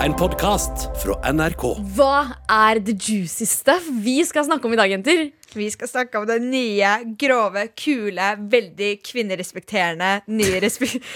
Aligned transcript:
En 0.00 0.14
podkast 0.16 0.86
fra 1.02 1.12
NRK. 1.28 1.62
Hva 1.92 2.32
er 2.48 2.78
the 2.80 2.94
juicy 2.96 3.44
stuff 3.44 3.84
vi 4.00 4.14
skal 4.24 4.46
snakke 4.46 4.64
om 4.64 4.72
i 4.72 4.78
dag, 4.80 4.88
jenter? 4.88 5.26
Vi 5.52 5.66
skal 5.68 5.90
snakke 5.90 6.22
om 6.22 6.24
den 6.24 6.46
nye, 6.48 6.92
grove, 7.20 7.66
kule, 7.76 8.30
veldig 8.54 8.94
kvinnerespekterende 9.04 10.22
nye 10.32 10.62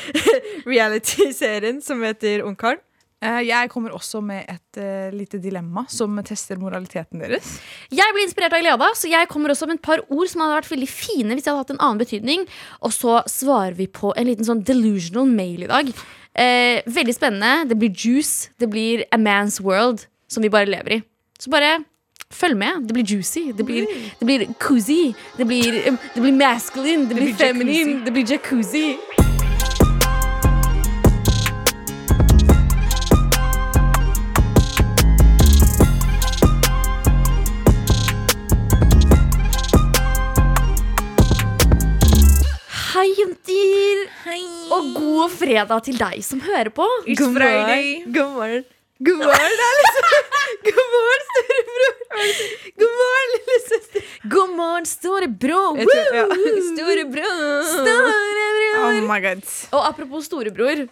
reality-serien 0.74 1.80
som 1.84 2.04
heter 2.04 2.44
Ungkaren. 2.44 2.82
Eh, 3.24 3.38
Jeg 3.48 3.70
kommer 3.72 3.94
også 3.96 4.20
med 4.20 4.44
et 4.52 4.80
uh, 4.82 5.08
lite 5.16 5.40
dilemma 5.40 5.86
som 5.88 6.18
tester 6.28 6.60
moraliteten 6.60 7.22
deres. 7.24 7.54
Jeg 7.88 8.12
ble 8.12 8.26
inspirert 8.26 8.52
av 8.52 8.60
Gleda, 8.60 8.90
så 8.92 9.08
jeg 9.08 9.30
kommer 9.32 9.54
også 9.54 9.70
med 9.70 9.80
et 9.80 9.86
par 9.86 10.04
ord 10.10 10.28
som 10.28 10.44
hadde 10.44 10.58
vært 10.58 10.74
veldig 10.74 10.90
fine 10.92 11.32
hvis 11.32 11.46
de 11.46 11.54
hadde 11.54 11.62
hatt 11.62 11.72
en 11.72 11.80
annen 11.80 12.02
betydning. 12.04 12.44
Og 12.84 12.92
så 12.92 13.22
svarer 13.32 13.80
vi 13.80 13.88
på 13.88 14.12
en 14.12 14.28
liten 14.28 14.44
sånn 14.44 14.60
delusional 14.66 15.32
mail 15.32 15.64
i 15.64 15.72
dag. 15.72 15.94
Eh, 16.34 16.82
veldig 16.86 17.14
spennende. 17.14 17.68
Det 17.68 17.78
blir 17.78 17.90
juice. 17.90 18.50
Det 18.60 18.70
blir 18.70 19.04
a 19.10 19.16
man's 19.16 19.60
world, 19.62 20.06
som 20.28 20.42
vi 20.42 20.48
bare 20.48 20.66
lever 20.66 20.96
i. 20.96 21.02
Så 21.38 21.50
bare 21.50 21.84
følg 22.32 22.56
med. 22.56 22.88
Det 22.88 22.94
blir 22.94 23.04
juicy. 23.04 23.52
Det 23.52 23.66
blir, 23.66 23.86
det 24.20 24.26
blir 24.26 24.46
cozy. 24.58 25.14
Det 25.36 25.46
blir, 25.46 25.74
eh, 25.86 25.94
det 26.14 26.20
blir 26.22 26.32
masculine. 26.32 27.08
Det 27.08 27.14
blir 27.14 27.24
blir 27.24 27.34
feminine. 27.34 28.04
Det 28.04 28.12
blir 28.12 28.24
jacuzzi. 28.24 28.96
Og 44.74 44.94
god 44.96 45.34
fredag 45.34 45.84
til 45.86 45.98
deg 46.00 46.22
som 46.26 46.40
hører 46.42 46.72
på. 46.74 46.86
God 47.18 47.36
morgen. 47.36 48.08
God 48.14 48.32
morgen. 48.38 48.64
God 49.04 49.20
morgen, 49.20 49.54
det 49.58 49.66
er 49.66 49.76
liksom 49.80 50.04
God 50.64 50.90
morgen, 50.94 51.24
storebror. 51.28 51.94
God 52.80 52.92
morgen, 53.00 53.32
lillesøster. 53.34 54.10
God 54.34 54.52
morgen, 54.56 54.86
storebror! 54.86 55.80
Ja. 56.14 56.26
Storebror. 56.72 57.64
Storebror! 57.72 58.76
Oh 58.84 59.00
my 59.08 59.18
god. 59.24 59.42
Og 59.72 59.88
apropos 59.88 60.28
storebror. 60.30 60.86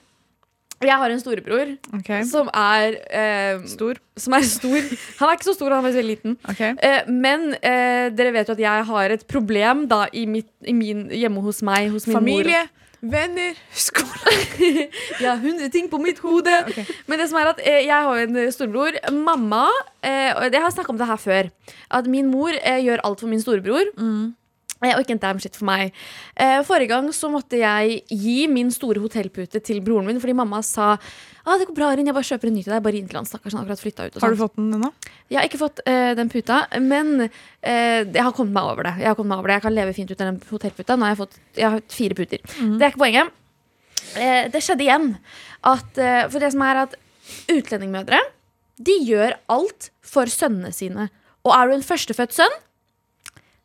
Jeg 0.83 0.98
har 0.98 1.14
en 1.14 1.20
storebror 1.23 1.69
okay. 1.95 2.25
som 2.27 2.48
er 2.51 2.97
eh, 3.07 3.62
Stor. 3.70 4.01
Som 4.19 4.35
er 4.35 4.47
stor. 4.47 4.79
Han 5.20 5.31
er 5.31 5.39
ikke 5.39 5.47
så 5.47 5.55
stor, 5.55 5.70
han 5.70 5.85
er 5.85 5.89
veldig 5.92 6.05
liten. 6.09 6.37
Okay. 6.51 6.75
Eh, 6.75 7.07
men 7.07 7.53
eh, 7.55 8.11
dere 8.12 8.35
vet 8.35 8.51
jo 8.51 8.57
at 8.59 8.62
jeg 8.64 8.87
har 8.91 9.14
et 9.14 9.27
problem 9.31 9.87
da 9.91 10.05
i, 10.12 10.27
mitt, 10.27 10.51
i 10.67 10.75
min, 10.75 11.07
hjemme 11.14 11.45
hos 11.45 11.62
meg. 11.67 11.87
Hos 11.95 12.09
min 12.11 12.19
Familie, 12.19 12.67
venner, 13.03 13.56
skole. 13.75 14.34
Jeg 15.22 15.27
har 15.27 15.41
hundre 15.42 15.69
ting 15.75 15.89
på 15.91 15.98
mitt 16.03 16.20
hode. 16.22 16.53
Okay. 16.70 16.84
Men 17.11 17.19
det 17.19 17.28
som 17.31 17.41
er 17.41 17.50
at 17.50 17.62
eh, 17.64 17.81
jeg 17.89 18.06
har 18.06 18.20
en 18.22 18.39
storebror. 18.55 18.98
Mamma 19.14 19.64
eh, 20.03 20.31
og 20.36 20.47
Jeg 20.53 20.62
har 20.62 20.70
snakka 20.75 20.95
om 20.95 21.00
det 21.00 21.08
her 21.11 21.19
før. 21.20 21.50
At 21.91 22.06
min 22.11 22.30
mor 22.30 22.55
eh, 22.55 22.78
gjør 22.84 23.03
alt 23.08 23.25
for 23.25 23.33
min 23.33 23.42
storebror. 23.42 23.91
Eh, 23.98 24.95
Og 24.95 25.03
ikke 25.03 25.14
en 25.14 25.23
damn 25.23 25.39
shit 25.42 25.55
for 25.58 25.67
meg. 25.69 25.92
Eh, 26.39 26.61
forrige 26.67 26.91
gang 26.95 27.11
så 27.14 27.30
måtte 27.30 27.58
jeg 27.61 28.00
gi 28.11 28.47
min 28.50 28.70
store 28.75 29.03
hotellpute 29.03 29.62
til 29.62 29.83
broren 29.83 30.06
min 30.06 30.19
fordi 30.23 30.34
mamma 30.34 30.62
sa 30.67 30.97
ah, 31.45 31.59
det 31.59 31.67
går 31.69 31.77
bra, 31.77 31.91
Arin, 31.93 32.09
jeg 32.09 32.17
bare 32.17 32.29
kjøper 32.29 32.51
en 32.51 32.57
ny 32.57 32.62
til 32.65 32.75
deg. 32.75 32.83
Bare 32.85 32.98
inn 32.98 33.09
til 33.11 33.19
han, 33.19 33.29
stakkars. 33.29 33.55
Han 33.55 33.62
har 33.62 33.67
akkurat 33.67 33.83
flytta 33.83 34.07
ut. 34.07 34.19
Har 34.23 34.35
du 34.35 34.41
fått 34.41 34.57
den 34.59 34.73
ennå? 34.79 34.91
Jeg 35.33 35.41
har 35.41 35.48
ikke 35.48 35.61
fått 35.61 35.83
uh, 35.87 36.12
den 36.19 36.33
puta, 36.33 36.59
men 36.83 37.12
uh, 37.27 37.31
jeg 37.67 38.23
har 38.23 38.35
kommet 38.37 38.57
meg 38.57 38.73
over 38.73 38.89
det. 38.89 38.95
Jeg 39.03 39.11
har 39.11 39.17
kommet 39.19 39.35
meg 39.35 39.43
over 39.43 39.53
det 39.53 39.59
Jeg 39.59 39.67
kan 39.67 39.77
leve 39.77 39.95
fint 39.97 40.13
ut 40.13 40.19
av 40.19 40.29
den 40.31 40.41
hotellputa. 40.51 40.97
Nå 40.97 41.09
har 41.09 41.15
jeg 41.15 41.23
fått 41.23 41.39
jeg 41.59 41.75
har 41.75 41.87
fire 41.93 42.19
puter. 42.19 42.45
Det 42.59 42.83
er 42.83 42.93
ikke 42.93 43.05
poenget. 43.05 43.33
Uh, 44.13 44.45
det 44.53 44.63
skjedde 44.65 44.87
igjen 44.87 45.09
at 45.63 45.98
For 46.33 46.43
det 46.43 46.51
som 46.53 46.63
er 46.67 46.81
at 46.81 46.95
utlendingmødre 47.53 48.19
De 48.83 48.97
gjør 49.07 49.37
alt 49.55 49.93
for 50.03 50.31
sønnene 50.31 50.73
sine. 50.75 51.07
Og 51.47 51.55
er 51.55 51.69
du 51.69 51.77
en 51.77 51.87
førstefødt 51.87 52.35
sønn, 52.35 52.57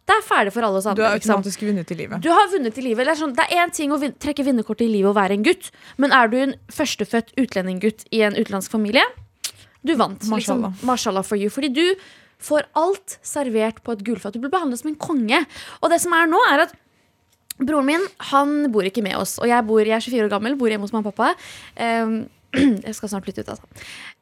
det 0.08 0.16
er 0.16 0.24
ferdig 0.24 0.54
for 0.56 0.64
alle 0.64 0.80
oss 0.80 0.86
Du 0.88 0.92
andre. 0.94 1.04
har 1.10 1.18
liksom. 1.20 1.34
automatisk 1.36 1.64
vunnet 1.68 1.92
i 1.92 1.96
livet. 2.00 2.22
Du 2.24 2.30
har 2.32 2.48
vunnet 2.52 2.78
i 2.80 2.84
livet. 2.86 3.04
Det 3.06 3.12
er, 3.12 3.20
sånn, 3.20 3.34
det 3.36 3.44
er 3.44 3.64
én 3.66 3.74
ting 3.76 3.92
å 3.92 4.00
vin 4.00 4.14
trekke 4.16 4.46
vinnerkortet 4.48 4.88
i 4.88 4.92
livet 4.94 5.12
og 5.12 5.18
være 5.18 5.36
en 5.36 5.44
gutt, 5.44 5.68
men 6.00 6.16
er 6.16 6.32
du 6.32 6.38
en 6.40 6.56
førstefødt 6.72 7.34
utlendinggutt 7.44 8.08
i 8.16 8.24
en 8.24 8.38
utenlandsk 8.38 8.72
familie, 8.72 9.04
du 9.84 9.94
vant. 10.00 10.24
Mashallah. 10.32 10.72
Liksom, 10.72 10.88
mashallah 10.88 11.24
for 11.28 11.40
you. 11.40 11.52
Fordi 11.54 11.70
du 11.76 11.84
får 12.44 12.68
alt 12.78 13.18
servert 13.26 13.84
på 13.84 13.96
et 13.96 14.04
gullfat. 14.08 14.36
Du 14.36 14.44
blir 14.44 14.52
behandlet 14.54 14.82
som 14.82 14.92
en 14.92 15.00
konge. 15.00 15.44
Og 15.82 15.92
det 15.92 16.00
som 16.04 16.16
er 16.18 16.28
nå, 16.30 16.40
er 16.52 16.66
at 16.68 16.74
broren 17.58 17.88
min 17.88 18.08
han 18.32 18.72
bor 18.74 18.86
ikke 18.86 19.04
med 19.06 19.18
oss. 19.18 19.38
Og 19.42 19.50
jeg, 19.50 19.66
bor, 19.68 19.82
jeg 19.82 19.96
er 19.98 20.04
24 20.04 20.28
år 20.28 20.34
gammel, 20.34 20.58
bor 20.60 20.70
hjemme 20.72 20.86
hos 20.86 20.94
mamma 20.96 21.10
og 21.12 21.18
pappa. 21.18 21.34
Um, 21.76 22.20
jeg 22.88 22.94
skal 22.96 23.10
snart 23.12 23.26
flytte 23.28 23.44
ut, 23.44 23.50
altså. 23.54 23.68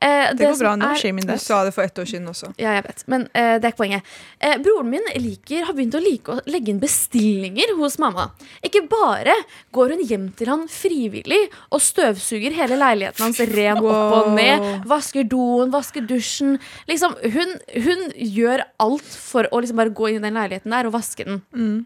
Eh, 0.02 0.32
Det 0.34 0.48
går 0.50 0.58
bra 0.60 0.72
nå. 0.76 0.88
er- 0.92 1.00
Shame 1.00 1.22
in 1.22 1.28
Du 1.30 1.38
sa 1.38 1.64
det 1.64 1.74
for 1.76 1.84
ett 1.86 1.96
år 2.02 2.08
siden 2.10 2.28
også. 2.32 2.50
ja, 2.58 2.74
jeg 2.80 2.84
vet. 2.88 3.04
Men 3.08 3.28
eh, 3.34 3.60
det 3.60 3.68
er 3.68 3.72
ikke 3.74 3.82
poenget. 3.84 4.04
Eh, 4.40 4.58
broren 4.66 4.90
min 4.90 5.06
liker, 5.22 5.66
har 5.68 5.74
begynt 5.78 5.96
å 5.96 6.02
like 6.04 6.34
å 6.34 6.42
legge 6.50 6.70
inn 6.74 6.80
bestillinger 6.82 7.76
hos 7.78 7.98
mamma. 8.02 8.32
Ikke 8.66 8.82
bare 8.90 9.36
går 9.72 9.94
hun 9.96 10.04
hjem 10.10 10.26
til 10.36 10.48
han 10.52 10.68
frivillig 10.68 11.42
og 11.72 11.80
støvsuger 11.86 12.52
hele 12.58 12.78
leiligheten 12.82 13.24
hans 13.28 13.40
ren 13.54 13.78
opp 13.78 14.18
og 14.20 14.32
ned. 14.36 14.86
Vasker 14.90 15.24
doen, 15.30 15.70
vasker 15.74 16.02
dusjen. 16.10 16.58
Liksom, 16.90 17.16
hun, 17.34 17.56
hun 17.86 18.08
gjør 18.16 18.66
alt 18.80 19.04
for 19.22 19.48
å 19.52 19.62
liksom 19.62 19.78
bare 19.78 19.94
gå 19.96 20.10
inn 20.10 20.20
i 20.24 20.26
den 20.28 20.34
leiligheten 20.42 20.74
der 20.74 20.90
og 20.90 20.94
vaske 20.98 21.26
den. 21.28 21.86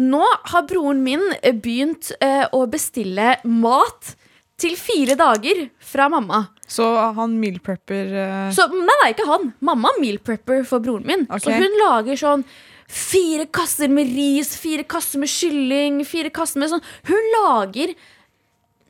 Nå 0.00 0.22
har 0.48 0.62
broren 0.68 1.02
min 1.04 1.20
begynt 1.60 2.08
eh, 2.24 2.46
å 2.56 2.64
bestille 2.72 3.34
mat 3.44 4.14
til 4.62 4.76
fire 4.78 5.16
dager 5.18 5.64
fra 5.92 6.08
mamma. 6.12 6.44
Så 6.70 6.86
han 7.18 7.34
mealprepper 7.40 8.12
uh... 8.14 8.20
eh, 8.48 8.52
Så 8.54 8.68
nei, 8.72 8.98
nei, 9.02 9.10
ikke 9.12 9.28
han. 9.28 9.50
Mamma 9.64 9.92
mealprepper 10.00 10.62
for 10.68 10.84
broren 10.84 11.08
min. 11.08 11.26
Okay. 11.28 11.44
Så 11.48 11.58
hun 11.58 11.78
lager 11.82 12.20
sånn 12.20 12.46
fire 12.92 13.46
kasser 13.48 13.92
med 13.92 14.10
ris, 14.12 14.54
fire 14.60 14.84
kasser 14.84 15.22
med 15.22 15.30
kylling, 15.32 16.02
fire 16.04 16.32
kasser 16.34 16.60
med 16.60 16.74
sånn 16.74 16.82
Hun 17.08 17.30
lager 17.38 17.94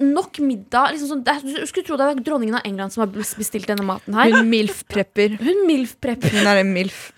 nok 0.03 0.41
middag. 0.43 0.93
Liksom 0.93 1.11
sånn, 1.13 1.23
du 1.45 1.67
skulle 1.69 1.87
tro 1.87 1.99
det 2.01 2.09
var 2.11 2.23
dronningen 2.27 2.59
av 2.59 2.67
England 2.67 2.95
som 2.95 3.05
har 3.05 3.13
bestilt 3.13 3.69
denne 3.71 3.87
maten 3.87 4.17
her. 4.19 4.33
Hun 4.35 4.51
MILF-prepper. 4.51 5.37
Hun 5.47 5.65
milf 5.69 5.95
prepper. 6.03 6.35
Hun 6.35 6.49
er 6.51 6.63
en 6.65 6.73
MILF. 6.75 7.13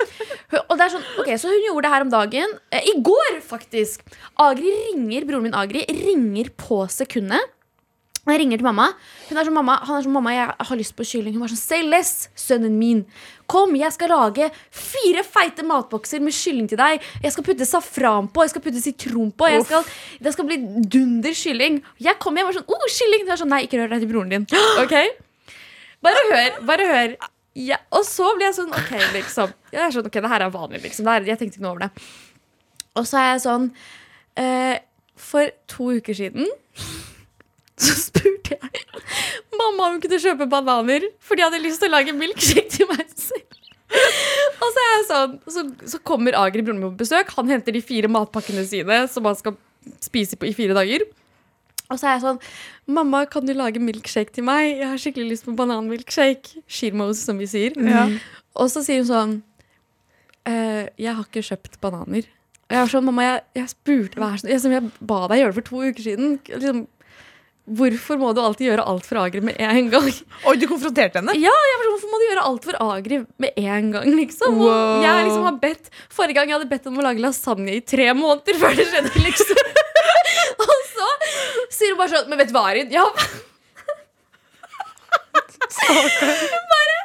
Og 0.60 0.76
det 0.76 0.84
er 0.86 0.92
sånn, 0.92 1.06
ok, 1.22 1.30
Så 1.40 1.50
hun 1.50 1.64
gjorde 1.66 1.86
det 1.86 1.94
her 1.94 2.04
om 2.04 2.12
dagen. 2.12 2.54
Eh, 2.74 2.90
I 2.92 2.94
går, 3.06 3.40
faktisk. 3.46 4.04
Agri 4.40 4.70
ringer, 4.90 5.26
Broren 5.28 5.48
min 5.48 5.56
Agri 5.56 5.86
ringer 5.88 6.52
på 6.60 6.84
sekundet. 6.92 7.53
Jeg 8.24 8.40
ringer 8.40 8.60
til 8.60 8.64
mamma. 8.64 8.86
Hun 9.28 9.36
er 9.36 9.44
sånn, 9.44 9.56
mamma, 9.58 9.74
han 9.84 9.98
er 9.98 10.04
sånn, 10.06 10.14
mamma, 10.14 10.32
jeg 10.32 10.52
har 10.68 10.78
lyst 10.80 10.94
på 10.96 11.04
kylling. 11.04 11.34
Hun 11.36 11.42
var 11.44 11.50
sånn, 11.52 11.60
say 11.60 11.82
less, 11.84 12.30
sønnen 12.40 12.78
min. 12.80 13.02
Kom, 13.52 13.74
jeg 13.76 13.92
skal 13.92 14.14
lage 14.14 14.48
fire 14.72 15.24
feite 15.28 15.66
matbokser 15.68 16.24
med 16.24 16.32
kylling 16.32 16.70
til 16.70 16.80
deg. 16.80 17.04
Jeg 17.20 17.34
skal 17.34 17.44
putte 17.44 17.68
safran 17.68 18.30
på, 18.32 18.46
jeg 18.46 18.54
skal 18.54 18.64
putte 18.64 18.80
sitron 18.80 19.28
på. 19.36 19.50
Jeg 19.52 19.66
skal, 19.68 19.84
det 20.24 20.32
skal 20.32 20.48
bli 20.48 20.58
dunder 20.96 21.36
kylling. 21.36 21.78
Jeg 22.00 22.16
kom 22.22 22.40
hjem 22.40 22.48
og 22.48 22.54
var 22.54 22.58
sånn, 22.62 22.72
oh, 22.72 22.88
kylling. 22.96 23.26
Hun 23.26 23.36
er 23.36 23.42
sånn, 23.44 23.52
nei, 23.52 23.62
ikke 23.68 23.82
rør 23.82 23.92
det 23.92 24.02
til 24.06 24.12
broren 24.14 24.32
din. 24.32 24.48
Ok? 24.84 24.96
Bare 26.04 26.26
hør, 26.32 26.58
bare 26.68 26.88
hør. 26.88 27.14
Ja, 27.56 27.78
og 27.94 28.02
så 28.08 28.32
blir 28.36 28.48
jeg 28.48 28.56
sånn, 28.56 28.72
ok, 28.72 28.92
liksom. 29.14 29.52
Jeg 29.72 29.84
er 29.84 29.92
sånn, 29.94 30.08
ok, 30.08 30.18
det 30.24 30.32
her 30.32 30.48
er 30.48 30.52
vanlig, 30.52 30.80
liksom. 30.88 31.06
Det 31.08 31.14
er, 31.20 31.28
jeg 31.34 31.40
tenkte 31.40 31.60
ikke 31.60 31.64
noe 31.68 31.76
over 31.76 31.86
det. 31.86 32.08
Og 32.96 33.06
så 33.08 33.20
er 33.20 33.32
jeg 33.32 33.40
sånn 33.42 33.64
eh, 34.38 34.76
For 35.18 35.50
to 35.70 35.88
uker 35.98 36.14
siden 36.14 36.48
så 37.84 37.94
spurte 38.00 38.56
jeg 38.56 38.84
mamma 39.54 39.86
om 39.86 39.92
hun 39.96 40.00
kunne 40.02 40.18
kjøpe 40.22 40.46
bananer, 40.50 41.04
for 41.22 41.38
de 41.38 41.44
hadde 41.46 41.60
lyst 41.62 41.80
til 41.82 41.90
å 41.92 41.94
lage 41.96 42.14
milkshake 42.16 42.70
til 42.74 42.88
meg 42.90 43.04
selv. 43.14 43.58
Og 43.94 44.70
så 44.74 44.82
er 44.82 44.88
jeg 44.94 45.04
sånn 45.06 45.34
Så, 45.54 45.62
så 45.92 45.98
kommer 46.02 46.34
Agri 46.34 46.64
broren 46.66 46.80
min 46.82 46.90
på 46.96 47.04
besøk. 47.04 47.28
Han 47.36 47.50
henter 47.52 47.76
de 47.76 47.82
fire 47.84 48.08
matpakkene 48.10 48.64
sine 48.66 49.04
som 49.12 49.28
han 49.28 49.36
skal 49.38 49.54
spise 50.02 50.34
på 50.40 50.48
i 50.48 50.54
fire 50.56 50.74
dager. 50.74 51.04
Og 51.92 52.00
så 52.00 52.08
er 52.08 52.16
jeg 52.16 52.24
sånn 52.24 52.40
Mamma, 52.96 53.20
kan 53.30 53.46
du 53.46 53.52
lage 53.54 53.78
milkshake 53.80 54.34
til 54.34 54.44
meg? 54.48 54.72
Jeg 54.80 54.88
har 54.90 54.98
skikkelig 55.00 55.30
lyst 55.36 55.46
på 55.46 55.54
bananmilkshake. 55.60 56.64
Shirmos, 56.66 57.20
som 57.28 57.38
vi 57.38 57.46
sier. 57.48 57.76
Ja. 57.86 58.08
Og 58.58 58.72
så 58.72 58.82
sier 58.84 59.04
hun 59.04 59.08
sånn 59.12 59.36
«Eh, 60.48 60.88
Jeg 61.00 61.14
har 61.16 61.24
ikke 61.24 61.44
kjøpt 61.44 61.78
bananer. 61.84 62.26
Og 62.64 62.72
jeg 62.74 62.80
var 62.82 62.90
sånn, 62.92 63.04
mamma, 63.06 63.24
jeg, 63.28 63.40
jeg 63.60 63.70
spurte 63.76 64.18
hva 64.20 64.32
er 64.34 64.40
som- 64.42 64.50
jeg, 64.50 64.60
jeg 64.74 64.90
ba 65.00 65.22
deg 65.28 65.40
gjøre 65.42 65.52
det 65.54 65.58
for 65.60 65.68
to 65.70 65.82
uker 65.84 66.02
siden. 66.08 66.38
Liksom, 66.48 66.82
hvorfor 67.64 68.18
må 68.20 68.32
du 68.36 68.40
alltid 68.44 68.66
gjøre 68.68 68.84
alt 68.92 69.06
for 69.08 69.16
Agri 69.22 69.40
med 69.44 69.56
en 69.62 69.88
gang? 69.92 70.08
Oi, 70.48 70.56
du 70.60 70.66
konfronterte 70.68 71.18
henne? 71.20 71.32
Ja, 71.40 71.52
jeg 71.70 71.76
var 71.80 71.84
sånn, 71.86 71.92
Hvorfor 71.94 72.10
må 72.12 72.18
du 72.20 72.26
gjøre 72.26 72.46
alt 72.50 72.64
for 72.68 72.74
Agri 72.84 73.16
med 73.40 73.50
en 73.60 73.86
gang? 73.94 74.08
liksom? 74.18 74.58
Wow. 74.60 75.00
jeg 75.04 75.24
liksom 75.28 75.46
har 75.48 75.56
bedt, 75.62 75.84
Forrige 76.12 76.36
gang 76.40 76.48
jeg 76.50 76.58
hadde 76.58 76.70
bedt 76.74 76.86
om 76.90 76.98
å 77.00 77.06
lage 77.06 77.24
lasagne 77.24 77.72
i 77.78 77.80
tre 77.80 78.10
måneder 78.18 78.54
før 78.60 78.72
det 78.76 78.86
skjedde. 78.90 79.12
liksom. 79.24 79.56
Og 80.64 80.76
så 80.92 81.08
sier 81.74 81.90
hun 81.94 81.98
bare 82.00 82.12
sånn 82.12 82.28
Men 82.30 82.38
vet 82.42 82.50
du 82.50 82.54
hva, 82.56 82.64
Arin? 82.70 82.90
Ja, 82.92 83.06
bare, 86.72 86.98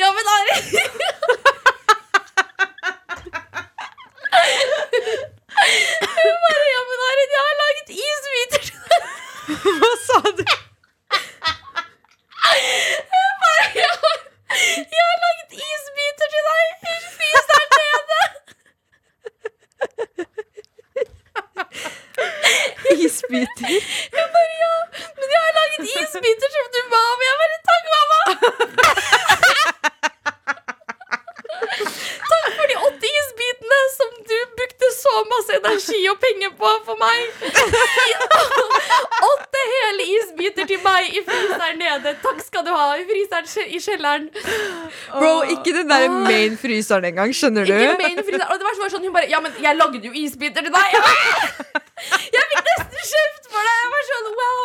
ja 0.00 0.08
men 0.16 0.26
Arin 0.34 0.64
Hun 6.20 6.36
bare 6.44 6.66
Ja, 6.70 6.80
men 6.90 6.98
Arin, 7.08 7.30
jeg 7.34 7.42
har 7.46 7.56
laget 7.60 7.88
isbiter 7.94 8.62
til 8.66 8.78
deg. 8.84 9.29
Hva 9.80 9.92
sa 10.06 10.18
du? 10.38 10.44
Jeg 12.40 13.32
bare 13.42 13.64
Jeg 13.74 13.94
har, 14.02 14.18
jeg 14.94 15.04
har 15.08 15.18
laget 15.24 15.50
isbiter 15.68 16.26
til 16.34 16.42
deg! 16.48 16.66
Spis 17.06 17.44
der 17.50 17.64
nede! 17.76 18.20
Isbiter? 23.06 23.70
Jeg 24.18 24.26
bare 24.34 24.50
Ja. 24.62 24.74
Men 25.18 25.26
jeg 25.34 25.40
har 25.46 25.52
laget 25.60 25.82
isbiter 25.94 26.48
som 26.56 26.66
du 26.74 26.80
ba 26.92 27.00
om. 27.12 27.20
Jeg 27.28 27.34
bare 27.40 27.58
Takk, 27.70 27.84
mamma! 27.94 28.20
Takk 32.30 32.46
for 32.58 32.66
de 32.70 32.76
åtte 32.88 33.06
isbitene 33.20 33.80
som 33.98 34.10
du 34.30 34.38
brukte 34.58 34.86
så 35.02 35.14
masse 35.32 35.52
energi 35.60 36.00
og 36.12 36.18
penger 36.26 36.50
på 36.60 36.70
for 36.88 36.96
meg. 37.04 37.20
Kje- 43.48 43.66
i 43.70 43.78
kjelleren. 43.80 44.26
Bro, 45.14 45.32
ikke 45.54 45.72
den 45.76 45.88
der 45.90 46.08
main 46.26 46.56
fryseren 46.60 47.04
engang, 47.08 47.32
skjønner 47.36 47.64
du? 47.68 47.72
Ikke 47.74 47.96
main 48.02 48.18
fryseren. 48.20 48.46
Og 48.50 48.58
det 48.60 48.66
var 48.68 48.92
sånn, 48.92 49.04
hun 49.06 49.14
bare 49.14 49.30
Ja, 49.30 49.40
men 49.44 49.52
jeg 49.62 49.76
lagde 49.78 50.00
jo 50.04 50.12
isbiter 50.24 50.66
til 50.66 50.72
deg. 50.74 50.96
Jeg, 52.00 52.44
fikk 52.48 52.64
nesten 52.64 53.02
kjeft 53.10 53.48
for 53.52 53.66
det. 53.66 53.72
Jeg 53.76 53.90
var 53.94 54.06
sånn 54.10 54.28
wow. 54.40 54.60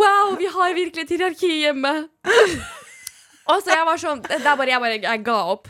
Wow, 0.00 0.30
vi 0.40 0.46
har 0.54 0.72
virkelig 0.76 1.02
et 1.04 1.10
hierarki 1.12 1.50
hjemme. 1.66 1.92
Og 3.50 3.60
så 3.64 3.72
jeg 3.74 3.84
var 3.84 3.98
sånn 4.00 4.20
Det 4.22 4.38
bare, 4.44 4.70
jeg 4.70 4.80
bare 4.80 4.98
jeg 5.02 5.22
ga 5.26 5.36
opp. 5.52 5.68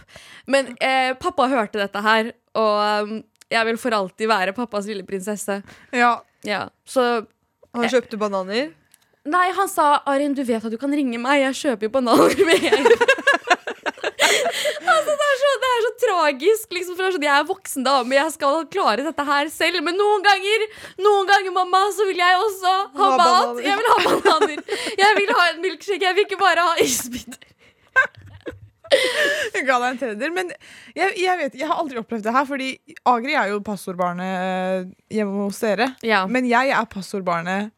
Men 0.51 0.75
eh, 0.79 1.15
pappa 1.19 1.47
hørte 1.51 1.81
dette 1.81 2.03
her, 2.05 2.31
og 2.59 3.07
um, 3.09 3.13
jeg 3.51 3.67
vil 3.71 3.79
for 3.81 3.95
alltid 3.97 4.29
være 4.31 4.55
pappas 4.57 4.87
lille 4.91 5.07
prinsesse. 5.07 5.61
Ja. 5.97 6.19
Ja, 6.47 6.69
så 6.89 7.27
Han 7.77 7.89
kjøpte 7.91 8.19
bananer. 8.21 8.71
Nei, 9.29 9.51
han 9.53 9.69
sa 9.69 10.01
Arin, 10.09 10.33
du 10.35 10.41
vet 10.49 10.65
at 10.65 10.73
du 10.73 10.79
kan 10.81 10.93
ringe 10.97 11.19
meg. 11.21 11.43
Jeg 11.43 11.59
kjøper 11.59 11.89
jo 11.89 11.93
bananer 11.99 12.41
med 12.47 12.65
en 12.71 12.87
altså, 14.91 15.13
det 15.21 15.27
er, 15.27 15.37
så, 15.41 15.51
det 15.65 15.71
er 15.71 15.83
så 15.85 15.91
tragisk. 16.05 16.73
Liksom, 16.73 16.95
for 16.97 17.03
det 17.03 17.09
er 17.11 17.17
sånn, 17.17 17.27
jeg 17.29 17.35
er 17.37 17.49
voksen 17.51 17.85
dame, 17.87 18.17
jeg 18.17 18.33
skal 18.37 18.65
klare 18.73 19.05
dette 19.05 19.27
her 19.29 19.51
selv. 19.53 19.83
Men 19.87 19.99
noen 20.01 20.25
ganger, 20.25 20.65
noen 21.05 21.29
ganger, 21.29 21.53
mamma, 21.57 21.83
så 21.97 22.07
vil 22.09 22.21
jeg 22.23 22.41
også 22.47 22.73
ha, 22.73 22.79
Ha 22.97 23.11
mat. 23.11 23.21
bananer. 23.21 23.63
Jeg 23.69 23.77
vil 23.81 23.89
ha 23.93 23.99
bananer. 24.09 24.59
Jeg 25.05 25.19
vil 25.21 25.35
ha 25.37 25.45
en 25.53 25.63
milkshake. 25.67 26.05
Jeg 26.07 26.17
vil 26.19 26.29
ikke 26.29 26.41
bare 26.41 26.67
ha 26.71 26.75
isbiter. 26.85 27.47
Jeg 29.55 29.63
ga 29.69 29.77
deg 29.79 29.85
en 29.93 29.99
tredjedel. 30.01 30.33
Men 30.35 30.49
jeg, 30.97 31.13
jeg, 31.21 31.35
vet, 31.39 31.53
jeg 31.61 31.69
har 31.71 31.79
aldri 31.79 32.01
opplevd 32.01 32.25
det 32.27 32.33
her, 32.35 32.47
fordi 32.49 32.71
Agri 33.07 33.37
er 33.39 33.53
jo 33.53 33.61
passordbarnet 33.63 34.33
eh, 34.35 34.89
hjemme 35.15 35.45
hos 35.45 35.61
dere. 35.63 35.87
Ja. 36.03 36.25
Men 36.27 36.49
jeg 36.51 36.73
er 36.75 36.89
passordbarnet 36.91 37.71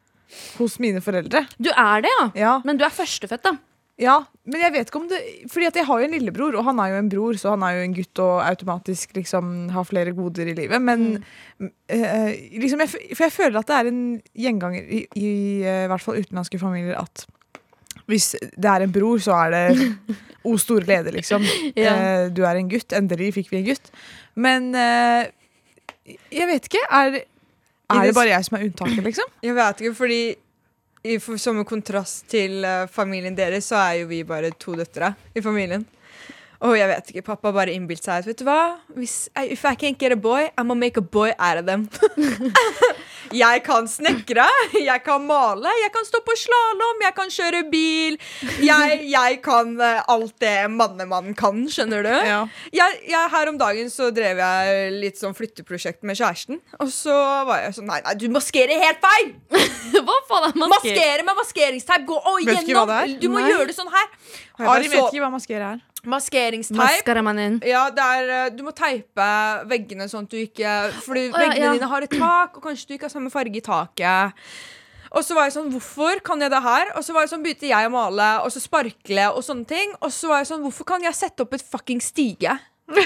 hos 0.57 0.79
mine 0.83 1.01
foreldre. 1.03 1.45
Du 1.57 1.69
er 1.71 2.03
det, 2.05 2.11
ja. 2.19 2.25
Ja, 2.43 2.53
Men 2.65 2.77
du 2.79 2.85
er 2.85 2.93
førstefødt, 2.93 3.43
da. 3.45 3.53
ja, 4.01 4.15
men 4.49 4.59
jeg 4.63 4.73
vet 4.73 4.89
ikke 4.89 4.99
om 4.99 5.05
det 5.07 5.19
Fordi 5.51 5.67
at 5.69 5.75
jeg 5.77 5.85
har 5.85 5.99
jo 6.01 6.05
en 6.07 6.15
lillebror, 6.15 6.55
og 6.57 6.65
han 6.65 6.79
er 6.81 6.89
jo 6.93 7.01
en 7.03 7.09
bror, 7.11 7.37
så 7.39 7.53
han 7.53 7.63
er 7.63 7.77
jo 7.77 7.83
en 7.85 7.93
gutt 7.93 8.19
og 8.23 8.41
automatisk 8.47 9.13
liksom 9.15 9.69
har 9.75 9.85
flere 9.85 10.15
goder 10.17 10.49
i 10.49 10.55
livet. 10.57 10.81
Men 10.81 11.23
eh, 11.87 12.33
liksom 12.57 12.81
jeg, 12.83 12.89
For 13.13 13.27
jeg 13.27 13.35
føler 13.37 13.59
at 13.61 13.69
det 13.69 13.77
er 13.77 13.91
en 13.91 14.03
gjenganger 14.33 14.83
i, 14.89 15.05
i 15.15 15.29
i 15.63 15.87
hvert 15.91 16.01
fall 16.03 16.19
utenlandske 16.19 16.59
familier 16.59 16.97
at 16.99 17.25
hvis 18.09 18.33
det 18.59 18.67
er 18.67 18.83
en 18.83 18.91
bror, 18.91 19.21
så 19.23 19.31
er 19.45 19.53
det 19.53 19.91
O 20.49 20.57
store 20.59 20.83
glede, 20.83 21.13
liksom. 21.15 21.45
Ja. 21.79 21.93
Eh, 21.93 22.25
du 22.35 22.41
er 22.43 22.57
en 22.59 22.67
gutt. 22.67 22.91
Endelig 22.91 23.29
fikk 23.37 23.53
vi 23.53 23.61
en 23.61 23.67
gutt. 23.69 23.85
Men 24.35 24.73
eh, 24.75 25.29
jeg 26.35 26.49
vet 26.49 26.67
ikke. 26.67 26.81
Er, 26.91 27.21
er 27.99 28.09
det 28.09 28.15
bare 28.17 28.33
jeg 28.33 28.47
som 28.47 28.57
er 28.57 28.65
unntaket, 28.67 29.03
liksom? 29.09 29.35
Jeg 29.47 29.55
vet 29.57 29.83
ikke, 29.83 29.95
fordi 29.97 30.21
i, 31.03 31.17
for, 31.19 31.39
som 31.41 31.59
en 31.59 31.67
kontrast 31.67 32.29
til 32.31 32.63
uh, 32.63 32.85
familien 32.91 33.35
deres, 33.35 33.67
så 33.71 33.81
er 33.81 34.03
jo 34.03 34.11
vi 34.11 34.21
bare 34.27 34.53
to 34.59 34.75
døtre 34.79 35.13
i 35.35 35.43
familien. 35.43 35.83
Og 36.63 36.77
jeg 36.77 36.87
vet 36.87 37.09
ikke, 37.11 37.25
pappa 37.27 37.51
bare 37.51 37.73
innbilte 37.75 38.07
seg 38.07 38.21
at 38.21 38.27
vet 38.29 38.39
du 38.39 38.45
hva? 38.47 38.77
Hvis, 38.95 39.27
if 39.51 39.65
I 39.67 39.75
can't 39.79 39.99
get 39.99 40.13
a 40.15 40.19
boy, 40.19 40.47
I'm 40.55 40.71
gonna 40.71 40.79
make 40.79 40.99
a 40.99 41.03
boy 41.03 41.33
out 41.35 41.59
of 41.59 41.65
them. 41.67 41.89
jeg 43.43 43.63
kan 43.65 43.89
snekre, 43.91 44.45
jeg 44.77 45.03
kan 45.03 45.25
male, 45.27 45.73
jeg 45.81 45.91
kan 45.91 46.07
stå 46.07 46.21
på 46.23 46.37
slalåm, 46.39 47.03
jeg 47.03 47.15
kan 47.17 47.33
kjøre 47.35 47.63
bil. 47.73 48.15
Jeg, 48.63 49.01
jeg 49.11 49.41
kan 49.43 49.75
eh, 49.75 49.99
alt 50.15 50.37
det 50.43 50.55
mannemannen 50.71 51.35
kan, 51.35 51.65
skjønner 51.67 52.07
du? 52.07 52.13
Ja. 52.13 52.39
jeg, 52.71 52.99
jeg, 53.11 53.31
her 53.35 53.51
om 53.51 53.59
dagen 53.59 53.91
så 53.91 54.07
drev 54.15 54.39
jeg 54.45 54.97
litt 55.03 55.19
sånn 55.19 55.35
flytteprosjekt 55.35 56.07
med 56.07 56.19
kjæresten. 56.19 56.63
Og 56.79 56.91
så 56.95 57.17
var 57.49 57.65
jeg 57.65 57.79
sånn 57.79 57.91
Nei, 57.91 57.99
nei, 58.05 58.15
du 58.15 58.29
maskerer 58.31 58.79
helt 58.79 59.03
feil! 59.03 59.33
Hva 60.07 60.19
faen 60.29 60.47
er 60.47 60.55
masker? 60.55 60.95
Maskere 60.95 61.25
med 61.27 61.41
maskeringsteip. 61.43 62.05
Gå 62.07 62.15
og 62.15 62.39
gjennom. 62.47 62.93
Du 63.19 63.27
må 63.29 63.43
Nei. 63.43 63.51
gjøre 63.51 63.67
det 63.69 63.75
sånn 63.75 63.91
her. 63.91 64.07
Ari 64.63 64.69
bare 64.69 64.87
vet 64.87 65.01
ikke 65.11 65.21
hva 65.25 65.33
maskere 65.33 65.73
er. 65.75 65.81
Maskeringsteip. 66.09 66.79
Ja, 67.67 67.87
det 67.93 68.03
er, 68.03 68.31
eh, 68.37 68.51
du 68.55 68.63
må 68.65 68.73
teipe 68.75 69.27
veggene 69.71 70.09
sånn 70.11 70.27
at 70.27 70.33
du 70.33 70.39
ikke 70.41 70.71
Fordi 71.05 71.27
ja, 71.29 71.35
veggene 71.37 71.67
ja. 71.69 71.73
dine 71.77 71.89
har 71.91 72.05
et 72.05 72.15
tak, 72.15 72.57
og 72.57 72.65
kanskje 72.65 72.89
du 72.89 72.95
ikke 72.97 73.07
har 73.07 73.13
samme 73.13 73.31
farge 73.33 73.59
i 73.59 73.63
taket. 73.63 74.47
Og 75.13 75.21
så 75.21 75.37
var 75.37 75.47
jeg 75.47 75.55
sånn, 75.55 75.69
hvorfor 75.71 76.19
kan 76.25 76.41
jeg 76.41 76.51
det 76.51 76.63
her? 76.65 76.89
Og 76.97 77.05
så 77.05 77.13
var 77.13 77.23
jeg 77.23 77.33
sånn, 77.35 77.43
begynte 77.45 77.69
jeg 77.69 77.87
å 77.87 77.93
male 77.93 78.29
og 78.41 78.49
så 78.53 78.63
sparkle 78.63 79.29
og 79.31 79.45
sånne 79.45 79.69
ting. 79.69 79.93
Og 80.01 80.11
så 80.11 80.31
var 80.31 80.41
jeg 80.41 80.49
sånn, 80.49 80.63
hvorfor 80.65 80.89
kan 80.89 81.05
jeg 81.05 81.15
sette 81.15 81.45
opp 81.45 81.53
et 81.53 81.65
fucking 81.75 82.01
stige? 82.03 82.57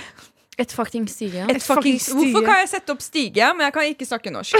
Et 0.58 0.72
fucking 0.74 1.04
stige. 1.06 1.44
Et 1.54 1.62
fucking 1.62 2.00
stige. 2.02 2.18
Hvorfor 2.18 2.48
kan 2.48 2.56
jeg 2.64 2.70
sette 2.72 2.90
opp 2.90 3.02
stige, 3.06 3.46
men 3.54 3.68
jeg 3.68 3.74
kan 3.76 3.90
ikke 3.92 4.08
snakke 4.10 4.32
norsk? 4.34 4.58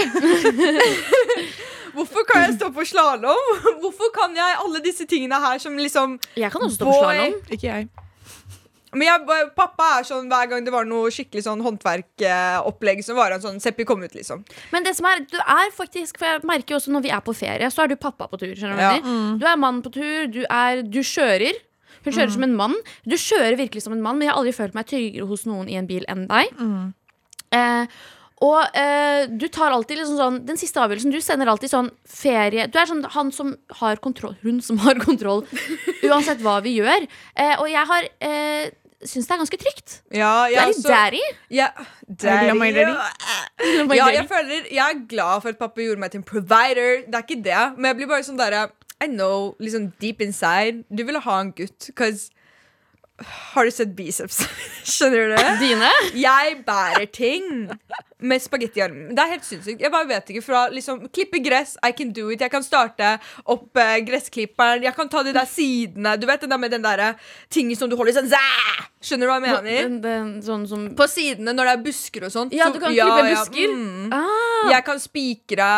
Hvorfor 1.96 2.22
kan 2.28 2.44
jeg 2.44 2.54
stå 2.54 2.68
på 2.70 2.84
slalåm? 2.86 3.48
Hvorfor 3.82 4.12
kan 4.14 4.36
jeg 4.36 4.60
alle 4.62 4.82
disse 4.84 5.08
tingene 5.10 5.40
her 5.42 5.58
som 5.58 5.74
liksom 5.74 6.14
Jeg 6.36 6.52
kan 6.54 6.62
også 6.62 6.78
stå 6.78 6.86
på 6.86 7.00
slalåm. 7.00 7.34
Ikke 7.50 7.66
jeg. 7.66 7.88
Men 8.94 9.04
jeg, 9.04 9.48
pappa 9.56 9.86
er 9.98 10.06
sånn 10.08 10.30
hver 10.30 10.48
gang 10.50 10.64
det 10.64 10.72
var 10.72 10.86
noe 10.88 11.10
skikkelig 11.12 11.44
sånn 11.44 11.60
håndverkopplegg, 11.64 13.02
så 13.04 13.16
var 13.18 13.34
han 13.34 13.42
sånn 13.42 13.60
Seppi, 13.60 13.84
kom 13.88 14.02
ut, 14.04 14.14
liksom. 14.16 14.44
Men 14.72 14.86
det 14.86 14.94
som 14.96 15.08
er, 15.10 15.24
du 15.28 15.36
er 15.42 15.72
faktisk 15.76 16.20
For 16.20 16.30
jeg 16.30 16.44
merker 16.48 16.74
jo 16.74 16.80
også 16.80 16.94
når 16.94 17.04
vi 17.04 17.12
er 17.12 17.24
på 17.24 17.34
ferie, 17.36 17.70
så 17.72 17.84
er 17.84 17.92
du 17.92 17.96
pappa 18.00 18.28
på 18.30 18.40
tur. 18.40 18.54
skjønner 18.56 18.78
Du 18.78 18.84
Ja. 18.86 18.92
Mm. 19.04 19.38
Du 19.40 19.46
er 19.46 19.56
mann 19.60 19.82
på 19.84 19.92
tur, 19.92 20.28
du, 20.32 20.44
er, 20.48 20.82
du 20.82 21.00
kjører. 21.04 21.64
Hun 22.04 22.14
kjører 22.14 22.32
som 22.32 22.46
en 22.46 22.56
mann. 22.56 22.76
Du 23.04 23.16
kjører 23.18 23.58
virkelig 23.58 23.82
som 23.84 23.92
en 23.92 24.02
mann, 24.04 24.16
men 24.18 24.28
jeg 24.28 24.32
har 24.32 24.40
aldri 24.40 24.54
følt 24.56 24.76
meg 24.78 24.86
tryggere 24.88 25.26
hos 25.28 25.44
noen 25.48 25.68
i 25.68 25.76
en 25.80 25.88
bil 25.90 26.06
enn 26.08 26.24
deg. 26.30 26.54
Eh, 27.56 27.98
og 28.44 28.76
eh, 28.78 29.26
du 29.34 29.48
tar 29.50 29.72
alltid 29.74 29.98
liksom 29.98 30.18
sånn 30.20 30.36
Den 30.46 30.58
siste 30.60 30.78
avgjørelsen, 30.78 31.10
du 31.10 31.18
sender 31.24 31.48
alltid 31.50 31.72
sånn 31.72 31.88
ferie 32.06 32.68
Du 32.70 32.76
er 32.78 32.86
sånn 32.86 33.00
han 33.10 33.32
som 33.34 33.54
har 33.80 33.98
kontroll 34.04 34.36
Hun 34.44 34.60
som 34.62 34.78
har 34.84 35.00
kontroll 35.02 35.42
uansett 36.06 36.38
hva 36.44 36.60
vi 36.62 36.76
gjør. 36.78 37.08
Eh, 37.34 37.56
og 37.58 37.66
jeg 37.72 37.82
har 37.90 38.06
eh, 38.22 38.68
syns 39.02 39.26
det 39.28 39.34
er 39.34 39.40
ganske 39.42 39.58
trygt. 39.62 39.96
Ja, 40.14 40.30
Du 40.48 40.54
det 40.54 40.62
er 40.62 40.70
litt 40.72 40.86
daddy. 40.86 41.20
Ja, 41.54 41.68
Daddy, 42.08 42.48
daddy. 42.54 43.96
Ja, 43.98 44.08
jeg 44.14 44.26
føler 44.30 44.66
Jeg 44.70 44.82
er 44.86 45.04
glad 45.10 45.42
for 45.44 45.52
at 45.52 45.58
pappa 45.60 45.82
gjorde 45.84 46.02
meg 46.02 46.10
til 46.14 46.22
en 46.22 46.26
provider. 46.26 47.04
Det 47.06 47.14
er 47.18 47.26
ikke 47.26 47.42
det, 47.44 47.60
men 47.76 47.90
jeg 47.92 47.98
blir 48.00 48.10
bare 48.14 48.26
sånn 48.26 48.38
derre 48.40 48.68
I 49.02 49.06
know, 49.10 49.52
liksom 49.62 49.92
deep 50.02 50.22
inside 50.24 50.84
Du 50.90 51.04
ville 51.06 51.20
ha 51.22 51.36
en 51.42 51.52
gutt, 51.54 51.90
cause 51.98 52.30
Har 53.52 53.66
du 53.66 53.70
sett 53.74 53.94
biceps? 53.98 54.40
Skjønner 54.94 55.30
du? 55.30 55.36
det? 55.38 55.52
Dine? 55.62 55.90
Jeg 56.18 56.60
bærer 56.66 57.06
ting 57.14 57.68
med 58.20 58.42
spagettiarm. 58.42 59.14
Det 59.14 59.22
er 59.22 59.30
helt 59.30 59.44
sinnssykt. 59.46 59.80
Jeg 59.84 59.92
bare 59.94 60.08
vet 60.08 60.30
ikke 60.32 60.42
fra 60.42 60.64
liksom 60.74 61.04
Klippe 61.14 61.38
gress, 61.44 61.76
I 61.86 61.92
can 61.94 62.10
do 62.12 62.28
it. 62.34 62.40
Jeg 62.42 62.50
kan 62.50 62.64
starte 62.66 63.12
opp 63.46 63.76
eh, 63.78 63.98
gressklipperen. 64.08 64.82
Jeg 64.82 64.94
kan 64.96 65.08
ta 65.12 65.22
de 65.22 65.32
der 65.36 65.46
sidene. 65.46 66.16
Du 66.18 66.26
vet 66.26 66.40
den 66.42 66.50
der 66.50 66.58
med 66.58 66.70
den 66.74 66.82
der 66.82 67.14
tingen 67.48 67.78
som 67.78 67.90
du 67.90 67.94
holder 67.96 68.16
sånn 68.18 68.30
zæ! 68.32 68.42
Skjønner 68.98 69.28
du 69.28 69.30
hva 69.30 69.38
jeg 69.38 69.46
mener? 69.46 69.62
Den, 69.86 69.98
den, 70.02 70.30
sånn 70.42 70.66
som 70.66 70.88
På 70.98 71.06
sidene 71.06 71.54
når 71.54 71.70
det 71.70 71.74
er 71.76 71.82
busker 71.86 72.26
og 72.26 72.34
sånt. 72.34 72.52
Ja, 72.58 72.66
du 72.74 72.80
kan 72.82 72.90
klippe 72.90 73.28
busker. 73.30 73.74
mm. 73.78 74.12
ah, 74.18 74.70
Jeg 74.72 74.84
kan 74.90 74.98
spikre. 75.02 75.70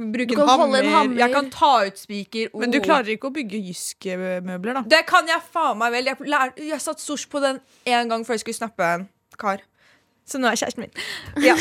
Bruke 0.00 0.34
en 0.38 0.48
hammer. 0.48 0.82
en 0.84 0.92
hammer. 0.94 1.18
Jeg 1.18 1.32
kan 1.34 1.48
ta 1.54 1.70
ut 1.86 1.98
spiker. 1.98 2.50
Men 2.58 2.70
du 2.74 2.78
Oh. 2.78 2.84
klarer 2.84 3.14
ikke 3.14 3.30
å 3.30 3.34
bygge 3.34 3.58
Jysk-møbler, 3.70 4.74
da. 4.80 4.82
Det 4.86 5.04
kan 5.06 5.26
jeg 5.26 5.42
faen 5.52 5.78
meg 5.78 5.92
vel. 5.92 6.04
Jeg, 6.12 6.16
lær, 6.30 6.52
jeg 6.56 6.80
satt 6.82 7.00
sors 7.02 7.26
på 7.30 7.40
den 7.42 7.58
en 7.86 8.08
gang 8.08 8.24
før 8.26 8.34
jeg 8.38 8.44
skulle 8.44 8.58
snappe 8.58 8.86
en 8.86 9.08
kar. 9.38 9.62
Så 10.26 10.38
nå 10.38 10.46
er 10.46 10.58
kjæresten 10.60 10.84
min. 10.84 10.92
Ja. 11.42 11.56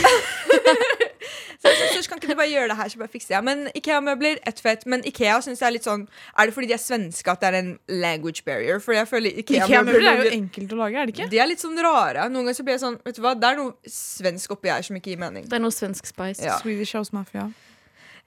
så 1.62 1.72
jeg 1.72 1.89
synes, 1.92 2.08
kan 2.08 2.20
ikke 2.20 2.32
du 2.32 2.36
bare 2.38 2.50
gjøre 2.51 2.68
det 2.70 2.78
her, 2.78 2.92
så 2.92 3.00
bare 3.01 3.12
fikser 3.12 3.36
jeg. 3.36 3.44
Men 3.44 3.63
Ikea-møbler, 3.75 4.38
ett 4.48 4.60
fett. 4.62 4.86
Men 4.86 5.01
Ikea 5.08 5.39
synes 5.42 5.62
jeg 5.62 5.68
er 5.68 5.75
litt 5.75 5.88
sånn 5.88 6.06
Er 6.38 6.50
det 6.50 6.54
fordi 6.54 6.70
de 6.70 6.75
er 6.78 6.84
svenske 6.84 7.34
at 7.34 7.42
det 7.42 7.50
er 7.50 7.58
en 7.60 7.72
language 7.89 8.46
barrier? 8.46 8.82
For 8.84 8.94
jeg 8.98 9.10
føler 9.10 9.42
Ikea-møbler 9.44 10.12
er 10.12 10.24
jo 10.25 10.36
enkelt 10.38 10.75
å 10.75 10.82
lage, 10.84 11.00
er 11.01 11.10
det 11.10 11.16
ikke? 11.18 11.30
De 11.34 11.42
er 11.42 11.50
litt 11.50 11.63
sånn 11.63 11.80
rare. 11.84 12.28
Noen 12.30 12.46
ganger 12.50 12.60
så 12.60 12.68
blir 12.68 12.78
jeg 12.78 12.84
sånn 12.86 13.00
Vet 13.06 13.18
du 13.18 13.24
hva, 13.25 13.34
det 13.39 13.50
er 13.50 13.58
noe 13.58 13.96
svensk 13.96 14.54
oppi 14.54 14.72
her 14.74 14.86
som 14.86 15.00
ikke 15.00 15.13
gir 15.16 15.22
mening. 15.22 15.50
det 15.50 15.58
er 15.58 15.63
noe 15.63 15.74
svensk 15.74 16.10
spice. 16.12 16.46
Ja. 16.46 16.60
Swedish 16.62 16.94
House 16.98 17.16
Mafia. 17.16 17.50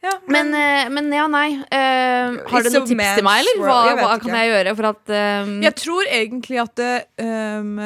Ja, 0.02 0.16
Men, 0.26 0.50
men, 0.50 0.94
men 0.96 1.12
ja, 1.14 1.28
nei. 1.30 1.48
Uh, 1.70 2.40
har 2.50 2.64
du 2.64 2.72
noen 2.74 2.88
tips 2.90 3.18
til 3.18 3.26
meg, 3.26 3.42
eller? 3.44 3.60
Hva. 3.62 3.76
Jeg 3.86 3.98
hva 4.00 4.14
kan 4.18 4.34
jeg 4.34 4.48
gjøre 4.50 4.72
for 4.78 4.88
at 4.90 5.12
um... 5.14 5.52
Jeg 5.62 5.76
tror 5.78 6.08
egentlig 6.10 6.58
at 6.62 6.72
det, 6.80 6.94
um, 7.22 7.76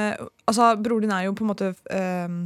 Altså, 0.46 0.70
broren 0.80 1.04
din 1.04 1.12
er 1.12 1.26
jo 1.26 1.34
på 1.36 1.44
en 1.44 1.50
måte 1.50 1.74
um, 1.92 2.38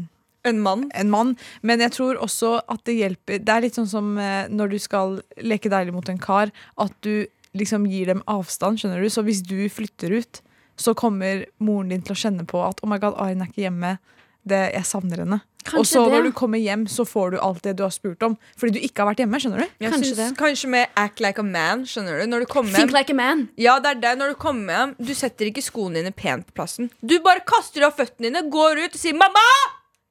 en 0.42 0.60
mann. 0.60 0.90
en 0.94 1.10
mann, 1.10 1.34
men 1.62 1.80
jeg 1.84 1.92
tror 1.92 2.20
også 2.20 2.54
at 2.68 2.84
det 2.88 2.96
hjelper 2.96 3.42
Det 3.44 3.54
er 3.54 3.64
litt 3.66 3.76
sånn 3.76 3.90
som 3.90 4.14
eh, 4.18 4.48
når 4.48 4.72
du 4.72 4.78
skal 4.80 5.18
leke 5.44 5.72
deilig 5.72 5.92
mot 5.94 6.08
en 6.08 6.20
kar, 6.20 6.52
at 6.80 6.94
du 7.04 7.26
liksom 7.56 7.86
gir 7.90 8.08
dem 8.08 8.22
avstand, 8.30 8.80
skjønner 8.80 9.02
du. 9.02 9.10
Så 9.12 9.24
hvis 9.26 9.42
du 9.44 9.58
flytter 9.68 10.14
ut, 10.16 10.40
så 10.80 10.94
kommer 10.96 11.44
moren 11.60 11.90
din 11.92 12.02
til 12.04 12.14
å 12.14 12.20
kjenne 12.22 12.46
på 12.48 12.62
at 12.64 12.80
oh 12.80 12.88
my 12.88 13.00
god, 13.02 13.18
Arin 13.20 13.42
er 13.44 13.50
ikke 13.50 13.66
hjemme. 13.66 13.98
Det, 14.46 14.72
jeg 14.74 14.84
savner 14.88 15.24
henne. 15.24 15.40
Kanskje 15.60 15.78
og 15.80 15.86
så 15.86 16.04
det. 16.06 16.12
når 16.14 16.22
du 16.24 16.32
kommer 16.32 16.58
hjem, 16.58 16.86
så 16.88 17.04
får 17.04 17.34
du 17.34 17.38
alt 17.44 17.62
det 17.62 17.74
du 17.76 17.82
har 17.84 17.90
spurt 17.92 18.22
om. 18.24 18.38
Fordi 18.56 18.72
du 18.72 18.80
ikke 18.80 19.02
har 19.02 19.10
vært 19.10 19.18
hjemme. 19.20 19.36
skjønner 19.42 19.60
du? 19.60 19.66
Jeg 19.84 19.92
Kanskje 19.92 20.14
synes, 20.14 20.16
det. 20.32 20.38
kanskje 20.38 20.68
med 20.72 20.86
act 20.96 21.20
like 21.20 21.38
a 21.38 21.42
man. 21.44 21.84
Skjønner 21.84 22.22
du? 22.22 22.26
Når 22.32 22.40
du 22.40 22.46
kommer 22.46 22.72
Think 22.72 22.88
hjem 22.90 22.96
like 22.96 23.12
a 23.12 23.14
man. 23.18 23.48
Ja, 23.60 23.78
det 23.78 23.90
er 23.90 24.00
det. 24.00 24.14
Når 24.18 24.32
du 24.32 24.34
kommer 24.40 24.72
hjem, 24.72 24.94
du 24.98 25.12
setter 25.14 25.50
ikke 25.50 25.62
skoene 25.62 26.00
dine 26.00 26.12
pent 26.16 26.46
på 26.48 26.56
plassen. 26.56 26.88
Du 27.04 27.18
bare 27.20 27.44
kaster 27.44 27.84
av 27.84 27.92
føttene 27.98 28.30
dine, 28.30 28.42
går 28.50 28.80
ut 28.86 28.94
og 28.96 29.00
sier 29.00 29.12
'mamma! 29.12 29.46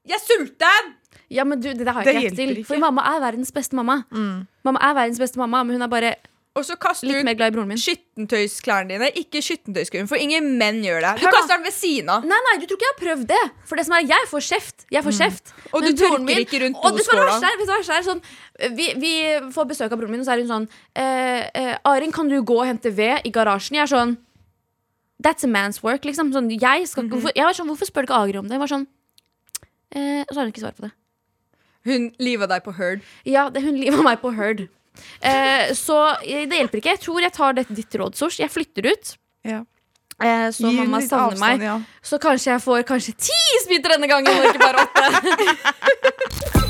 Jeg 0.05 0.15
er 0.19 0.24
sulten!' 0.27 0.93
Ja, 1.29 1.43
men 1.43 1.59
du, 1.62 1.67
det 1.74 1.86
det 1.86 1.93
har 1.93 2.03
jeg 2.05 2.15
ikke 2.15 2.29
rett 2.29 2.36
til. 2.38 2.50
ikke. 2.57 2.65
For 2.65 2.77
mamma 2.81 3.01
er 3.05 3.19
verdens 3.21 3.51
beste 3.51 3.75
mamma. 3.75 4.03
Mamma 4.65 4.79
er 4.81 4.93
verdens 4.98 5.19
beste 5.19 5.38
mamma, 5.38 5.63
men 5.63 5.75
hun 5.77 5.81
er 5.81 5.88
bare 5.88 6.15
Og 6.57 6.65
så 6.65 6.75
kaster 6.81 7.07
litt 7.07 7.21
du 7.21 7.27
mer 7.27 7.35
glad 7.37 7.51
i 7.51 7.55
broren 7.55 7.69
min. 7.69 7.77
skittentøysklærne 7.79 8.89
dine. 8.89 9.07
Ikke 9.21 9.39
skittentøysklærne, 9.45 10.09
for 10.09 10.19
ingen 10.19 10.47
menn 10.59 10.79
gjør 10.83 11.03
det. 11.05 11.11
Du 11.21 11.27
da. 11.27 11.31
kaster 11.35 11.53
den 11.53 11.65
ved 11.67 11.75
siden 11.75 12.09
av. 12.09 12.25
Nei, 12.27 12.39
nei, 12.47 12.55
du 12.59 12.65
tror 12.65 12.79
ikke 12.79 12.87
jeg 12.87 12.95
har 12.95 12.99
prøvd 13.03 13.27
det. 13.29 13.41
For 13.69 13.79
det 13.79 13.85
som 13.85 13.95
er, 13.95 14.07
jeg 14.09 14.29
får 14.31 14.43
kjeft. 14.47 14.85
Jeg 14.91 15.05
får 15.05 15.15
kjeft. 15.19 15.53
Mm. 15.53 15.67
Og 15.69 15.85
du 15.85 15.89
broren 15.93 16.25
tørker 16.25 16.41
ikke 16.43 16.61
rundt 16.65 16.79
og 16.81 16.97
det 16.97 17.05
som 17.05 17.13
er 17.13 17.21
det 17.21 17.27
doskåla. 17.27 17.27
verste 17.29 17.51
er, 17.51 17.59
vet 17.59 17.69
du 17.69 17.71
hva 17.71 17.77
det 17.77 17.83
verste 17.83 17.99
er 17.99 18.07
sånn, 18.09 18.23
vi, 18.79 18.87
vi 19.05 19.13
får 19.55 19.69
besøk 19.69 19.93
av 19.93 20.01
broren 20.01 20.15
min, 20.17 20.23
og 20.25 20.27
så 20.27 20.33
er 20.33 20.41
hun 20.41 20.49
sånn 20.51 20.67
eh, 20.97 21.43
eh, 21.61 21.75
Arin, 21.93 22.11
kan 22.17 22.33
du 22.33 22.39
gå 22.41 22.57
og 22.57 22.67
hente 22.67 22.91
ved 22.97 23.29
i 23.29 23.31
garasjen? 23.31 23.77
Jeg 23.79 23.85
er 23.85 23.93
sånn 23.93 24.17
That's 25.21 25.43
a 25.43 25.49
man's 25.51 25.83
work, 25.83 26.05
liksom. 26.07 26.31
Sånn, 26.33 26.49
jeg, 26.49 26.87
skal, 26.87 27.05
ikke- 27.05 27.13
hvorfor, 27.19 27.31
jeg 27.35 27.43
var 27.45 27.53
sånn, 27.53 27.67
Hvorfor 27.67 27.87
spør 27.91 28.05
du 28.07 28.09
ikke 28.09 28.19
Agri 28.23 28.39
om 28.39 28.47
det? 28.49 28.55
Jeg 28.57 28.63
var 28.65 28.71
sånn 28.73 28.87
eh, 29.95 30.21
Og 30.25 30.33
så 30.33 30.39
har 30.39 30.45
hun 30.47 30.53
ikke 30.53 30.65
svar 30.65 30.75
på 30.75 30.87
det. 30.87 30.91
Hun 31.87 32.09
liva 32.19 32.47
deg 32.51 32.63
på 32.65 32.73
Herd. 32.75 33.03
Ja, 33.27 33.49
det, 33.53 33.63
hun 33.63 33.77
liva 33.79 34.01
meg 34.03 34.19
på 34.19 34.33
Heard. 34.35 34.67
Eh, 35.21 35.73
så 35.77 35.97
det 36.23 36.61
hjelper 36.61 36.81
ikke. 36.81 36.95
Jeg 36.95 37.03
tror 37.03 37.21
jeg 37.25 37.35
tar 37.35 37.57
dette 37.57 37.75
ditt 37.77 37.99
råd, 38.01 38.17
Sosh. 38.19 38.39
Jeg 38.41 38.51
flytter 38.53 38.89
ut. 38.91 39.13
Ja. 39.47 39.63
Eh, 40.19 40.49
så 40.51 40.67
Gi 40.67 40.75
mamma 40.81 40.99
savner 41.01 41.31
avstand, 41.31 41.43
meg. 41.45 41.63
Ja. 41.63 41.77
Så 42.03 42.19
kanskje 42.19 42.51
jeg 42.51 42.63
får 42.65 42.83
kanskje 42.89 43.15
ti 43.29 43.39
isbiter 43.59 43.95
denne 43.95 44.09
gangen, 44.11 44.35
og 44.35 44.45
ikke 44.51 44.63
bare 44.63 44.83
åtte. 44.87 45.05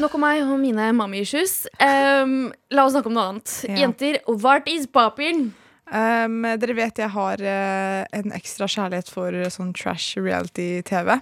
Nok 0.00 0.14
om 0.16 0.22
meg 0.24 0.40
og 0.46 0.56
mine 0.60 0.92
mommy-issues. 0.96 1.66
Um, 1.76 2.52
la 2.72 2.86
oss 2.86 2.94
snakke 2.94 3.10
om 3.10 3.16
noe 3.16 3.26
annet. 3.34 3.56
Ja. 3.68 3.82
Jenter, 3.82 4.20
what 4.28 4.68
is 4.70 4.86
popping? 4.88 5.50
Um, 5.90 6.44
dere 6.62 6.76
vet 6.78 7.00
jeg 7.02 7.10
har 7.12 7.42
uh, 7.42 8.04
en 8.16 8.32
ekstra 8.32 8.68
kjærlighet 8.70 9.10
for 9.10 9.34
eh, 9.34 9.50
sånn 9.52 9.74
trash 9.76 10.20
reality-TV. 10.20 11.16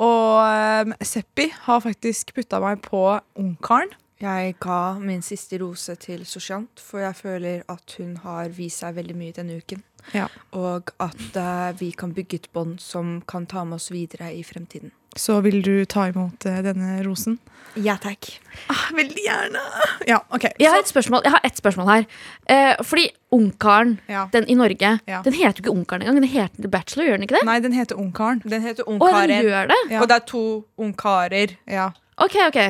Og 0.00 0.86
um, 0.86 0.94
Seppi 1.04 1.48
har 1.66 1.82
faktisk 1.84 2.32
putta 2.36 2.60
meg 2.62 2.80
på 2.84 3.02
Ungkaren. 3.40 3.92
Jeg 4.22 4.54
ga 4.62 4.94
min 5.02 5.22
siste 5.26 5.58
rose 5.58 5.96
til 5.98 6.22
Sosiant, 6.30 6.78
for 6.80 7.02
jeg 7.02 7.18
føler 7.18 7.64
at 7.72 7.96
hun 7.98 8.16
har 8.22 8.52
vist 8.54 8.84
seg 8.84 8.94
veldig 9.00 9.16
mye 9.18 9.34
denne 9.34 9.58
uken. 9.58 9.82
Ja. 10.14 10.28
Og 10.54 10.94
at 11.02 11.38
uh, 11.38 11.74
vi 11.80 11.90
kan 11.90 12.14
bygge 12.14 12.38
et 12.38 12.50
bånd 12.54 12.78
som 12.82 13.20
kan 13.26 13.48
ta 13.50 13.64
med 13.66 13.80
oss 13.80 13.90
videre 13.90 14.30
i 14.34 14.44
fremtiden. 14.46 14.94
Så 15.16 15.40
vil 15.44 15.60
du 15.64 15.84
ta 15.84 16.06
imot 16.08 16.46
eh, 16.48 16.62
denne 16.64 17.02
rosen? 17.06 17.38
Ja 17.76 17.94
takk. 17.96 18.26
Ah, 18.68 18.90
veldig 18.92 19.22
gjerne. 19.24 19.60
Ja, 20.08 20.18
OK. 20.32 20.44
Jeg 20.60 20.68
har 20.68 20.78
et 20.82 20.88
spørsmål, 20.90 21.22
jeg 21.24 21.32
har 21.32 21.40
et 21.48 21.56
spørsmål 21.56 21.86
her. 21.88 22.04
Eh, 22.52 22.74
fordi 22.84 23.06
Ungkaren, 23.32 23.94
ja. 24.12 24.26
den 24.32 24.44
i 24.48 24.54
Norge, 24.54 24.98
Ja. 25.08 25.22
den 25.24 25.32
heter 25.32 25.62
jo 25.62 25.62
ikke 25.64 25.72
Ungkaren 25.72 26.02
engang. 26.02 26.20
Den 26.20 26.28
heter 26.28 26.68
Bachelor, 26.68 27.04
gjør 27.06 27.16
den 27.16 27.22
ikke 27.22 27.38
det? 27.38 27.44
Nei, 27.48 27.58
den 27.64 27.72
heter 27.72 27.96
Ungkaren. 27.96 28.42
Den 28.44 28.60
heter 28.62 28.84
Ungkaren. 28.88 29.14
Og, 29.22 29.28
den 29.28 29.44
gjør 29.48 29.66
det? 29.72 29.78
Ja. 29.90 30.00
Og 30.02 30.08
det 30.08 30.16
er 30.16 30.26
to 30.28 30.42
ungkarer. 30.78 31.56
Ja. 31.66 31.90
Ok, 32.18 32.36
ok. 32.48 32.60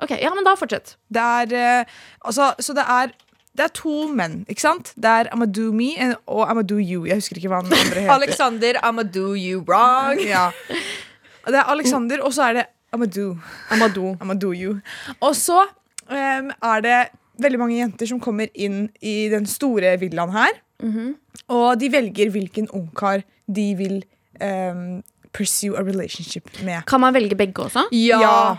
Ok, 0.00 0.10
Ja, 0.22 0.32
men 0.34 0.44
da 0.48 0.54
fortsett. 0.56 0.96
Det 1.12 1.20
er 1.20 1.52
eh, 1.80 1.84
Altså, 2.24 2.54
så 2.60 2.72
det 2.72 2.84
er 2.88 3.12
det 3.56 3.64
er 3.66 3.72
to 3.74 4.06
menn, 4.08 4.44
ikke 4.48 4.60
sant? 4.62 4.92
Det 4.96 5.04
er 5.10 5.28
Amadou 5.34 5.72
Me 5.74 5.90
and- 5.98 6.16
og 6.26 6.48
Amadou 6.50 6.78
You. 6.78 7.04
Jeg 7.04 7.16
husker 7.20 7.36
ikke 7.36 7.48
hva 7.50 7.60
den 7.64 7.72
andre 7.74 8.00
heter. 8.06 8.12
Alexander, 8.14 8.72
I'ma 8.80 9.02
do 9.02 9.34
you 9.34 9.60
wrong. 9.68 10.20
Ja. 10.22 10.50
Det 11.46 11.56
er 11.56 11.72
Alexander, 11.72 12.22
og 12.26 12.34
så 12.36 12.50
er 12.50 12.58
det 12.60 12.66
Amadou. 12.92 13.36
Amadou. 13.70 14.16
Amadou 14.22 14.52
You. 14.54 14.78
Og 15.20 15.36
så 15.36 15.62
um, 15.62 16.50
er 16.50 16.84
det 16.84 16.98
veldig 17.40 17.60
mange 17.60 17.78
jenter 17.78 18.10
som 18.10 18.20
kommer 18.20 18.50
inn 18.54 18.88
i 19.00 19.28
den 19.32 19.46
store 19.48 19.96
villaen 20.00 20.34
her. 20.34 20.60
Mhm. 20.82 21.14
Og 21.50 21.80
de 21.80 21.90
velger 21.92 22.30
hvilken 22.30 22.68
ungkar 22.74 23.22
de 23.46 23.66
vil 23.78 24.02
um, 24.42 25.02
pursue 25.32 25.76
a 25.78 25.82
relationship 25.82 26.50
med. 26.64 26.82
Kan 26.86 27.00
man 27.00 27.14
velge 27.14 27.36
begge 27.38 27.62
også? 27.62 27.86
Ja. 27.92 28.56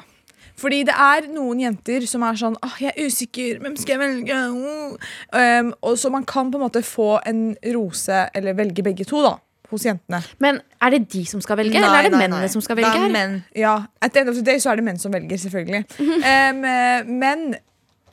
Fordi 0.61 0.83
det 0.87 0.93
er 0.93 1.27
noen 1.31 1.61
jenter 1.63 2.03
som 2.09 2.23
er 2.27 2.37
sånn 2.37 2.57
Åh, 2.61 2.75
jeg 2.83 2.91
er 2.93 3.07
usikker, 3.07 3.61
hvem 3.63 3.77
skal 3.79 3.95
jeg 3.95 4.01
velge? 4.01 4.39
Oh. 4.51 4.97
Um, 5.33 5.71
og 5.81 5.97
Så 5.97 6.11
man 6.13 6.25
kan 6.27 6.51
på 6.51 6.59
en 6.59 6.65
måte 6.67 6.83
få 6.85 7.15
en 7.25 7.55
rose, 7.73 8.27
eller 8.35 8.57
velge 8.59 8.83
begge 8.85 9.07
to, 9.07 9.23
da. 9.25 9.37
Hos 9.71 9.85
jentene. 9.87 10.19
Men 10.43 10.59
er 10.81 10.89
det 10.97 11.05
de 11.13 11.23
som 11.25 11.41
skal 11.41 11.57
velge, 11.61 11.77
eller 11.79 11.95
er 12.01 12.09
det 12.09 12.17
mennene 12.19 12.49
som 12.51 12.61
skal 12.61 12.75
velge 12.79 12.91
Da, 12.91 13.07
her? 13.07 13.15
er. 13.21 13.39
Ja, 13.55 13.75
At 14.01 14.11
the 14.13 14.19
end 14.25 14.29
of 14.29 14.35
the 14.35 14.43
day 14.45 14.59
så 14.59 14.71
er 14.73 14.81
det 14.81 14.83
menn 14.89 14.99
som 14.99 15.13
velger, 15.15 15.37
selvfølgelig. 15.37 15.85
Um, 16.01 16.61
men 17.21 17.55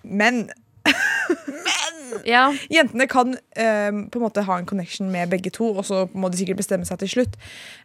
men 0.04 0.48
Men 0.48 0.48
Ja. 2.24 2.48
jentene 2.72 3.04
kan 3.10 3.34
um, 3.36 3.98
på 4.08 4.18
en 4.18 4.22
måte 4.24 4.42
ha 4.46 4.56
en 4.58 4.66
connection 4.66 5.10
med 5.12 5.28
begge 5.30 5.50
to, 5.54 5.66
og 5.76 5.84
så 5.84 6.06
må 6.16 6.30
de 6.32 6.38
sikkert 6.40 6.56
bestemme 6.62 6.86
seg 6.88 6.98
til 7.02 7.10
slutt. 7.12 7.36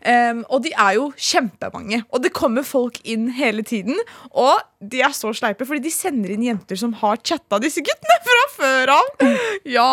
Um, 0.08 0.44
og 0.50 0.64
de 0.64 0.72
er 0.80 0.96
jo 0.98 1.10
kjempemange, 1.20 2.02
og 2.10 2.24
det 2.24 2.32
kommer 2.36 2.64
folk 2.68 3.00
inn 3.04 3.28
hele 3.36 3.64
tiden. 3.68 4.00
Og 4.32 4.62
de 4.80 5.02
er 5.04 5.12
så 5.16 5.34
sleipe, 5.36 5.68
fordi 5.68 5.84
de 5.86 5.92
sender 5.94 6.34
inn 6.36 6.46
jenter 6.48 6.80
som 6.80 6.96
har 7.04 7.20
chatta 7.24 7.60
disse 7.64 7.84
guttene 7.84 8.20
fra 8.26 8.42
før 8.58 8.96
av. 8.98 9.28
Ja. 9.78 9.90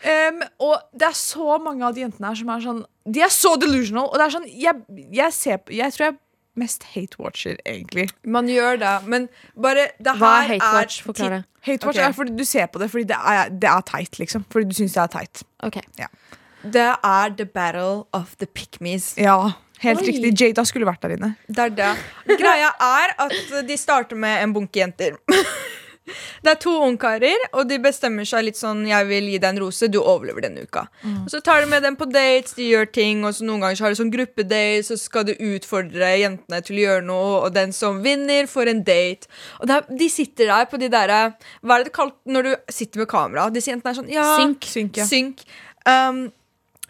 Um, 0.00 0.40
og 0.64 0.78
det 0.96 1.10
er 1.10 1.16
så 1.18 1.58
mange 1.60 1.84
av 1.84 1.92
de 1.96 2.00
jentene 2.06 2.30
her 2.30 2.36
som 2.38 2.50
er 2.54 2.62
sånn 2.64 2.78
De 3.04 3.20
er 3.20 3.32
så 3.34 3.50
delusional. 3.60 4.06
Og 4.08 4.16
det 4.16 4.24
er 4.24 4.32
sånn 4.32 4.46
Jeg, 4.48 4.78
jeg, 5.12 5.34
ser, 5.36 5.58
jeg 5.76 5.92
tror 5.92 6.06
jeg 6.06 6.16
mest 6.60 6.86
hate-watcher, 6.94 7.58
egentlig. 7.68 8.08
Man 8.24 8.48
gjør 8.50 8.80
det, 8.80 8.94
men 9.08 9.28
bare 9.60 9.90
det 10.02 10.16
Hva 10.20 10.32
er 10.40 10.54
hate 10.54 10.72
watch? 10.74 11.00
Forklar 11.06 11.34
det. 11.36 11.40
Hate-watch 11.66 11.98
okay. 11.98 12.08
er 12.08 12.16
fordi 12.16 12.36
du 12.36 12.44
ser 12.48 12.68
på 12.72 12.80
det 12.82 12.90
fordi 12.92 13.06
det 13.12 13.18
er, 13.32 13.52
det 13.52 13.70
er 13.70 13.86
teit, 13.86 14.18
liksom. 14.20 14.44
Fordi 14.52 14.70
du 14.70 14.76
syns 14.76 14.96
det 14.96 15.02
er 15.04 15.12
teit. 15.14 15.42
Ok. 15.66 15.80
Det 16.60 16.88
er 16.92 17.34
the 17.36 17.46
battle 17.46 18.06
of 18.16 18.34
the 18.40 18.48
pick-me's. 18.48 19.12
Ja, 19.20 19.52
helt 19.84 20.02
Oi. 20.02 20.10
riktig. 20.10 20.32
Jada 20.40 20.64
skulle 20.68 20.88
vært 20.88 21.04
der 21.04 21.16
inne. 21.16 21.34
Det 21.48 21.68
er 21.68 21.76
det. 21.76 21.92
Greia 22.40 22.72
er 22.88 23.14
at 23.26 23.54
de 23.68 23.78
starter 23.80 24.18
med 24.18 24.42
en 24.42 24.56
bunke 24.56 24.82
jenter. 24.82 25.20
Det 26.44 26.50
er 26.54 26.58
to 26.62 26.72
ungkarer, 26.86 27.42
og 27.52 27.68
de 27.68 27.76
bestemmer 27.82 28.26
seg 28.28 28.46
litt 28.46 28.58
sånn 28.58 28.82
Jeg 28.88 29.06
vil 29.10 29.28
gi 29.30 29.38
deg 29.42 29.52
en 29.52 29.60
rose, 29.62 29.88
du 29.92 29.98
overlever 30.00 30.46
denne 30.46 30.64
uka. 30.64 30.86
Og 31.24 31.28
Så 31.32 31.42
tar 31.44 31.62
de 31.62 31.70
med 31.70 31.84
dem 31.86 31.98
på 32.00 32.08
dates, 32.10 32.56
de 32.56 32.70
gjør 32.70 32.88
ting, 32.92 33.22
og 33.28 33.36
så 33.36 33.46
noen 33.46 33.64
ganger 33.64 33.78
så 33.78 33.86
har 33.86 33.94
de 33.94 34.00
sånn 34.00 34.12
gruppedates, 34.14 34.90
så 34.90 34.98
skal 35.00 35.28
du 35.28 35.34
utfordre 35.36 36.10
jentene 36.22 36.62
til 36.66 36.80
å 36.80 36.84
gjøre 36.86 37.06
noe, 37.06 37.36
og 37.44 37.54
den 37.54 37.74
som 37.76 38.00
vinner, 38.04 38.48
får 38.50 38.72
en 38.72 38.82
date. 38.86 39.30
Og 39.60 39.70
det 39.70 39.78
er, 39.78 39.88
de 40.02 40.10
sitter 40.12 40.50
der 40.50 40.68
på 40.70 40.80
de 40.80 40.90
derre 40.92 41.20
Hva 41.60 41.76
er 41.76 41.84
det 41.84 41.90
det 41.90 41.96
kalt 41.96 42.16
når 42.24 42.48
du 42.48 42.52
sitter 42.72 43.04
med 43.04 43.10
kamera? 43.10 43.48
Disse 43.54 43.72
jentene 43.72 43.92
er 43.92 44.00
sånn 44.00 44.12
Ja, 44.12 44.28
Synk. 44.40 44.66
Synk, 44.70 45.00
ja. 45.00 45.06
synk. 45.08 45.44
Um, 45.88 46.28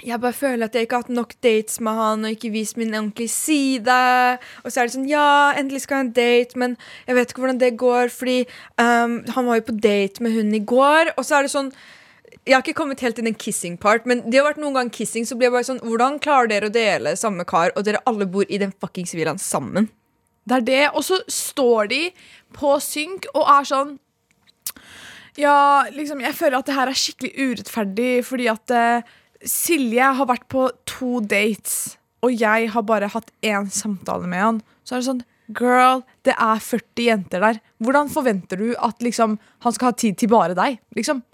jeg 0.07 0.21
bare 0.23 0.37
føler 0.37 0.67
at 0.67 0.75
jeg 0.75 0.87
ikke 0.87 0.99
har 0.99 1.05
hatt 1.05 1.13
nok 1.15 1.35
dates 1.45 1.81
med 1.85 1.99
han 1.99 2.25
og 2.25 2.35
ikke 2.35 2.53
vist 2.55 2.79
min 2.81 2.95
ordentlige 2.95 3.33
side. 3.33 4.01
Og 4.65 4.73
så 4.73 4.81
er 4.81 4.89
det 4.89 4.97
sånn 4.97 5.09
Ja, 5.11 5.53
endelig 5.59 5.85
skal 5.85 5.97
jeg 5.97 6.01
ha 6.01 6.07
en 6.09 6.17
date, 6.17 6.61
men 6.61 6.77
jeg 7.07 7.19
vet 7.19 7.33
ikke 7.33 7.45
hvordan 7.45 7.61
det 7.61 7.71
går, 7.81 8.13
fordi 8.15 8.39
um, 8.81 9.21
han 9.37 9.49
var 9.49 9.61
jo 9.61 9.69
på 9.69 9.79
date 9.85 10.25
med 10.25 10.37
hun 10.37 10.55
i 10.57 10.63
går. 10.65 11.15
Og 11.17 11.27
så 11.27 11.39
er 11.39 11.47
det 11.47 11.55
sånn 11.55 11.73
jeg 12.47 12.55
har 12.55 12.63
ikke 12.65 12.79
kommet 12.79 13.03
helt 13.05 13.19
til 13.19 13.27
den 13.27 13.37
kissing 13.37 13.77
part, 13.79 14.07
men 14.09 14.23
det 14.31 14.39
har 14.39 14.47
vært 14.47 14.61
noen 14.63 14.79
gang 14.79 14.91
kissing, 14.91 15.27
så 15.29 15.37
blir 15.37 15.51
jeg 15.51 15.55
bare 15.55 15.67
sånn 15.67 15.83
Hvordan 15.85 16.17
klarer 16.23 16.49
dere 16.49 16.71
å 16.71 16.73
dele 16.73 17.13
samme 17.19 17.45
kar, 17.49 17.75
og 17.77 17.85
dere 17.85 18.01
alle 18.09 18.27
bor 18.31 18.47
i 18.49 18.61
den 18.63 18.73
fuckings 18.73 19.13
villaen 19.17 19.41
sammen? 19.43 19.91
Det 20.49 20.57
er 20.57 20.67
det, 20.67 20.85
og 20.97 21.05
så 21.05 21.21
står 21.31 21.91
de 21.93 22.01
på 22.57 22.73
synk 22.83 23.29
og 23.35 23.45
er 23.45 23.69
sånn 23.69 23.93
Ja, 25.39 25.85
liksom, 25.93 26.23
jeg 26.25 26.39
føler 26.39 26.59
at 26.59 26.71
det 26.71 26.79
her 26.79 26.91
er 26.91 27.03
skikkelig 27.03 27.51
urettferdig, 27.51 28.13
fordi 28.27 28.49
at 28.51 28.75
eh, 28.75 29.11
Silje 29.47 30.11
har 30.19 30.29
vært 30.29 30.47
på 30.53 30.67
to 30.89 31.21
dates, 31.25 31.97
og 32.25 32.35
jeg 32.37 32.69
har 32.75 32.85
bare 32.85 33.09
hatt 33.09 33.31
én 33.47 33.71
samtale 33.73 34.29
med 34.29 34.43
han. 34.45 34.63
Så 34.85 34.97
er 34.97 35.03
det 35.03 35.09
sånn 35.11 35.27
Girl, 35.51 36.05
det 36.23 36.37
er 36.39 36.61
40 36.63 37.03
jenter 37.09 37.43
der. 37.43 37.57
Hvordan 37.83 38.11
forventer 38.13 38.61
du 38.61 38.69
at 38.79 39.01
liksom, 39.03 39.33
han 39.65 39.75
skal 39.75 39.91
ha 39.91 39.97
tid 39.99 40.19
til 40.21 40.31
bare 40.31 40.55
deg? 40.55 40.77
Liksom, 40.95 41.25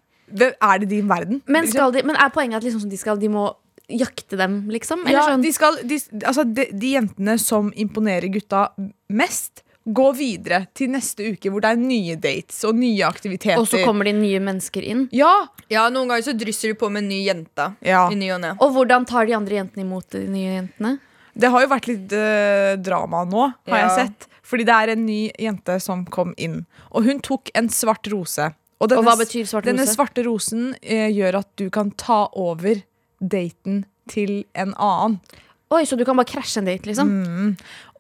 er 0.40 0.78
det 0.80 0.88
din 0.88 1.10
verden? 1.10 1.42
Men, 1.44 1.66
liksom? 1.66 1.76
skal 1.76 1.92
de, 1.92 2.04
men 2.08 2.16
er 2.16 2.32
poenget 2.32 2.62
at 2.62 2.64
liksom 2.64 2.86
sånn 2.86 2.94
de, 2.94 3.00
skal, 3.02 3.20
de 3.20 3.28
må 3.34 3.50
jakte 3.92 4.38
dem, 4.40 4.62
liksom? 4.72 5.04
Eller 5.04 5.18
Ja, 5.20 5.26
sånn? 5.34 5.44
de, 5.44 5.52
skal, 5.52 5.76
de, 5.84 6.00
altså 6.24 6.46
de, 6.48 6.64
de 6.72 6.94
jentene 6.96 7.36
som 7.42 7.68
imponerer 7.76 8.32
gutta 8.32 8.70
mest, 9.12 9.65
går 9.86 10.14
videre 10.18 10.60
til 10.74 10.90
neste 10.90 11.32
uke, 11.32 11.50
hvor 11.52 11.62
det 11.62 11.70
er 11.74 11.80
nye 11.80 12.16
dates 12.18 12.58
og 12.66 12.74
nye 12.78 13.04
aktiviteter. 13.06 13.60
Og 13.62 13.68
så 13.70 13.82
kommer 13.86 14.08
de 14.08 14.14
nye 14.18 14.40
mennesker 14.42 14.82
inn? 14.82 15.06
Ja! 15.14 15.32
Ja, 15.70 15.88
Noen 15.90 16.10
ganger 16.10 16.26
så 16.28 16.34
drysser 16.38 16.72
de 16.72 16.78
på 16.78 16.90
med 16.90 17.04
en 17.04 17.10
ny 17.10 17.20
jente. 17.26 17.68
Ja. 17.86 18.06
I 18.10 18.18
ny 18.18 18.32
og 18.34 18.40
ned. 18.42 18.58
Og 18.62 18.74
hvordan 18.74 19.06
tar 19.06 19.26
de 19.28 19.36
andre 19.38 19.60
jentene 19.60 19.86
imot 19.86 20.10
de 20.14 20.24
nye 20.30 20.56
jentene? 20.60 20.96
Det 21.36 21.50
har 21.52 21.64
jo 21.66 21.70
vært 21.70 21.88
litt 21.90 22.12
uh, 22.16 22.74
drama 22.80 23.24
nå, 23.28 23.48
har 23.68 23.82
jeg 23.84 23.94
sett. 24.00 24.28
Fordi 24.46 24.64
det 24.68 24.76
er 24.76 24.92
en 24.94 25.02
ny 25.06 25.20
jente 25.42 25.78
som 25.82 26.04
kom 26.10 26.32
inn. 26.38 26.62
Og 26.94 27.06
hun 27.06 27.18
tok 27.24 27.50
en 27.58 27.68
svart 27.72 28.06
rose. 28.12 28.46
Og, 28.80 28.92
Og 28.92 29.02
hva 29.04 29.16
betyr 29.18 29.46
svart 29.48 29.66
rose? 29.66 29.72
denne 29.72 29.86
svarte 29.90 30.22
rosen 30.26 30.70
uh, 30.76 31.08
gjør 31.12 31.42
at 31.42 31.50
du 31.60 31.66
kan 31.74 31.90
ta 31.98 32.24
over 32.34 32.82
daten 33.20 33.84
til 34.10 34.44
en 34.54 34.74
annen. 34.78 35.20
Oi, 35.74 35.82
Så 35.82 35.96
du 35.98 36.04
kan 36.06 36.14
bare 36.14 36.30
krasje 36.30 36.60
en 36.62 36.68
date, 36.68 36.86
liksom? 36.86 37.08
Mm. 37.26 37.56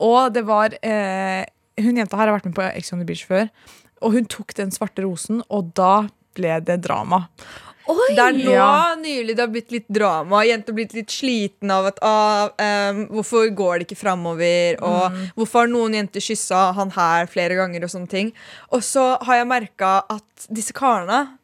Og 0.06 0.32
det 0.32 0.44
var 0.46 0.76
eh, 0.86 1.42
Hun 1.78 1.96
jenta 2.00 2.16
her 2.16 2.28
har 2.30 2.38
vært 2.38 2.46
med 2.48 2.54
på 2.56 2.64
Ex 2.74 2.92
on 2.92 2.98
the 3.02 3.06
Beach 3.08 3.26
før. 3.28 3.48
Og 4.04 4.12
hun 4.16 4.26
tok 4.28 4.54
den 4.56 4.70
svarte 4.74 5.04
rosen, 5.04 5.42
og 5.50 5.72
da 5.76 6.06
ble 6.36 6.58
det 6.64 6.80
drama. 6.84 7.26
Oi! 7.88 8.14
Det 8.16 8.18
er 8.18 8.32
nå 8.34 8.50
Ja. 8.50 8.94
nylig 8.98 9.36
det 9.36 9.38
har 9.44 9.48
blitt 9.52 9.70
litt 9.70 9.86
drama. 9.88 10.40
Jenter 10.44 10.72
har 10.72 10.76
blitt 10.80 10.94
litt 10.96 11.08
sliten 11.14 11.70
av 11.70 11.86
at 11.86 11.98
ah, 12.02 12.48
um, 12.90 13.06
Hvorfor 13.14 13.46
går 13.54 13.78
det 13.78 13.86
ikke 13.86 14.00
framover? 14.00 14.74
Og 14.82 15.12
Mm. 15.12 15.30
hvorfor 15.36 15.60
har 15.60 15.66
noen 15.70 15.94
jenter 15.94 16.20
kyssa 16.20 16.72
han 16.74 16.90
her 16.90 17.26
flere 17.30 17.54
ganger? 17.54 17.84
Og 17.84 17.90
sånne 17.90 18.08
ting 18.10 18.32
Og 18.72 18.80
så 18.82 19.22
har 19.22 19.36
jeg 19.36 19.46
merka 19.46 20.02
at 20.10 20.48
disse 20.50 20.72
karene 20.74 21.38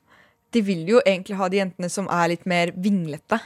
De 0.52 0.60
vil 0.62 0.84
jo 0.84 1.00
egentlig 1.06 1.36
ha 1.36 1.48
de 1.48 1.58
jentene 1.62 1.88
som 1.88 2.08
er 2.10 2.28
litt 2.34 2.44
mer 2.44 2.72
vinglete. 2.72 3.38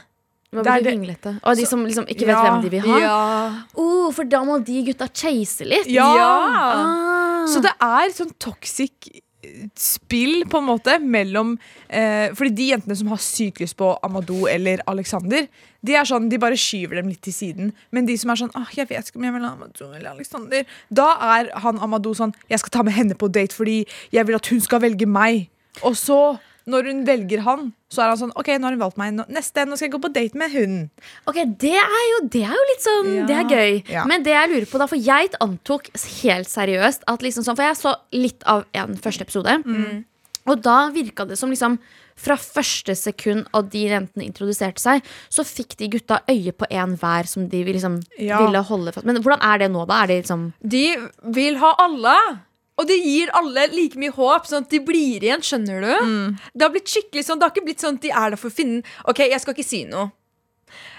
Hva 0.55 0.63
blir 0.63 0.83
det- 0.83 0.93
vinglete? 0.95 1.39
Å, 1.43 1.55
de 1.55 1.65
som 1.67 1.83
liksom 1.85 2.05
ikke 2.07 2.25
vet 2.25 2.35
Ja, 2.35 2.43
hvem 2.45 2.61
de 2.63 2.69
vil 2.69 2.85
ha? 2.87 2.99
Ja. 2.99 3.63
Oh, 3.75 4.11
for 4.11 4.23
da 4.23 4.43
må 4.47 4.63
de 4.63 4.83
gutta 4.83 5.07
chase 5.11 5.65
litt. 5.67 5.87
Ja! 5.91 6.07
Ah. 6.07 7.47
Så 7.47 7.61
det 7.61 7.73
er 7.81 8.13
sånn 8.15 8.31
toxic 8.39 9.09
eh, 9.43 9.67
spill, 9.75 10.45
på 10.47 10.59
en 10.59 10.67
måte, 10.69 10.97
mellom 11.03 11.57
eh, 11.89 12.31
Fordi 12.33 12.53
de 12.55 12.69
jentene 12.71 12.95
som 12.95 13.07
har 13.11 13.17
sykt 13.17 13.59
lyst 13.59 13.75
på 13.75 13.91
Amadou 14.03 14.47
eller 14.47 14.79
Alexander, 14.87 15.47
de 15.83 15.95
er 15.95 16.07
sånn, 16.07 16.29
de 16.29 16.39
bare 16.39 16.55
skyver 16.55 16.95
dem 17.01 17.11
litt 17.11 17.21
til 17.27 17.33
siden. 17.35 17.73
Men 17.91 18.07
de 18.07 18.15
som 18.17 18.31
er 18.31 18.35
sånn 18.39 18.55
ah, 18.55 18.67
'Jeg 18.71 18.87
vet 18.87 19.07
ikke 19.11 19.19
om 19.19 19.23
jeg 19.27 19.33
vil 19.33 19.47
ha 19.47 19.51
Amadou 19.53 19.91
eller 19.93 20.11
Alexander', 20.15 20.65
da 20.91 21.11
er 21.37 21.51
han 21.59 21.79
Amadou 21.79 22.15
sånn 22.15 22.33
'Jeg 22.49 22.59
skal 22.59 22.71
ta 22.71 22.83
med 22.83 22.93
henne 22.93 23.15
på 23.15 23.27
date 23.31 23.53
fordi 23.53 23.85
jeg 24.11 24.27
vil 24.27 24.35
at 24.35 24.47
hun 24.47 24.59
skal 24.61 24.79
velge 24.79 25.05
meg'. 25.05 25.49
Og 25.83 25.93
så, 25.95 26.39
når 26.67 26.89
hun 26.91 27.05
velger 27.07 27.41
han, 27.45 27.73
så 27.89 28.03
er 28.03 28.09
han 28.11 28.17
sånn 28.19 28.33
'OK, 28.35 28.49
nå 28.59 28.67
har 28.67 28.75
hun 28.75 28.81
valgt 28.83 28.97
meg. 28.99 29.13
Neste, 29.31 29.63
nå 29.65 29.77
skal 29.77 29.87
jeg 29.87 29.93
gå 29.95 30.01
på 30.03 30.13
date 30.13 30.35
med 30.35 30.51
hun'. 30.51 30.89
Ok, 31.27 31.35
det 31.57 31.75
er, 31.79 32.03
jo, 32.11 32.27
det 32.27 32.43
er 32.43 32.53
jo 32.53 32.65
litt 32.71 32.83
sånn 32.83 33.13
Ja. 33.15 33.25
Det 33.25 33.35
er 33.37 33.45
gøy. 33.55 33.83
Ja. 33.89 34.05
Men 34.05 34.23
det 34.23 34.33
jeg 34.35 34.49
lurer 34.51 34.65
på 34.67 34.77
da, 34.79 34.85
for 34.87 34.97
jeg 34.97 35.29
antok 35.39 35.87
helt 36.23 36.47
seriøst 36.51 37.07
at 37.07 37.19
liksom 37.23 37.43
sånn 37.43 37.55
For 37.55 37.63
jeg 37.63 37.75
så 37.79 37.95
litt 38.11 38.43
av 38.45 38.65
en 38.73 38.95
første 38.97 39.21
episode. 39.23 40.03
Og 40.47 40.61
da 40.63 40.89
virka 40.91 41.25
det 41.27 41.37
som 41.37 41.49
liksom 41.51 41.77
fra 42.17 42.35
første 42.35 42.95
sekund 42.97 43.45
at 43.53 43.69
de 43.69 43.83
jentene 43.89 44.25
introduserte 44.25 44.79
seg, 44.81 45.03
så 45.29 45.43
fikk 45.45 45.75
de 45.77 45.87
gutta 45.87 46.21
øye 46.27 46.51
på 46.51 46.65
en 46.71 46.95
hver 46.97 47.27
som 47.27 47.47
de 47.47 47.63
liksom 47.63 48.01
Ja. 48.17 48.39
ville 48.43 48.63
holde 48.63 48.91
fast 48.91 49.05
Men 49.05 49.21
hvordan 49.21 49.39
er 49.41 49.57
det 49.59 49.71
nå, 49.71 49.85
da? 49.87 50.05
Det 50.07 50.23
liksom 50.25 50.53
De 50.65 50.95
vil 51.23 51.57
ha 51.57 51.75
alle. 51.77 52.39
Og 52.77 52.85
det 52.85 52.99
gir 53.01 53.31
alle 53.37 53.65
like 53.73 53.97
mye 53.97 54.13
håp, 54.13 54.45
sånn 54.45 54.67
at 54.67 54.73
de 54.73 54.79
blir 54.85 55.23
igjen. 55.25 55.41
Skjønner 55.41 55.81
du? 55.81 56.37
Det 56.53 56.65
har 56.65 56.73
blitt 56.73 56.91
skikkelig 56.91 57.25
sånn, 57.25 57.41
det 57.41 57.47
har 57.47 57.55
ikke 57.55 57.65
blitt 57.65 57.83
sånn 57.83 57.97
at 57.97 58.05
de 58.05 58.13
er 58.13 58.33
der 58.33 58.41
for 58.41 58.51
å 58.51 58.57
finne 58.57 58.83
Ok, 59.09 59.23
jeg 59.25 59.41
skal 59.41 59.57
ikke 59.57 59.65
si 59.65 59.83
noe. 59.89 60.11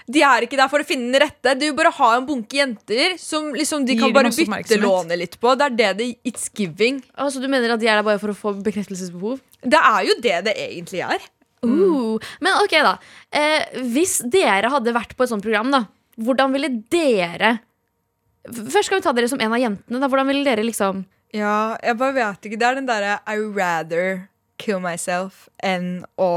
De 0.09 0.23
er 0.25 0.45
ikke 0.45 0.57
der 0.57 0.69
for 0.71 0.81
å 0.81 0.87
finne 0.87 1.11
den 1.13 1.21
rette. 1.21 1.53
De 1.55 1.69
vil 1.69 1.75
bare 1.77 1.91
ha 1.93 2.09
en 2.17 2.25
bunke 2.25 2.57
jenter 2.57 3.13
som 3.21 3.51
liksom 3.53 3.85
de 3.85 3.95
kan 3.99 4.13
bare 4.15 4.31
bytte 4.33 4.79
lånet 4.81 5.21
litt 5.21 5.37
på. 5.41 5.53
Det 5.55 5.67
er 5.67 5.75
det 5.77 5.91
det 5.99 6.07
It's 6.27 6.49
giving. 6.49 7.03
Altså, 7.13 7.41
Du 7.43 7.47
mener 7.47 7.75
at 7.75 7.81
de 7.81 7.87
er 7.87 7.99
der 7.99 8.07
bare 8.07 8.21
for 8.21 8.33
å 8.33 8.37
få 8.37 8.55
bekreftelsesbehov? 8.65 9.37
Det 9.61 9.77
er 9.79 10.07
jo 10.09 10.17
det 10.23 10.39
det 10.49 10.55
egentlig 10.65 11.03
er. 11.05 11.29
Uh, 11.59 12.15
men 12.39 12.55
ok, 12.63 12.73
da. 12.85 12.95
Eh, 13.35 13.79
hvis 13.91 14.21
dere 14.31 14.71
hadde 14.71 14.95
vært 14.95 15.15
på 15.17 15.25
et 15.25 15.31
sånt 15.31 15.43
program, 15.43 15.69
da, 15.73 15.83
hvordan 16.19 16.55
ville 16.55 16.71
dere 16.91 17.57
Først 18.49 18.87
skal 18.87 18.97
vi 18.97 19.03
ta 19.03 19.11
dere 19.13 19.27
som 19.29 19.41
en 19.43 19.51
av 19.53 19.59
jentene. 19.61 19.99
Da. 19.99 20.07
Hvordan 20.09 20.25
ville 20.31 20.47
dere 20.47 20.63
liksom 20.65 21.03
Ja, 21.35 21.77
jeg 21.83 21.97
bare 21.99 22.15
vet 22.17 22.49
ikke. 22.49 22.59
Det 22.59 22.67
er 22.67 22.79
den 22.79 22.89
derre 22.89 23.19
I 23.29 23.37
rather 23.37 24.27
kill 24.59 24.81
myself 24.83 25.45
enn 25.63 26.01
å 26.19 26.29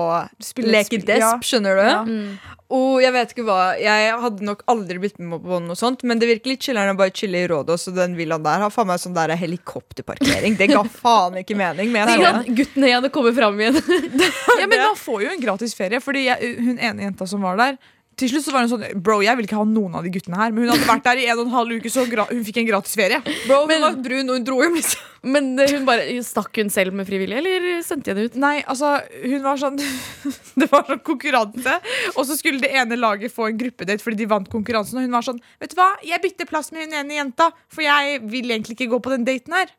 Spille 0.43 0.71
leke 0.71 1.01
desp, 1.03 1.25
ja. 1.25 1.31
skjønner 1.43 1.79
du? 1.79 1.83
Ja. 1.83 2.57
Og 2.73 3.03
jeg 3.03 3.13
vet 3.17 3.33
ikke 3.35 3.45
hva 3.45 3.57
Jeg 3.81 4.12
hadde 4.23 4.47
nok 4.47 4.62
aldri 4.71 5.01
blitt 5.03 5.19
med 5.21 5.43
på 5.45 5.59
noe 5.64 5.77
sånt, 5.79 6.05
men 6.09 6.23
det 6.23 6.29
virker 6.31 6.53
litt 6.55 6.62
chiller'n 6.64 6.95
å 6.95 6.99
bare 6.99 7.12
chille 7.19 7.43
i 7.43 7.49
Rådås, 7.51 7.88
og 7.90 7.99
den 7.99 8.14
villaen 8.19 8.45
der 8.47 8.62
har 8.64 8.73
faen 8.73 8.88
meg 8.88 9.03
sånn 9.03 9.16
der 9.16 9.35
helikopterparkering. 9.38 10.57
Det 10.61 10.71
ga 10.73 10.85
faen 11.03 11.40
ikke 11.43 11.59
mening. 11.59 11.90
Men 11.93 12.07
jeg 12.07 12.23
Tenk 12.23 12.29
at 12.31 12.53
guttene 12.62 12.93
igjen 12.93 13.11
kommer 13.14 13.37
fram 13.37 13.61
igjen. 13.61 13.81
Ja, 14.62 14.69
men 14.69 14.79
man 14.79 14.99
får 14.99 15.27
jo 15.27 15.35
en 15.35 15.43
gratis 15.43 15.75
ferie. 15.77 16.01
Fordi 16.05 16.29
jeg, 16.29 16.55
hun 16.62 16.79
ene 16.79 17.09
jenta 17.09 17.27
som 17.29 17.43
var 17.45 17.59
der 17.61 17.81
Til 18.20 18.29
slutt 18.29 18.44
så 18.44 18.53
var 18.55 18.64
hun 18.64 18.70
sånn 18.70 19.01
Bro, 19.05 19.20
jeg 19.25 19.38
vil 19.38 19.46
ikke 19.48 19.59
ha 19.61 19.64
noen 19.68 19.94
av 19.96 20.05
de 20.05 20.12
guttene 20.12 20.38
her. 20.38 20.53
Men 20.53 20.66
hun 20.66 20.72
hadde 20.75 20.88
vært 20.88 21.07
der 21.07 21.22
i 21.22 21.29
en 21.33 21.40
og 21.40 21.46
en 21.46 21.55
halv 21.55 21.79
uke, 21.79 21.92
så 21.92 22.05
hun 22.05 22.44
fikk 22.46 22.61
en 22.62 22.68
gratis 22.68 22.96
ferie. 22.98 23.22
Bro, 23.46 23.64
hun 23.70 23.87
var 23.87 23.98
brun, 24.05 24.29
og 24.29 24.38
hun 24.38 24.46
dro 24.46 24.61
hjem, 24.62 24.79
liksom. 24.81 25.09
Men 25.33 25.53
eh, 25.62 25.70
hun 25.77 25.85
bare 25.87 26.07
stakk 26.27 26.59
hun 26.59 26.72
selv 26.75 26.96
med 26.98 27.07
frivillig, 27.07 27.37
eller 27.38 27.66
sendte 27.87 28.11
henne 28.11 28.27
ut? 28.27 28.38
Nei, 28.42 28.57
altså, 28.66 28.96
hun 29.22 29.44
var 29.44 29.61
sånn 29.61 29.79
Det 30.61 30.68
var 30.72 30.88
sånn 30.88 31.05
konkurranse. 31.07 31.77
Og 32.16 32.27
så 32.29 32.37
skulle 32.38 32.62
det 32.62 32.72
ene 32.77 32.98
laget 32.98 33.35
få 33.35 33.48
en 33.48 33.61
gruppedate 33.61 34.03
fordi 34.03 34.22
de 34.25 34.31
vant 34.33 34.51
konkurransen. 34.51 34.98
Og 34.98 35.07
hun 35.07 35.14
var 35.14 35.27
sånn 35.27 35.40
Vet 35.62 35.72
du 35.72 35.79
hva, 35.79 35.92
jeg 36.07 36.22
bytter 36.25 36.51
plass 36.51 36.72
med 36.75 36.88
hun 36.88 36.98
ene 37.01 37.20
jenta, 37.20 37.53
for 37.72 37.87
jeg 37.87 38.20
vil 38.27 38.51
egentlig 38.51 38.77
ikke 38.77 38.90
gå 38.92 39.01
på 39.05 39.14
den 39.14 39.29
daten 39.29 39.57
her. 39.57 39.70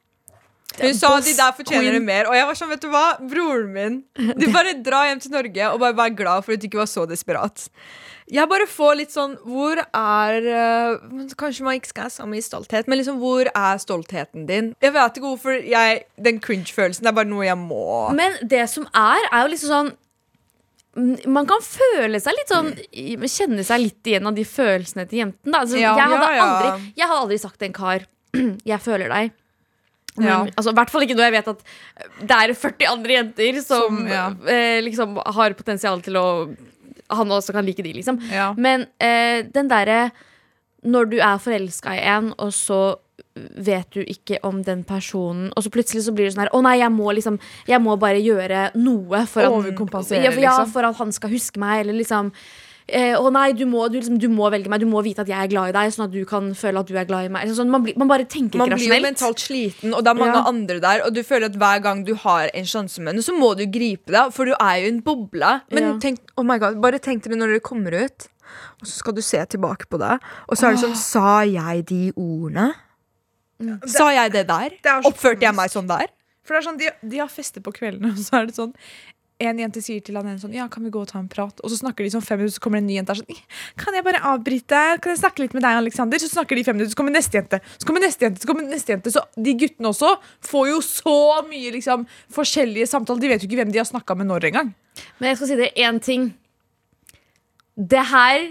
Hun 0.79 0.95
sa 0.97 1.11
de 1.21 1.33
der 1.37 1.53
fortjener 1.57 1.93
det 1.97 2.01
mer. 2.01 2.29
Og 2.31 2.37
jeg 2.37 2.47
var 2.49 2.57
sånn, 2.57 2.71
vet 2.73 2.81
du 2.81 2.89
hva, 2.93 3.03
broren 3.29 3.69
min 3.75 3.99
Du 4.39 4.47
bare 4.53 4.73
drar 4.81 5.09
hjem 5.09 5.21
til 5.21 5.35
Norge 5.35 5.69
og 5.69 5.83
bare 5.83 5.97
vær 5.99 6.15
glad 6.17 6.45
for 6.45 6.55
at 6.55 6.63
du 6.63 6.69
ikke 6.69 6.81
var 6.81 6.89
så 6.89 7.05
desperat. 7.09 7.67
Jeg 8.33 8.47
bare 8.49 8.65
får 8.71 8.93
litt 9.01 9.11
sånn 9.11 9.33
Hvor 9.43 9.81
er 9.83 10.45
eh, 10.47 11.25
Kanskje 11.39 11.65
man 11.65 11.75
ikke 11.75 11.91
skal 11.91 12.07
ha 12.07 12.13
samme 12.13 12.39
stolthet, 12.41 12.87
men 12.87 13.01
liksom 13.01 13.17
hvor 13.21 13.49
er 13.51 13.81
stoltheten 13.83 14.45
din? 14.47 14.69
Jeg 14.83 14.93
vet 14.95 15.19
ikke 15.19 15.27
hvorfor 15.27 15.57
jeg 15.59 16.05
Den 16.23 16.39
cringe-følelsen 16.43 17.09
er 17.09 17.17
bare 17.17 17.27
noe 17.29 17.43
jeg 17.45 17.59
må 17.59 17.83
Men 18.15 18.39
det 18.41 18.63
som 18.71 18.87
er, 18.95 19.27
er 19.27 19.43
jo 19.43 19.51
liksom 19.53 19.73
sånn 19.75 19.93
man 21.25 21.47
kan 21.49 21.57
føle 21.65 22.19
seg 22.21 22.35
litt 22.37 22.51
sånn 22.53 22.67
Kjenne 23.25 23.63
seg 23.65 23.81
litt 23.81 24.09
igjen 24.11 24.29
av 24.29 24.35
de 24.37 24.43
følelsene 24.45 25.07
til 25.09 25.23
jenten. 25.23 25.55
Altså, 25.57 25.79
Ja, 25.81 25.95
jeg, 25.97 26.09
hadde 26.11 26.27
ja, 26.27 26.35
ja. 26.37 26.43
aldri, 26.45 26.91
jeg 26.99 27.09
hadde 27.09 27.21
aldri 27.23 27.37
sagt 27.41 27.57
til 27.57 27.71
en 27.71 27.73
kar 27.79 28.05
'jeg 28.69 28.81
føler 28.81 29.09
deg'. 29.09 29.33
Men, 30.17 30.27
Ja. 30.27 30.37
altså, 30.55 30.69
I 30.69 30.77
hvert 30.77 30.91
fall 30.93 31.01
ikke 31.07 31.15
når 31.17 31.25
jeg 31.29 31.33
vet 31.39 31.47
at 31.47 31.63
det 32.21 32.35
er 32.37 32.53
40 32.53 32.87
andre 32.91 33.13
jenter 33.17 33.61
som, 33.63 33.81
Som, 33.87 34.07
ja. 34.07 34.27
eh, 34.47 34.81
liksom 34.85 35.15
har 35.25 35.53
potensial 35.57 36.01
til 36.05 36.17
å 36.21 36.25
Han 37.13 37.29
også 37.35 37.51
kan 37.53 37.65
like 37.65 37.83
de, 37.83 37.93
liksom. 37.93 38.19
Ja. 38.31 38.53
Men 38.57 38.85
eh, 38.99 39.43
den 39.53 39.67
derre 39.69 40.11
Når 40.83 41.09
du 41.09 41.17
er 41.19 41.37
forelska 41.39 41.95
i 41.97 42.03
en, 42.13 42.33
og 42.37 42.53
så 42.53 42.95
vet 43.35 43.89
du 43.93 44.03
ikke 44.05 44.37
om 44.45 44.61
den 44.63 44.83
personen 44.83 45.51
Og 45.55 45.63
så 45.65 45.69
plutselig 45.73 46.03
så 46.05 46.13
blir 46.13 46.27
det 46.27 46.35
sånn 46.35 46.43
her 46.45 46.53
Å 46.53 46.61
nei, 46.61 46.75
jeg 46.81 46.91
må 46.93 47.09
liksom 47.17 47.39
Jeg 47.69 47.81
må 47.81 47.95
bare 47.97 48.21
gjøre 48.21 48.67
noe 48.75 49.25
for 49.25 49.41
at, 49.41 49.49
ja, 49.49 49.73
for, 50.05 50.13
ja, 50.15 50.31
liksom. 50.37 50.71
for 50.75 50.85
at 50.85 50.95
han 51.01 51.11
skal 51.11 51.29
huske 51.33 51.57
meg, 51.61 51.81
eller 51.81 51.97
liksom 51.97 52.29
eh, 52.87 53.13
å 53.17 53.29
nei, 53.31 53.51
du 53.53 53.65
må, 53.65 53.85
du, 53.91 53.97
liksom, 53.99 54.17
du 54.19 54.27
må 54.29 54.49
velge 54.51 54.69
meg, 54.69 54.79
du 54.83 54.87
må 54.89 55.01
vite 55.05 55.21
at 55.23 55.27
jeg 55.31 55.37
er 55.39 55.47
glad 55.51 55.69
i 55.69 55.75
deg, 55.77 55.93
sånn 55.95 56.05
at 56.07 56.11
du 56.11 56.23
kan 56.29 56.51
føle 56.57 56.79
at 56.83 56.87
du 56.89 56.97
er 56.97 57.05
glad 57.09 57.25
i 57.25 57.31
meg. 57.33 57.47
Sånn, 57.55 57.69
man, 57.71 57.83
blir, 57.85 57.95
man 57.97 58.07
bare 58.11 58.25
tenker 58.25 58.57
Man 58.59 58.67
ikke 58.71 58.79
blir 58.81 58.95
jo 58.97 59.01
mentalt 59.05 59.39
sliten, 59.43 59.93
og 59.93 60.03
det 60.03 60.11
er 60.13 60.19
mange 60.19 60.35
Ja. 60.39 60.43
andre 60.51 60.79
der. 60.83 61.03
Og 61.07 61.13
du 61.15 61.21
føler 61.23 61.45
at 61.51 61.55
hver 61.55 61.81
gang 61.83 62.03
du 62.05 62.13
har 62.15 62.49
en 62.53 62.65
sjanse 62.65 62.99
med 62.99 63.13
henne, 63.13 63.23
så 63.23 63.35
må 63.37 63.53
du 63.57 63.65
gripe 63.65 64.11
det, 64.11 64.25
for 64.33 64.45
du 64.45 64.53
er 64.59 64.81
jo 64.83 64.87
en 64.93 65.01
boble. 65.01 65.61
Men 65.71 65.83
Ja. 65.83 65.93
tenk, 65.99 66.19
oh 66.37 66.43
my 66.43 66.57
God, 66.59 66.81
bare 66.81 66.99
tenk 66.99 67.23
dere 67.23 67.35
når 67.39 67.47
dere 67.55 67.59
kommer 67.59 67.93
ut, 68.05 68.27
og 68.81 68.85
så 68.87 68.97
skal 68.99 69.13
du 69.13 69.21
se 69.21 69.37
tilbake 69.45 69.87
på 69.89 69.97
det, 69.99 70.19
og 70.49 70.57
så 70.57 70.67
er 70.67 70.75
det 70.75 70.83
sånn 70.83 70.95
Sa 70.99 71.41
jeg 71.47 71.85
de 71.87 72.11
ordene? 72.17 72.73
Sa 73.87 74.09
jeg 74.11 74.33
det 74.33 74.47
der? 74.49 74.69
Det 74.83 74.97
Oppførte 75.07 75.45
jeg 75.45 75.55
meg 75.55 75.71
sånn 75.71 75.87
der? 75.87 76.07
For 76.43 76.57
det 76.57 76.59
er 76.59 76.65
sånn, 76.67 76.77
de, 76.81 76.89
de 77.07 77.19
har 77.21 77.29
fester 77.31 77.61
på 77.63 77.71
kveldene, 77.71 78.11
og 78.15 78.19
så 78.19 78.41
er 78.41 78.49
det 78.49 78.55
sånn 78.57 78.73
en 79.49 79.59
jente 79.63 79.81
sier 79.83 80.03
til 80.05 80.17
han 80.19 80.27
ene 80.29 80.41
sånn 80.41 80.53
Ja, 80.55 80.67
kan 80.71 80.83
vi 80.85 80.91
gå 80.93 81.01
og 81.03 81.09
ta 81.09 81.19
en 81.19 81.29
prat? 81.31 81.59
Og 81.63 81.71
så 81.71 81.79
snakker 81.79 82.05
de 82.05 82.11
sånn 82.13 82.23
fem 82.25 82.39
minutter, 82.41 82.55
så 82.57 82.63
kommer 82.63 82.81
en 82.81 82.87
ny 82.89 82.97
jente 82.97 83.15
er 83.15 83.21
sånn 83.21 83.41
Kan 83.79 83.97
jeg 83.97 84.05
bare 84.05 84.21
avbryte? 84.33 84.81
Kan 85.03 85.13
jeg 85.13 85.21
snakke 85.23 85.43
litt 85.45 85.55
med 85.57 85.65
deg, 85.65 85.79
Alexander? 85.81 86.21
Så 86.21 86.29
snakker 86.31 86.59
de 86.59 86.65
fem 86.67 86.77
minutter, 86.77 86.93
så 86.93 86.99
kommer 86.99 87.15
neste 87.15 87.39
jente. 87.39 87.59
Så 87.77 87.89
kommer 87.89 88.03
neste 88.05 88.27
jente, 88.27 88.43
så 88.43 88.49
kommer 88.49 88.69
neste 88.69 88.95
jente. 88.95 89.13
Så 89.13 89.23
de 89.35 89.55
guttene 89.63 89.91
også 89.91 90.13
får 90.51 90.69
jo 90.71 90.79
så 90.85 91.17
mye 91.49 91.73
liksom 91.77 92.07
forskjellige 92.33 92.91
samtaler. 92.91 93.23
De 93.23 93.33
vet 93.33 93.43
jo 93.43 93.49
ikke 93.49 93.61
hvem 93.63 93.73
de 93.73 93.81
har 93.81 93.89
snakka 93.89 94.17
med 94.19 94.29
når 94.31 94.49
engang. 94.51 94.73
Men 95.19 95.31
jeg 95.31 95.41
skal 95.41 95.53
si 95.53 95.59
det 95.59 95.73
én 95.79 95.99
ting. 96.03 96.31
Det 97.73 98.03
her 98.05 98.43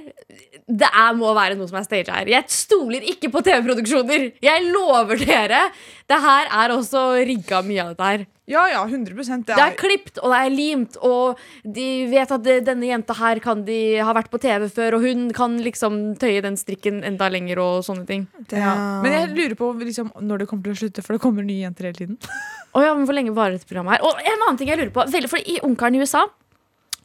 Det 0.73 0.89
er, 0.89 1.15
må 1.19 1.33
være 1.35 1.57
noe 1.59 1.69
som 1.69 1.77
er 1.79 1.85
staged 1.85 2.09
her. 2.11 2.29
Jeg 2.31 2.49
stoler 2.49 3.03
ikke 3.13 3.29
på 3.35 3.43
TV-produksjoner. 3.45 4.29
Jeg 4.41 4.69
lover 4.73 5.19
dere. 5.21 5.67
Det 6.09 6.19
her 6.23 6.49
er 6.49 6.73
også 6.73 7.03
rigga 7.27 7.61
mye 7.67 7.83
av 7.83 7.91
dette 7.93 8.09
her. 8.09 8.25
Ja, 8.51 8.65
ja, 8.67 8.81
100 8.83 9.15
Det 9.15 9.55
Det 9.55 9.55
er 9.55 9.77
klipt 9.79 10.19
og 10.19 10.33
det 10.33 10.39
er 10.43 10.51
limt, 10.51 10.97
og 10.99 11.39
de 11.63 12.07
vet 12.11 12.31
at 12.35 12.43
det, 12.43 12.57
denne 12.67 12.89
jenta 12.89 13.15
her 13.15 13.39
kan 13.39 13.63
de 13.65 14.01
ha 14.03 14.15
vært 14.17 14.33
på 14.33 14.41
TV 14.43 14.67
før, 14.67 14.97
og 14.99 15.07
hun 15.07 15.29
kan 15.31 15.61
liksom 15.63 16.17
tøye 16.19 16.43
den 16.43 16.59
strikken 16.59 17.05
enda 17.07 17.29
lenger 17.31 17.61
og 17.63 17.85
sånne 17.87 18.07
ting. 18.07 18.27
ja. 18.51 18.75
Men 19.05 19.15
jeg 19.15 19.31
lurer 19.37 19.55
på 19.55 19.71
liksom, 19.79 20.11
når 20.19 20.43
det 20.43 20.49
kommer 20.51 20.67
til 20.67 20.75
å 20.75 20.81
slutte, 20.83 21.07
for 21.07 21.15
det 21.15 21.23
kommer 21.23 21.47
nye 21.47 21.63
jenter 21.63 21.87
hele 21.87 22.01
tiden. 22.01 22.19
oh, 22.75 22.83
ja, 22.83 22.95
men 22.95 23.07
Hvor 23.07 23.15
lenge 23.15 23.35
varer 23.37 23.55
dette 23.55 23.71
programmet 23.71 24.01
her? 24.01 24.09
Og 24.09 24.19
en 24.19 24.43
annen 24.43 24.59
ting 24.59 24.73
jeg 24.73 24.81
lurer 24.81 24.95
på 24.95 25.07
for 25.31 25.39
I 25.39 25.61
Ungkaren 25.63 25.95
i 25.95 26.03
USA 26.03 26.27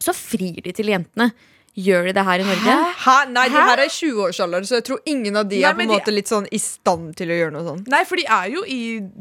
så 0.01 0.13
frir 0.13 0.61
de 0.65 0.73
til 0.73 0.89
jentene. 0.89 1.31
Gjør 1.77 2.07
de 2.09 2.13
det 2.17 2.23
her 2.25 2.41
i 2.41 2.45
Norge? 2.47 2.75
Hæ? 3.03 3.15
Nei, 3.29 3.43
de 3.53 3.59
her 3.61 3.77
er 3.77 3.85
i 3.85 3.91
20-årsalderen, 3.93 4.65
så 4.65 4.79
jeg 4.79 4.85
tror 4.87 4.97
ingen 5.05 5.35
av 5.37 5.45
de 5.51 5.59
Nei, 5.61 5.69
er 5.69 5.75
på 5.77 5.83
en 5.83 5.85
en 5.85 5.91
de- 5.93 5.99
måte 5.99 6.13
litt 6.15 6.27
sånn 6.31 6.47
i 6.51 6.57
stand 6.57 7.11
til 7.19 7.29
å 7.29 7.37
gjøre 7.37 7.53
noe 7.53 7.65
sånt. 7.67 7.87
Nei, 7.93 7.99
for 8.09 8.17
de 8.17 8.25
er 8.25 8.47
jo 8.49 8.63
i 8.65 8.79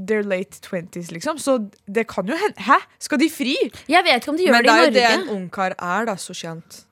their 0.09 0.23
late 0.25 0.57
20s, 0.65 1.11
liksom. 1.13 1.37
Så 1.43 1.59
det 1.87 2.07
kan 2.09 2.25
jo 2.27 2.35
hende 2.41 2.57
Hæ? 2.65 2.79
Skal 2.99 3.19
de 3.21 3.29
fri? 3.29 3.57
Jeg 3.93 4.05
vet 4.09 4.23
ikke 4.23 4.33
om 4.33 4.37
de 4.41 4.47
gjør 4.47 4.57
Men 4.57 4.65
det 4.65 4.73
det 4.73 4.77
i 4.77 4.81
er 4.81 4.87
jo 4.87 4.97
det 4.97 5.29
en 5.29 5.29
ungkar 5.37 5.75
er, 5.77 6.07
da, 6.09 6.15
så 6.17 6.33
kjent. 6.33 6.83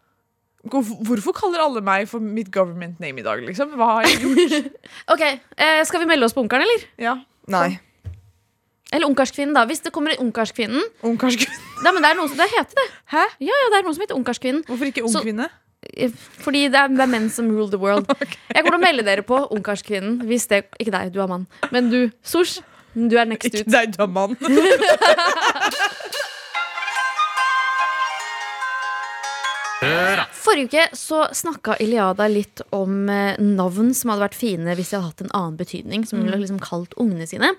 Hvorfor 0.68 1.00
hvorfor 1.04 1.32
kaller 1.36 1.60
alle 1.60 1.80
meg 1.84 2.06
for 2.08 2.20
mitt 2.20 2.50
government 2.50 3.00
name 3.00 3.18
i 3.20 3.22
dag, 3.22 3.40
liksom? 3.44 3.72
Hva 3.76 3.88
har 3.98 4.06
jeg 4.08 4.20
gjort? 4.20 4.70
Ok, 5.12 5.20
eh, 5.56 5.82
Skal 5.84 6.00
vi 6.00 6.06
melde 6.06 6.24
oss 6.28 6.32
på 6.36 6.40
Ungkaren, 6.44 6.62
eller? 6.68 6.86
Ja. 6.98 7.16
Nei. 7.48 7.78
Eller 8.94 9.08
Ungkarskvinnen, 9.10 9.54
da. 9.56 9.64
Hvis 9.66 9.82
det 9.82 9.90
kommer 9.94 10.14
en 10.14 10.20
Ungkarskvinnen 10.28 10.84
Ungkarskvinne. 11.02 11.56
Nei, 11.82 11.92
men 11.96 12.02
Det 12.04 12.10
er 12.12 12.18
noe 12.20 12.30
som, 12.30 12.38
det 12.38 12.46
heter 12.52 12.78
det. 12.78 12.84
Hæ? 13.10 13.24
Ja, 13.42 13.56
ja, 13.64 13.68
det 13.72 13.78
er 13.80 13.86
noe 13.88 13.94
som 13.96 14.04
heter 14.06 14.18
Ungkarskvinnen. 14.20 14.62
Hvorfor 14.68 14.86
ikke 14.92 15.02
ung 15.04 15.12
Så- 15.12 15.24
kvinne? 15.26 15.48
Eh, 15.96 16.10
Fordi 16.40 16.62
det 16.72 16.78
er, 16.80 16.88
det 16.94 17.00
er 17.04 17.10
menn 17.10 17.26
som 17.30 17.50
rule 17.50 17.68
the 17.70 17.76
world. 17.80 18.06
Jeg 18.54 18.62
kommer 18.62 18.78
til 18.78 18.80
å 18.80 18.84
melde 18.86 19.02
dere 19.04 19.22
på 19.26 19.40
Ungkarskvinnen. 19.52 20.22
Hvis 20.30 20.46
det, 20.48 20.62
ikke 20.78 20.94
deg, 20.94 21.12
du 21.12 21.20
er 21.20 21.26
mann. 21.28 21.46
Men 21.74 21.90
du, 21.90 21.98
Sosh, 22.22 22.60
du 22.94 23.16
er 23.18 23.26
next 23.28 23.50
Ikke 23.50 23.66
ut. 23.66 23.72
deg, 23.74 23.96
du 23.98 24.02
er 24.06 24.06
mann. 24.14 24.36
Forrige 30.44 30.68
uke 30.68 30.86
så 30.98 31.24
snakka 31.32 31.78
Iliada 31.80 32.26
litt 32.28 32.60
om 32.76 33.08
eh, 33.08 33.38
navn 33.40 33.92
som 33.96 34.12
hadde 34.12 34.26
vært 34.26 34.38
fine 34.38 34.76
hvis 34.76 34.92
de 34.92 34.98
hadde 34.98 35.10
hatt 35.10 35.24
en 35.24 35.34
annen 35.34 35.60
betydning. 35.60 36.04
Som 36.08 36.20
hun 36.20 36.28
hadde 36.32 36.42
liksom 36.44 36.62
kalt 36.62 36.96
ungene 37.00 37.28
sine. 37.30 37.54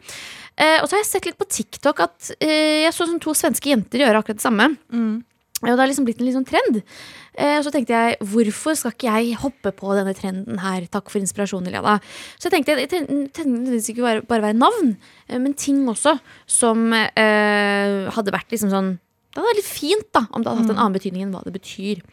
Eh, 0.55 0.77
og 0.79 0.87
så 0.87 0.95
har 0.95 1.03
jeg 1.03 1.11
sett 1.11 1.29
litt 1.29 1.39
på 1.41 1.49
TikTok 1.49 2.03
at 2.05 2.35
eh, 2.39 2.85
jeg 2.85 2.93
så 2.95 3.09
som 3.09 3.21
to 3.21 3.33
svenske 3.37 3.73
jenter 3.73 4.05
gjøre 4.05 4.21
akkurat 4.21 4.41
det 4.41 4.45
samme. 4.45 4.69
Og 5.63 5.71
det 5.71 5.79
har 5.79 5.87
liksom 5.89 6.05
blitt 6.05 6.19
en 6.21 6.33
sånn 6.35 6.47
trend. 6.47 6.81
Eh, 7.35 7.57
og 7.57 7.63
så 7.65 7.71
tenkte 7.73 7.95
jeg, 7.95 8.17
hvorfor 8.31 8.75
skal 8.77 8.93
ikke 8.93 9.13
jeg 9.17 9.37
hoppe 9.41 9.71
på 9.75 9.93
denne 9.97 10.13
trenden 10.17 10.59
her? 10.61 10.85
Takk 10.91 11.09
for 11.11 11.21
inspirasjonen, 11.21 11.71
Iliada. 11.71 11.97
Så 12.37 12.49
jeg 12.49 12.57
tenkte, 12.57 12.75
det 12.77 13.79
ikke 13.81 14.03
bare, 14.03 14.25
bare 14.27 14.49
være 14.49 14.59
navn, 14.59 14.93
eh, 15.29 15.39
men 15.39 15.55
ting 15.57 15.81
også 15.91 16.17
som 16.45 16.91
eh, 16.93 18.11
hadde 18.15 18.35
vært 18.35 18.53
liksom 18.53 18.71
sånn 18.73 18.93
Det 19.35 19.41
hadde 19.41 19.49
vært 19.49 19.59
litt 19.59 19.67
fint 19.67 20.11
da, 20.15 20.21
om 20.31 20.43
det 20.43 20.47
hadde 20.51 20.61
hatt 20.61 20.69
en 20.71 20.77
annen 20.79 20.95
betydning 20.95 21.25
enn 21.25 21.33
hva 21.35 21.41
det 21.43 21.51
betyr. 21.57 22.03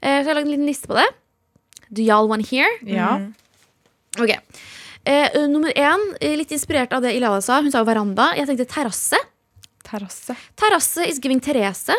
Eh, 0.00 0.20
så 0.20 0.24
jeg 0.24 0.30
har 0.32 0.38
lagd 0.40 0.48
en 0.48 0.54
liten 0.56 0.68
liste 0.68 0.90
på 0.90 0.96
det. 0.98 1.06
Do 1.90 2.04
y'all 2.04 2.28
wanna 2.30 2.46
hear? 2.46 2.68
Ja. 2.86 3.16
Ok. 4.18 4.36
Eh, 5.04 5.40
nummer 5.48 5.72
én, 5.72 6.04
eh, 6.20 6.36
litt 6.36 6.52
inspirert 6.52 6.92
av 6.92 7.02
det 7.02 7.14
Ilala 7.16 7.40
sa. 7.42 7.60
Hun 7.60 7.70
sa 7.72 7.82
jo 7.82 7.88
veranda. 7.88 8.34
Jeg 8.36 8.46
tenkte 8.46 8.68
terrasse. 8.68 9.18
Terrasse. 9.84 10.36
Terrasse 10.56 11.08
is 11.08 11.18
giving 11.18 11.40
Therese. 11.40 11.96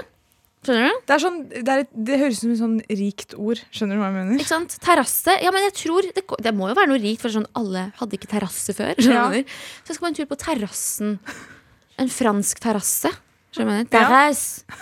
Skjønner 0.61 0.91
du? 0.91 0.97
Det, 1.09 1.13
er 1.15 1.21
sånn, 1.23 1.37
det, 1.49 1.61
er 1.73 1.79
et, 1.81 1.89
det 1.91 2.17
høres 2.21 2.37
ut 2.37 2.43
som 2.43 2.51
et 2.51 2.59
sånn 2.59 2.75
rikt 2.99 3.33
ord. 3.33 3.61
Skjønner 3.73 3.97
du 3.97 4.01
hva 4.03 4.11
jeg 4.11 4.17
mener? 4.19 4.35
Ikke 4.37 4.51
sant? 4.51 4.75
Terrasse. 4.83 5.33
Ja, 5.41 5.49
men 5.53 5.65
jeg 5.65 5.73
tror 5.79 6.05
det, 6.05 6.21
det 6.21 6.53
må 6.53 6.69
jo 6.69 6.75
være 6.77 6.91
noe 6.91 7.01
rikt, 7.01 7.23
for 7.23 7.33
sånn 7.33 7.47
alle 7.57 7.87
hadde 7.97 8.17
ikke 8.19 8.29
terrasse 8.29 8.75
før. 8.77 8.93
Ja. 9.01 9.25
Så 9.33 9.89
jeg 9.89 9.97
skal 9.97 10.05
på 10.05 10.11
en 10.11 10.19
tur 10.19 10.29
på 10.29 10.37
terrassen. 10.43 11.15
En 11.97 12.13
fransk 12.13 12.61
terrasse. 12.61 13.09
Skjønner 13.55 13.81
du? 13.81 13.89
Ja. 13.89 14.05
Terrasse. 14.05 14.81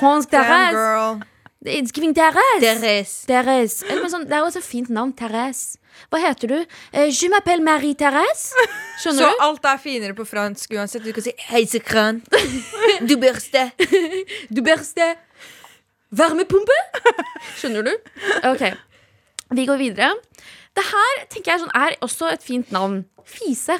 Fransk 0.00 0.34
Damn, 0.34 0.50
terrasse. 0.50 1.30
Girl. 1.64 1.74
It's 1.74 1.92
giving 1.92 2.14
Therese. 2.14 3.26
Therese. 3.26 3.84
Eller, 3.88 4.08
sånn, 4.08 4.26
det 4.28 4.36
er 4.36 4.44
jo 4.44 4.50
et 4.58 4.64
fint 4.64 4.90
navn. 4.90 5.12
Therese. 5.12 5.78
Hva 6.10 6.20
heter 6.22 6.48
du? 6.48 6.58
Eh, 6.92 7.10
je 7.10 7.28
m'appelle 7.28 7.62
Marie-Therese. 7.62 8.54
Så 9.02 9.12
du? 9.12 9.18
Så 9.18 9.30
alt 9.40 9.64
er 9.64 9.78
finere 9.78 10.14
på 10.16 10.24
fransk 10.24 10.72
uansett. 10.72 11.04
Du 11.04 11.12
kan 11.12 11.22
si 11.22 11.32
'heisekran'. 11.50 12.22
Du 13.06 13.16
børste. 13.16 13.70
Du 14.54 14.62
børste 14.62 15.16
varmepumpe. 16.10 16.76
Skjønner 17.58 17.84
du? 17.86 17.92
Ok, 18.48 18.64
vi 19.54 19.66
går 19.66 19.78
videre. 19.78 20.14
Det 20.74 20.84
her 20.86 21.24
tenker 21.30 21.52
jeg 21.52 21.62
sånn, 21.62 21.74
er 21.74 21.96
også 22.02 22.30
et 22.32 22.42
fint 22.42 22.70
navn. 22.74 23.04
Fise. 23.24 23.76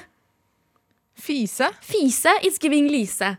Fise. 1.20 1.70
Fise 1.84 2.32
It's 2.42 2.58
giving 2.62 2.88
Lise. 2.90 3.36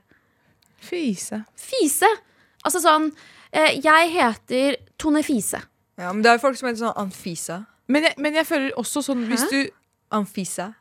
Fise. 0.81 1.43
Fise. 1.55 2.09
Altså 2.65 2.81
sånn 2.83 3.11
Jeg 3.51 4.11
heter 4.13 4.77
Tone 5.01 5.23
Fise. 5.27 5.59
Ja, 5.99 6.11
men 6.13 6.23
det 6.23 6.31
er 6.31 6.37
jo 6.39 6.43
folk 6.45 6.57
som 6.59 6.69
heter 6.69 6.85
sånn 6.85 6.97
Anfisa. 7.01 7.57
Men 7.91 8.07
jeg, 8.07 8.15
men 8.23 8.37
jeg 8.39 8.47
føler 8.47 8.77
også 8.79 9.03
sånn 9.05 9.25
hvis 9.29 9.43
du 9.51 9.59
Anfisa. 10.15 10.71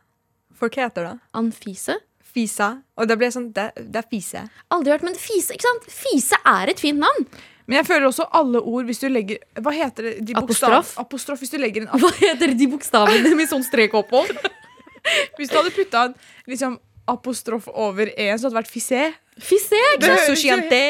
Folk 0.60 0.76
heter 0.78 1.08
det. 1.08 1.14
Anfise. 1.36 1.98
Fisa. 2.30 2.76
Og 2.94 3.08
da 3.10 3.16
blir 3.18 3.26
det 3.26 3.34
sånn 3.34 3.48
Det, 3.54 3.70
det 3.90 3.98
er 4.04 4.06
fise. 4.06 4.44
Aldri 4.70 4.92
hørt, 4.94 5.02
men 5.06 5.16
fise 5.18 5.56
ikke 5.56 5.66
sant? 5.66 5.88
Fise 5.90 6.38
er 6.46 6.70
et 6.70 6.82
fint 6.82 7.00
navn. 7.02 7.26
Men 7.66 7.80
jeg 7.80 7.88
føler 7.88 8.06
også 8.08 8.26
alle 8.34 8.60
ord 8.62 8.86
hvis 8.86 9.02
du 9.02 9.08
legger 9.10 9.42
Hva 9.62 9.72
heter 9.74 10.06
det? 10.06 10.12
De 10.28 10.36
Apostrof? 10.38 10.92
Apostrof 11.02 11.42
hvis 11.42 11.52
du 11.54 11.58
legger 11.62 11.86
en 11.86 11.90
Hva 12.02 12.12
heter 12.20 12.54
de 12.58 12.68
bokstavene 12.70 13.34
med 13.38 13.50
sånn 13.50 13.66
strek 13.66 13.96
oppå? 13.98 14.22
Hvis 15.38 15.48
du 15.48 15.54
hadde 15.56 15.70
putta 15.72 16.00
en 16.10 16.14
liksom, 16.50 16.74
apostrof 17.08 17.70
over 17.72 18.10
e, 18.12 18.26
så 18.36 18.44
hadde 18.44 18.50
det 18.50 18.58
vært 18.58 18.68
fisé. 18.68 19.06
Fise. 19.40 19.78
ikke 19.96 20.58
Det 20.68 20.82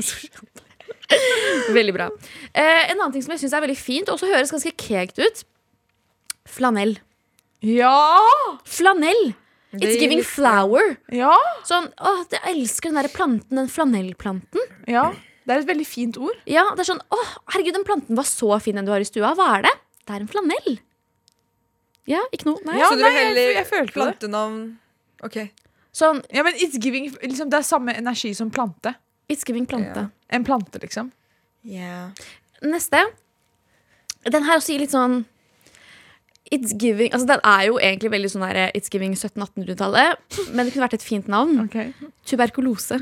sant? 0.00 0.54
Veldig 1.76 1.94
bra. 1.96 2.08
Eh, 2.54 2.90
en 2.90 2.98
annen 3.00 3.12
ting 3.14 3.22
som 3.24 3.32
jeg 3.34 3.44
syns 3.44 3.54
er 3.56 3.64
veldig 3.66 3.78
fint, 3.78 4.08
og 4.08 4.16
også 4.18 4.30
høres 4.32 4.52
ganske 4.54 4.72
kekt 4.80 5.18
ut. 5.22 5.44
Flanell. 6.46 6.96
Ja! 7.66 7.92
Flanell. 8.64 9.34
It's 9.76 9.98
giving 10.00 10.22
flower. 10.24 10.96
Ja! 11.12 11.34
Sånn, 11.68 11.90
åh, 12.00 12.22
Jeg 12.32 12.42
elsker 12.54 12.92
den 12.92 13.00
der 13.02 13.10
planten, 13.12 13.58
den 13.60 13.68
flanellplanten. 13.72 14.62
ja. 14.88 15.12
Det 15.46 15.54
er 15.54 15.60
et 15.62 15.68
veldig 15.68 15.84
fint 15.86 16.16
ord. 16.18 16.34
Ja, 16.50 16.64
det 16.74 16.82
er 16.82 16.88
sånn, 16.88 16.98
åh, 17.14 17.28
herregud, 17.54 17.76
den 17.76 17.84
planten 17.86 18.16
var 18.18 18.24
så 18.26 18.56
fin 18.58 18.74
den 18.74 18.84
du 18.84 18.90
har 18.90 18.98
i 18.98 19.06
stua. 19.06 19.28
Hva 19.38 19.44
er 19.60 19.62
det? 19.68 19.70
Det 20.02 20.16
er 20.16 20.24
en 20.24 20.30
flanell. 20.32 20.78
Ja, 22.10 22.18
ikke 22.34 22.48
noe. 22.48 22.58
Nei. 22.66 22.80
Ja, 22.80 22.88
så 22.90 22.96
du 22.98 23.04
nei, 23.04 23.12
heller 23.14 23.38
jeg- 23.52 23.54
jeg 23.60 23.66
følte 23.70 23.94
plantenavn 23.94 24.56
Ok. 25.22 25.36
Sånn, 25.94 26.24
Ja, 26.34 26.42
men 26.42 26.54
it's 26.54 26.76
giving, 26.82 27.10
liksom, 27.22 27.48
Det 27.48 27.60
er 27.60 27.62
samme 27.62 27.94
energi 27.96 28.34
som 28.34 28.50
plante. 28.50 28.96
It's 29.28 29.46
giving 29.46 29.66
plante. 29.66 30.08
En 30.28 30.44
plante, 30.44 30.78
liksom. 30.82 31.12
Yeah. 31.66 32.10
Neste. 32.62 33.02
Den 34.26 34.46
her 34.46 34.58
også 34.58 34.74
gir 34.74 34.82
litt 34.82 34.94
sånn 34.94 35.24
It's 36.50 36.72
giving 36.78 37.12
Altså 37.14 37.26
Den 37.28 37.42
er 37.46 37.66
jo 37.68 37.76
egentlig 37.78 38.10
veldig 38.14 38.30
sånn 38.32 38.44
der 38.46 38.72
It's 38.74 38.90
giving 38.90 39.14
1700-1800-tallet, 39.14 40.38
men 40.54 40.66
det 40.66 40.72
kunne 40.74 40.86
vært 40.86 40.98
et 40.98 41.06
fint 41.06 41.30
navn. 41.30 41.66
Tuberkulose. 42.26 43.00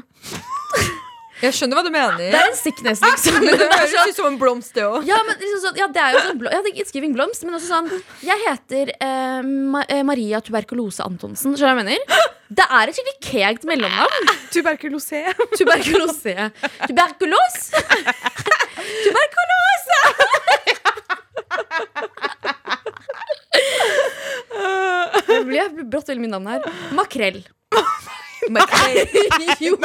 Jeg 1.42 1.55
skjønner 1.57 1.79
hva 1.79 1.83
du 1.87 1.90
mener. 1.90 2.18
Det 2.20 2.37
er 2.38 2.47
en 2.51 2.57
sickness, 2.59 3.01
liksom. 3.03 3.38
Men 3.42 3.57
det 3.61 3.66
høres 3.70 3.90
sånn- 3.94 4.11
ut 4.12 4.18
som 4.20 4.29
en 4.31 4.37
blomst, 4.40 4.75
det 4.77 4.85
òg. 4.87 5.07
Ja, 5.09 5.18
men 5.27 5.35
liksom 5.40 5.61
sånn, 5.64 5.79
ja, 5.81 5.88
det 5.92 6.03
er 6.05 6.14
jo 6.14 6.20
sånn 6.29 6.38
det 6.44 6.53
er 6.55 6.70
It's 6.85 6.94
giving 6.94 7.14
blomst, 7.16 7.42
men 7.47 7.57
også 7.59 7.68
sånn 7.73 7.90
Jeg 8.25 8.38
heter 8.47 8.92
eh, 8.94 9.40
Ma 9.75 9.83
eh, 9.88 10.03
Maria 10.07 10.40
Tuberkulose 10.44 11.03
Antonsen. 11.07 11.57
Skjønner 11.59 11.85
du 11.85 11.90
hva 11.90 11.92
jeg 11.97 12.07
mener? 12.07 12.31
Det 12.55 12.66
er 12.79 12.90
et 12.92 12.97
skikkelig 12.99 13.18
kegt 13.25 13.62
mellomnavn. 13.66 14.31
Tuberkulose. 14.55 15.25
Tuberkulose. 15.59 16.35
Tuberkulos? 16.87 17.57
Tuberkulose! 19.05 20.01
Det 25.27 25.40
blir 25.49 25.85
brått 25.90 26.09
veldig 26.11 26.25
mye 26.25 26.33
navn 26.35 26.49
her. 26.53 26.66
Makrell. 26.97 27.40
jo, 29.66 29.78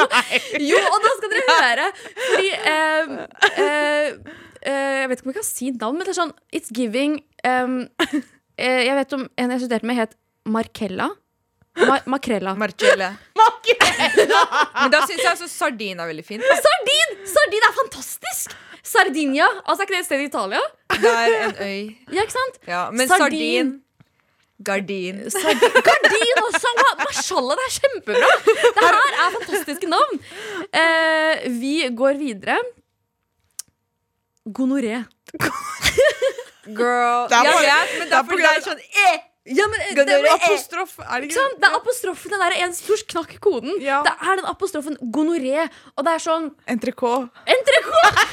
jo, 0.60 0.80
og 0.80 0.98
da 1.04 1.12
skal 1.16 1.32
dere 1.32 1.56
høre. 1.60 1.86
Fordi 2.18 2.50
eh, 2.72 3.14
eh, 3.50 4.08
eh, 4.62 5.00
Jeg 5.00 5.08
vet 5.10 5.18
ikke 5.18 5.28
om 5.28 5.32
jeg 5.32 5.38
kan 5.40 5.48
si 5.48 5.70
navn, 5.72 5.98
men 5.98 6.06
det 6.06 6.12
er 6.14 6.20
sånn 6.20 6.34
It's 6.52 6.72
giving 6.76 7.18
um, 7.46 7.82
eh, 8.60 8.82
Jeg 8.86 8.96
vet 9.00 9.16
om 9.16 9.26
en 9.28 9.54
jeg 9.54 9.64
studerte 9.64 9.90
med, 9.90 10.00
het 10.00 10.16
Markella. 10.50 11.10
Ma 11.78 11.98
Makrella. 12.10 12.54
Marcelle. 12.58 13.12
Men 14.80 14.90
da 14.92 15.04
syns 15.06 15.20
jeg 15.20 15.30
altså 15.30 15.46
sardin 15.48 16.00
er 16.02 16.08
veldig 16.10 16.24
fint. 16.26 16.42
Sardin! 16.64 17.12
Sardin 17.30 17.66
er 17.68 17.76
fantastisk! 17.76 18.56
Sardinia. 18.82 19.46
Altså, 19.64 19.84
er 19.84 19.86
ikke 19.86 19.94
det 19.94 20.00
et 20.00 20.08
sted 20.08 20.24
i 20.24 20.26
Italia? 20.26 20.60
Det 20.90 21.12
er 21.12 21.34
en 21.44 21.54
øy. 21.60 21.82
Ja, 22.10 22.24
ikke 22.24 22.34
sant? 22.34 22.58
Ja, 22.66 22.82
men 22.90 23.06
Sardin. 23.06 23.22
sardin 23.22 23.72
Gardin. 24.64 25.22
Gardin 25.88 26.40
også! 26.46 26.72
Mashallah, 27.00 27.56
det 27.56 27.66
er 27.68 27.74
kjempebra! 27.78 28.30
Det 28.44 28.84
her 28.84 28.98
er 29.24 29.32
fantastiske 29.38 29.88
navn. 29.88 30.20
Eh, 30.82 31.46
vi 31.60 31.74
går 31.96 32.20
videre. 32.20 32.58
Gonoré. 34.58 35.04
Girl. 36.66 37.28
Det 37.30 37.36
er 37.38 37.48
ja, 37.48 37.56
vet, 37.56 37.98
men 37.98 38.06
det 38.06 38.10
det 38.10 38.18
er 38.18 38.28
på 38.28 38.36
det 38.36 38.52
er 38.52 38.62
sånn 38.64 38.80
eh. 39.06 39.18
Ja, 39.50 39.66
men 39.66 39.80
det, 39.82 40.04
det, 40.06 40.16
det, 40.22 40.30
Apostrof. 40.30 40.92
Er 41.02 41.22
det 41.22 41.28
ikke 41.30 41.36
sant? 41.40 41.56
det 41.58 41.66
er 41.68 41.76
apostrofen. 41.80 42.30
Den 42.30 42.42
der 42.44 42.54
en 42.64 42.74
stor 42.76 43.00
knakk 43.10 43.32
koden. 43.42 43.72
Ja. 43.82 44.00
Det 44.06 44.12
er 44.22 44.38
den 44.38 44.46
apostrofen 44.46 44.98
gonoré. 45.14 45.64
Og 45.96 46.06
det 46.06 46.12
er 46.14 46.22
sånn 46.22 46.50
Entrecôte. 46.70 47.26
Entrecôte! 47.50 48.26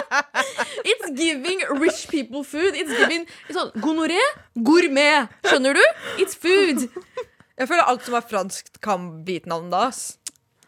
It's 0.92 1.10
giving 1.18 1.64
rich 1.82 2.04
people 2.12 2.44
food. 2.46 2.78
It's 2.78 2.94
giving 2.94 3.26
sånn, 3.50 3.72
Gonoré, 3.82 4.20
gourmet. 4.54 5.26
Skjønner 5.48 5.74
du? 5.80 5.84
It's 6.22 6.38
food. 6.38 6.86
Jeg 7.58 7.70
føler 7.70 7.86
alt 7.90 8.06
som 8.06 8.16
er 8.18 8.24
fransk, 8.26 8.70
kan 8.82 9.10
bite 9.26 9.50
navnet 9.50 9.74
da. 9.74 9.84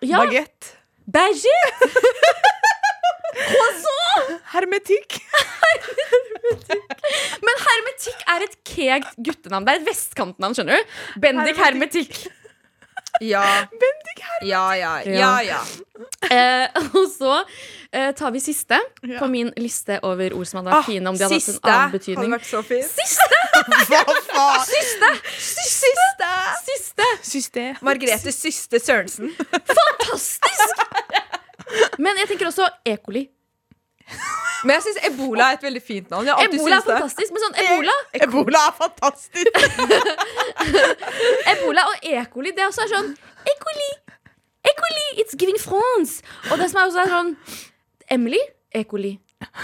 Ja, 0.06 0.22
Baguette. 0.22 0.74
baguette. 1.06 1.90
Croissant. 3.34 4.40
Hermetikk. 4.54 5.18
Men 7.42 7.60
hermetikk 7.66 8.22
er 8.32 8.44
et 8.46 8.56
kegt 8.66 9.16
guttenavn. 9.26 9.66
Det 9.66 9.74
er 9.74 9.80
et 9.82 9.86
vestkantnavn, 9.88 10.56
skjønner 10.56 10.78
du? 10.80 10.96
Bendik 11.22 11.58
Hermetikk. 11.60 12.18
Ja. 13.24 13.42
Ja, 14.44 14.74
ja, 14.76 14.92
ja, 15.08 15.30
ja. 15.40 15.60
Eh, 16.28 16.68
og 16.92 17.06
så 17.08 17.32
eh, 17.92 18.10
tar 18.16 18.32
vi 18.34 18.40
siste 18.44 18.76
Ja. 19.06 19.18
på 19.20 19.28
min 19.32 19.52
liste 19.56 19.96
over 20.04 20.34
ord 20.36 20.48
som 20.48 20.58
hadde 20.60 20.72
vært 20.74 20.82
Ah, 20.82 20.88
fine 20.90 21.08
om 21.08 21.16
de 21.16 21.24
hadde 21.24 21.38
hatt 21.38 21.46
siste 21.46 21.60
en 21.64 21.72
annen 21.72 22.18
hadde 22.20 22.32
vært 22.34 22.48
så 22.50 22.60
fint. 22.66 22.92
Hva 23.88 24.02
faen? 24.26 24.66
Siste! 24.68 25.10
Siste! 25.40 26.32
Siste! 26.66 27.08
siste. 27.24 27.64
Margrethe 27.86 28.32
Syste 28.34 28.80
Sørensen. 28.82 29.32
Fantastisk! 29.72 30.84
Men 31.98 32.18
jeg 32.22 32.28
tenker 32.32 32.50
også 32.50 32.68
E. 32.86 32.96
coli. 33.02 33.24
Men 34.64 34.76
jeg 34.76 34.82
syns 34.86 34.98
ebola 35.08 35.50
er 35.50 35.58
et 35.58 35.64
veldig 35.66 35.82
fint 35.84 36.10
navn. 36.10 36.26
Jeg 36.28 36.48
Ebola 36.48 36.78
er 36.78 36.84
fantastisk. 36.86 37.32
Men 37.34 37.42
sånn 37.44 37.56
ebola, 37.64 37.94
Ebola 38.26 38.62
er 38.68 38.74
fantastisk. 38.78 39.50
ebola 41.52 41.84
og 41.90 42.06
E. 42.06 42.16
coli, 42.32 42.52
det 42.56 42.66
også 42.66 42.86
er 42.86 42.92
sånn 42.94 43.10
E. 43.46 43.54
coli. 43.62 43.88
E. 44.66 44.72
coli, 44.78 45.06
it's 45.22 45.36
giving 45.38 45.58
France. 45.62 46.22
Og 46.50 46.58
det 46.60 46.70
som 46.72 46.80
er 46.82 46.88
også 46.90 47.02
er 47.04 47.12
sånn 47.12 47.32
Emily, 48.16 48.40
E. 48.74 48.84
coli. 48.88 49.16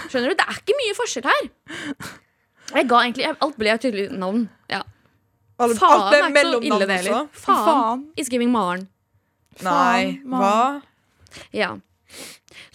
Skjønner 0.07 0.31
du? 0.33 0.37
Det 0.39 0.45
er 0.47 0.59
ikke 0.61 0.75
mye 0.79 0.95
forskjell 0.97 1.27
her. 1.27 1.45
Jeg 2.73 2.87
ga 2.89 2.99
egentlig 3.03 3.25
Alt 3.33 3.57
ble 3.59 3.71
et 3.73 3.81
tydelig 3.83 4.05
navn. 4.15 4.45
Ja. 4.71 4.83
Alt, 5.61 5.77
Faen, 5.79 5.91
alt 5.93 6.09
ble 6.09 6.19
det 6.19 6.23
er 6.23 6.29
ikke 6.29 6.51
så 6.51 6.61
ille 6.69 6.87
det 6.89 6.97
heller. 7.01 7.27
Faen. 7.33 7.65
Faen. 7.67 8.05
It's 8.19 8.29
giving 8.31 8.51
Maren. 8.53 8.87
Nei, 9.61 10.19
Faen, 10.21 10.29
hva? 10.31 10.53
Ja. 11.53 11.73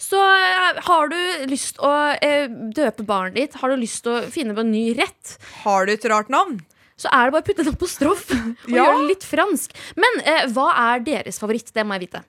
Så 0.01 0.19
eh, 0.19 0.79
har 0.87 1.11
du 1.11 1.17
lyst 1.51 1.79
å 1.83 1.91
eh, 2.21 2.47
døpe 2.75 3.05
barnet 3.07 3.37
ditt, 3.39 3.57
har 3.61 3.69
du 3.73 3.79
lyst 3.81 4.07
å 4.09 4.19
finne 4.31 4.55
på 4.57 4.63
en 4.65 4.71
ny 4.73 4.89
rett, 4.97 5.37
Har 5.63 5.85
du 5.89 5.93
et 5.95 6.09
rart 6.11 6.29
navn? 6.33 6.59
så 6.99 7.07
er 7.15 7.29
det 7.29 7.31
bare 7.31 7.43
å 7.45 7.47
putte 7.47 7.63
den 7.63 7.77
på 7.79 7.87
stroff 7.87 8.25
og 8.35 8.67
Ja. 8.67 8.81
gjøre 8.83 8.97
det 8.99 9.07
litt 9.13 9.23
fransk. 9.23 9.71
Men 9.95 10.19
eh, 10.27 10.47
hva 10.51 10.65
er 10.91 10.99
deres 11.05 11.39
favoritt? 11.39 11.71
Det 11.71 11.85
må 11.87 11.95
jeg 11.95 12.09
vite. 12.09 12.23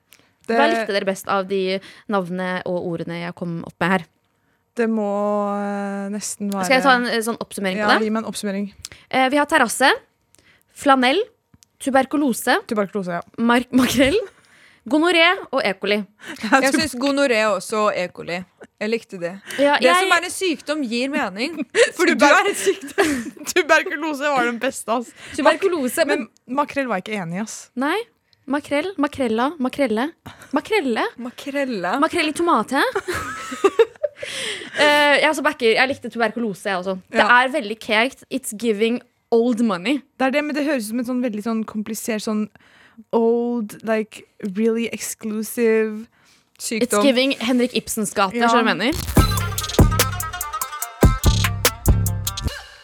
Det, 0.47 0.55
Hva 0.55 0.69
likte 0.71 0.95
dere 0.95 1.05
best 1.09 1.27
av 1.29 1.43
de 1.49 1.79
navnene 2.11 2.61
og 2.65 2.87
ordene 2.93 3.19
jeg 3.25 3.35
kom 3.35 3.59
opp 3.67 3.75
med 3.83 3.91
her? 3.97 4.07
det 4.79 4.85
må 4.87 5.03
eh, 5.51 6.05
nesten 6.13 6.47
være 6.47 6.63
Skal 6.63 6.77
jeg 6.77 6.85
ta 6.85 6.93
en 6.95 7.07
eh, 7.11 7.19
sånn 7.25 7.35
oppsummering 7.43 7.81
ja, 7.81 7.89
på 7.89 7.91
det? 7.99 8.05
Gi 8.07 8.13
meg 8.15 8.21
en 8.23 8.29
oppsummering. 8.31 8.69
Eh, 9.11 9.27
vi 9.33 9.39
har 9.41 9.49
terrasse, 9.51 9.89
flanell, 10.71 11.19
tuberkulose, 11.83 12.55
Tuberkulose, 12.71 13.19
ja. 13.19 13.43
mark 13.43 13.71
makrell, 13.75 14.17
gonoré 14.89 15.25
og 15.51 15.61
E. 15.63 15.73
coli. 15.77 15.97
Jeg 16.63 16.73
syns 16.73 16.95
gonoré 16.99 17.41
også 17.49 17.87
og 17.87 17.97
E. 17.97 18.07
coli. 18.13 18.39
Jeg 18.81 18.89
likte 18.89 19.19
det. 19.21 19.33
Ja, 19.61 19.75
Det 19.77 19.85
jeg, 19.85 19.95
som 19.99 20.13
er 20.15 20.25
en 20.25 20.33
sykdom, 20.33 20.81
gir 20.89 21.11
mening. 21.13 21.59
Fordi 21.97 22.15
du 22.17 22.25
er 22.25 22.49
en 22.49 22.57
sykdom. 22.57 23.11
Tuberkulose 23.51 24.31
var 24.33 24.49
den 24.49 24.57
beste, 24.61 24.89
ass. 24.95 25.11
tuberkulose 25.37 26.05
Men 26.09 26.25
makrell 26.49 26.89
var 26.89 27.01
jeg 27.01 27.07
ikke 27.07 27.21
enig 27.21 27.37
i, 27.41 27.45
ass. 27.45 27.59
Nei. 27.77 27.99
Makrell, 28.51 28.89
makrella, 28.97 29.51
makrelle. 29.61 30.07
Makrelle? 30.51 31.03
Makrelle. 31.21 31.91
Makrell 32.01 32.31
i 32.31 32.33
tomate. 32.35 32.81
uh, 34.81 35.15
jeg, 35.21 35.43
backer, 35.45 35.75
jeg 35.77 35.91
likte 35.93 36.09
tuberkulose, 36.09 36.65
jeg 36.71 36.81
også. 36.81 36.97
Det 37.13 37.21
er 37.21 37.53
veldig 37.53 37.77
kekt. 37.79 38.25
It's 38.33 38.57
giving 38.57 38.97
old 39.31 39.61
money. 39.61 40.01
Det 40.17 40.25
er 40.27 40.35
det, 40.35 40.43
men 40.43 40.57
det 40.57 40.65
høres 40.65 40.89
ut 40.89 40.91
som 40.91 41.03
en 41.03 41.09
sånn 41.13 41.21
veldig 41.23 41.45
sånn 41.45 41.61
komplisert 41.69 42.25
sånn 42.25 42.47
old, 43.11 43.83
like 43.83 44.23
really 44.55 44.87
exclusive 44.91 46.07
sykdom. 46.59 46.87
It's 46.87 47.03
giving 47.03 47.35
Henrik 47.39 47.73
Ibsens 47.73 48.13
gate. 48.13 48.37
Ja. 48.37 48.49
skjønner 48.49 48.63
du 48.63 48.69
hva 48.69 48.73
jeg 48.73 48.77
mener? 48.77 49.21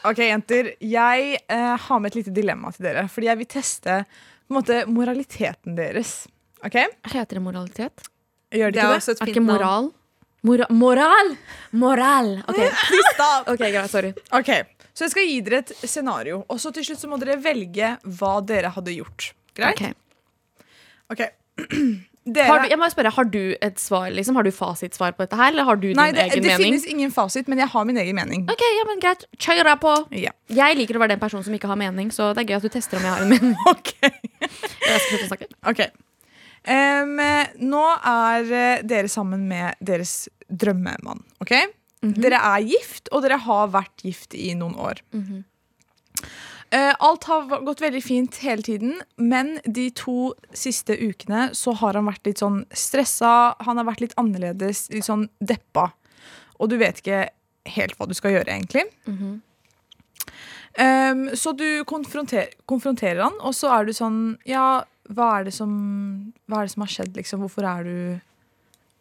Ok, 0.07 0.21
jenter. 0.23 0.71
Jeg 0.79 1.37
eh, 1.51 1.75
har 1.83 1.99
med 1.99 2.13
et 2.13 2.21
lite 2.21 2.31
dilemma 2.35 2.71
til 2.71 2.87
dere. 2.87 3.07
Fordi 3.11 3.27
jeg 3.27 3.39
vil 3.41 3.49
teste 3.51 4.01
på 4.07 4.53
en 4.53 4.59
måte, 4.61 4.85
moraliteten 4.87 5.75
deres. 5.75 6.21
Ok? 6.63 6.77
Heter 7.11 7.39
det 7.39 7.43
moralitet? 7.43 8.07
Gjør 8.55 8.71
Det 8.71 8.79
det 8.79 8.83
er 8.83 8.93
ikke? 8.95 9.11
Er 9.11 9.13
det 9.13 9.21
Er 9.25 9.33
ikke 9.33 9.43
moral? 9.43 9.91
Mora 10.47 10.67
moral! 10.69 11.33
Moral! 11.71 12.29
OK, 12.47 12.59
okay 13.51 13.71
greit, 13.73 13.91
sorry. 13.91 14.13
Ok, 14.31 14.51
Så 14.93 15.05
jeg 15.05 15.11
skal 15.11 15.27
gi 15.27 15.41
dere 15.45 15.59
et 15.65 15.73
scenario, 15.83 16.43
og 16.47 16.61
så 16.61 16.71
til 16.73 16.85
slutt 16.87 17.01
så 17.01 17.09
må 17.09 17.17
dere 17.21 17.35
velge 17.41 17.89
hva 18.17 18.37
dere 18.45 18.71
hadde 18.73 18.95
gjort. 18.95 19.31
Greit? 19.57 19.97
Ok. 21.13 21.25
Dere, 22.27 22.43
Har 22.51 22.59
du, 22.59 22.67
jeg 22.67 22.75
må 22.81 22.87
spørre, 22.91 23.11
har 23.15 23.27
du 23.31 23.43
et 23.63 23.77
svar, 23.79 24.09
liksom? 24.11 24.35
Har 24.35 24.43
du 24.43 24.49
fasitsvar 24.51 25.13
på 25.15 25.23
dette 25.23 25.37
her, 25.39 25.53
eller 25.53 25.63
har 25.63 25.77
du 25.79 25.85
din 25.87 25.95
Nei, 25.95 26.09
det, 26.11 26.25
egen 26.25 26.43
det 26.43 26.49
mening? 26.51 26.65
finnes 26.73 26.87
ingen 26.91 27.13
fasit, 27.15 27.47
men 27.47 27.61
jeg 27.61 27.71
har 27.71 27.85
min 27.87 27.95
egen 28.01 28.17
mening. 28.19 28.43
Ok, 28.51 28.63
ja, 28.67 28.83
men 28.89 28.99
greit. 28.99 29.23
Kjør 29.39 29.63
deg 29.69 29.79
på. 29.79 29.93
Ja. 30.19 30.33
Jeg 30.51 30.75
liker 30.75 30.99
å 30.99 31.03
være 31.05 31.13
den 31.15 31.21
personen 31.21 31.45
som 31.47 31.55
ikke 31.55 31.69
har 31.71 31.79
mening, 31.79 32.11
så 32.11 32.33
det 32.35 32.43
er 32.43 32.49
gøy 32.51 32.57
at 32.59 32.67
du 32.67 32.73
tester 32.73 32.99
om 32.99 33.07
jeg 33.07 33.13
har 33.15 33.23
en 33.23 33.31
mening. 33.31 33.55
Ok. 33.71 33.93
Jeg 34.89 34.99
skal 35.05 35.23
å 35.23 35.29
snakke. 35.31 35.47
Ok. 35.71 35.81
Um, 36.67 37.15
nå 37.71 37.85
er 38.11 38.51
eh, 38.59 38.83
dere 38.83 39.07
sammen 39.11 39.47
med 39.47 39.79
deres 39.79 40.27
drømmemann. 40.51 41.23
ok? 41.43 41.53
Dere 42.19 42.43
er 42.43 42.67
gift, 42.67 43.07
og 43.15 43.23
dere 43.23 43.39
har 43.47 43.71
vært 43.71 44.03
gift 44.03 44.35
i 44.35 44.51
noen 44.59 44.75
år. 44.75 44.99
Eh, 45.15 46.56
alt 46.75 47.23
har 47.29 47.61
gått 47.63 47.81
veldig 47.81 48.01
fint 48.03 48.37
hele 48.43 48.61
tiden, 48.65 48.97
men 49.15 49.53
de 49.63 49.87
to 49.95 50.33
siste 50.51 50.97
ukene 50.99 51.49
så 51.55 51.71
har 51.79 51.95
han 51.95 52.09
vært 52.09 52.27
litt 52.27 52.41
sånn 52.43 52.65
stressa. 52.75 53.55
Han 53.63 53.79
har 53.79 53.87
vært 53.87 54.03
litt 54.03 54.15
annerledes, 54.19 54.89
litt 54.91 55.07
sånn 55.07 55.29
deppa. 55.39 55.93
Og 56.59 56.69
du 56.69 56.77
vet 56.81 56.99
ikke 56.99 57.29
helt 57.77 57.95
hva 57.97 58.07
du 58.09 58.15
skal 58.17 58.35
gjøre, 58.35 58.51
egentlig. 58.51 58.83
Em, 60.77 61.23
så 61.35 61.55
du 61.57 61.83
konfronter, 61.89 62.51
konfronterer 62.69 63.23
han, 63.23 63.39
og 63.41 63.55
så 63.55 63.71
er 63.73 63.87
du 63.87 63.93
sånn 63.97 64.37
Ja, 64.45 64.83
hva 65.09 65.29
er 65.39 65.47
det 65.47 65.53
som, 65.55 65.71
hva 66.45 66.59
er 66.61 66.67
det 66.67 66.73
som 66.75 66.83
har 66.83 66.91
skjedd, 66.93 67.15
liksom? 67.17 67.41
Hvorfor 67.45 67.65
er 67.65 67.87
du 67.87 67.97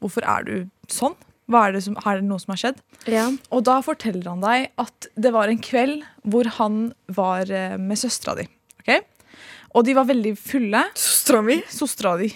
Hvorfor 0.00 0.24
er 0.28 0.44
du 0.46 0.54
sånn? 0.92 1.16
Det 1.46 1.82
som, 1.84 1.96
er 2.02 2.20
det 2.20 2.26
noe 2.26 2.42
som 2.42 2.54
har 2.54 2.62
skjedd? 2.62 2.80
Ja. 3.06 3.26
Og 3.54 3.62
da 3.68 3.78
forteller 3.84 4.26
han 4.32 4.42
deg 4.42 4.70
at 4.82 5.10
det 5.14 5.30
var 5.34 5.50
en 5.50 5.60
kveld 5.62 6.00
hvor 6.26 6.48
han 6.58 6.80
var 7.06 7.50
eh, 7.52 7.76
med 7.78 8.00
søstera 8.00 8.34
di. 8.40 8.48
Okay? 8.82 9.04
Og 9.76 9.86
de 9.86 9.94
var 9.94 10.08
veldig 10.08 10.34
fulle. 10.40 10.82
Søstera 10.98 11.44
mi. 11.46 11.60
Søstera 11.70 12.16
di. 12.18 12.32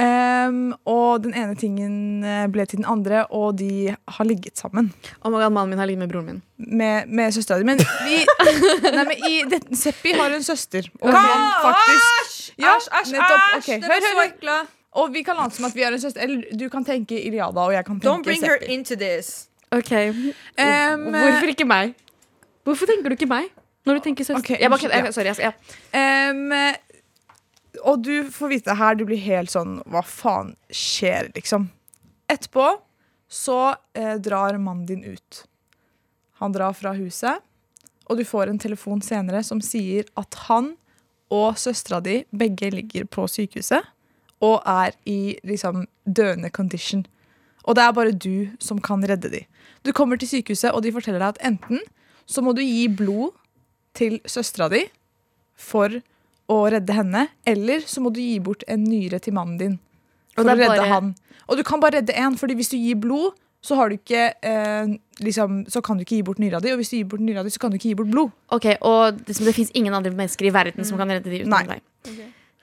Um, 0.00 0.70
og 0.88 1.24
den 1.26 1.34
ene 1.36 1.56
tingen 1.58 2.22
eh, 2.24 2.46
ble 2.48 2.64
til 2.68 2.78
den 2.78 2.86
andre, 2.88 3.24
og 3.34 3.58
de 3.58 3.90
har 3.90 4.24
ligget 4.24 4.56
sammen 4.56 4.86
Oh 5.18 5.32
my 5.32 5.40
God, 5.42 5.50
mannen 5.52 5.74
min 5.74 5.82
har 5.82 5.88
ligget 5.90 6.04
med 6.04 6.12
broren 6.12 6.28
min. 6.28 6.38
med, 6.56 7.10
med 7.10 7.34
søstera 7.34 7.58
di. 7.58 7.66
Men, 7.68 7.82
vi, 8.06 8.20
nei, 8.96 9.04
men 9.04 9.26
i, 9.28 9.42
det, 9.50 9.64
Seppi 9.76 10.14
har 10.16 10.32
en 10.32 10.46
søster. 10.46 10.88
Og 11.02 11.10
okay. 11.10 11.26
han 11.26 11.48
faktisk 11.66 12.52
Ja, 12.60 12.76
Æsj, 12.76 12.90
æsj, 13.00 13.16
nettopp. 13.16 13.40
æsj! 13.40 13.58
Ok, 13.58 13.68
Dere 13.82 13.98
hør, 13.98 14.20
hør, 14.20 14.52
hør. 14.52 14.79
Og 14.98 15.12
vi 15.14 15.22
kan 15.22 15.36
late 15.38 15.54
som 15.54 15.68
at 15.68 15.74
vi 15.76 15.84
er 15.86 15.94
en 15.94 16.00
søster. 16.02 16.22
Eller 16.24 16.56
du 16.58 16.66
kan 16.72 16.84
tenke 16.84 17.14
Iliada, 17.20 17.60
og 17.68 17.72
jeg 17.72 17.84
kan 17.86 18.00
tenke 18.00 18.08
Don't 18.10 18.26
bring 18.26 18.42
her 18.42 18.58
Seppi. 18.58 18.74
into 18.74 18.96
this. 18.98 19.48
Ok, 19.70 19.92
Um, 20.58 21.04
Hvorfor 21.14 21.46
ikke 21.52 21.66
meg? 21.68 21.94
Hvorfor 22.66 22.86
tenker 22.90 23.08
du 23.12 23.14
ikke 23.14 23.28
meg? 23.30 23.50
Når 23.86 23.94
du 23.94 24.00
tenker 24.08 24.24
søster 24.26 24.42
Ok, 24.42 24.50
jeg 24.60 24.70
bare, 24.70 24.88
jeg, 24.90 25.14
Sorry. 25.14 25.30
Jeg, 25.30 25.36
ja. 25.38 25.52
Em, 26.30 26.50
og 27.86 28.02
du 28.02 28.24
får 28.34 28.48
vite 28.50 28.74
her, 28.74 28.94
du 28.98 29.04
blir 29.06 29.20
helt 29.22 29.52
sånn 29.52 29.78
Hva 29.86 30.02
faen 30.04 30.56
skjer, 30.74 31.30
liksom? 31.36 31.68
Etterpå 32.28 32.66
så 33.30 33.76
eh, 33.94 34.16
drar 34.18 34.58
mannen 34.58 34.86
din 34.88 35.04
ut. 35.06 35.44
Han 36.42 36.50
drar 36.52 36.74
fra 36.74 36.92
huset, 36.98 37.38
og 38.10 38.18
du 38.18 38.24
får 38.26 38.50
en 38.50 38.58
telefon 38.58 38.98
senere 39.06 39.44
som 39.46 39.60
sier 39.62 40.08
at 40.18 40.34
han 40.48 40.72
og 41.30 41.54
søstera 41.62 42.00
di 42.02 42.24
begge 42.34 42.72
ligger 42.74 43.06
på 43.06 43.28
sykehuset 43.30 43.86
og 44.40 44.62
er 44.66 44.92
i 45.06 45.36
liksom 45.44 45.86
døende 46.06 46.50
condition. 46.50 47.04
Og 47.68 47.76
det 47.76 47.84
er 47.84 47.92
bare 47.96 48.12
du 48.16 48.48
som 48.58 48.80
kan 48.80 49.02
redde 49.04 49.30
dem. 49.30 49.44
Du 49.84 49.92
kommer 49.96 50.16
til 50.20 50.28
sykehuset, 50.28 50.72
og 50.72 50.82
de 50.84 50.92
forteller 50.92 51.20
deg 51.20 51.34
at 51.36 51.42
enten 51.52 51.80
så 52.30 52.42
må 52.44 52.54
du 52.56 52.62
gi 52.62 52.86
blod 52.88 53.32
til 53.96 54.20
søstera 54.28 54.68
di 54.72 54.84
for 55.60 56.00
å 56.50 56.56
redde 56.72 56.94
henne, 56.96 57.28
eller 57.46 57.84
så 57.86 58.00
må 58.02 58.10
du 58.12 58.20
gi 58.20 58.38
bort 58.42 58.64
en 58.68 58.82
nyre 58.84 59.20
til 59.22 59.34
mannen 59.36 59.58
din 59.60 59.78
for 60.34 60.44
å 60.44 60.54
redde 60.56 60.66
bare- 60.72 60.88
han. 60.88 61.14
Og 61.48 61.56
du 61.58 61.62
kan 61.66 61.80
bare 61.80 61.98
redde 62.00 62.14
én, 62.14 62.36
Fordi 62.38 62.54
hvis 62.54 62.70
du 62.70 62.76
gir 62.76 62.94
blod, 62.96 63.32
så, 63.62 63.74
har 63.76 63.88
du 63.90 63.96
ikke, 63.98 64.32
eh, 64.42 64.86
liksom, 65.20 65.66
så 65.68 65.82
kan 65.82 65.96
du 65.98 66.04
ikke 66.04 66.16
gi 66.16 66.22
bort 66.22 66.38
nyra 66.38 66.60
di. 66.62 66.70
Og 66.72 66.78
hvis 66.78 66.90
du 66.90 66.96
gir 66.96 67.04
bort 67.04 67.20
nyra 67.20 67.42
di, 67.42 67.50
så 67.50 67.58
kan 67.60 67.70
du 67.70 67.76
ikke 67.76 67.90
gi 67.90 67.94
bort 67.94 68.10
blod. 68.10 68.30
Ok, 68.50 68.66
Og 68.80 69.18
det, 69.26 69.36
det 69.36 69.54
fins 69.54 69.70
ingen 69.74 69.92
andre 69.92 70.10
mennesker 70.10 70.46
i 70.46 70.50
verden 70.50 70.84
som 70.84 70.96
kan 70.96 71.08
redde 71.08 71.24
de 71.28 71.44
Nei. 71.44 71.64
deg. 71.66 71.82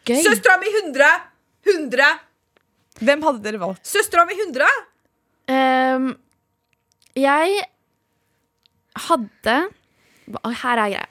Okay. 0.02 0.24
Søstera 0.24 0.58
mi 0.60 0.66
100! 0.66 1.37
100! 1.76 2.08
Hvem 3.02 3.26
hadde 3.28 3.44
dere 3.46 3.60
valgt? 3.62 3.84
Søstera 3.86 4.26
mi 4.30 4.34
100! 4.40 4.70
Um, 5.48 6.08
jeg 7.18 7.62
hadde 9.08 9.54
Her 10.28 10.82
er 10.82 10.82
greia. 10.82 11.06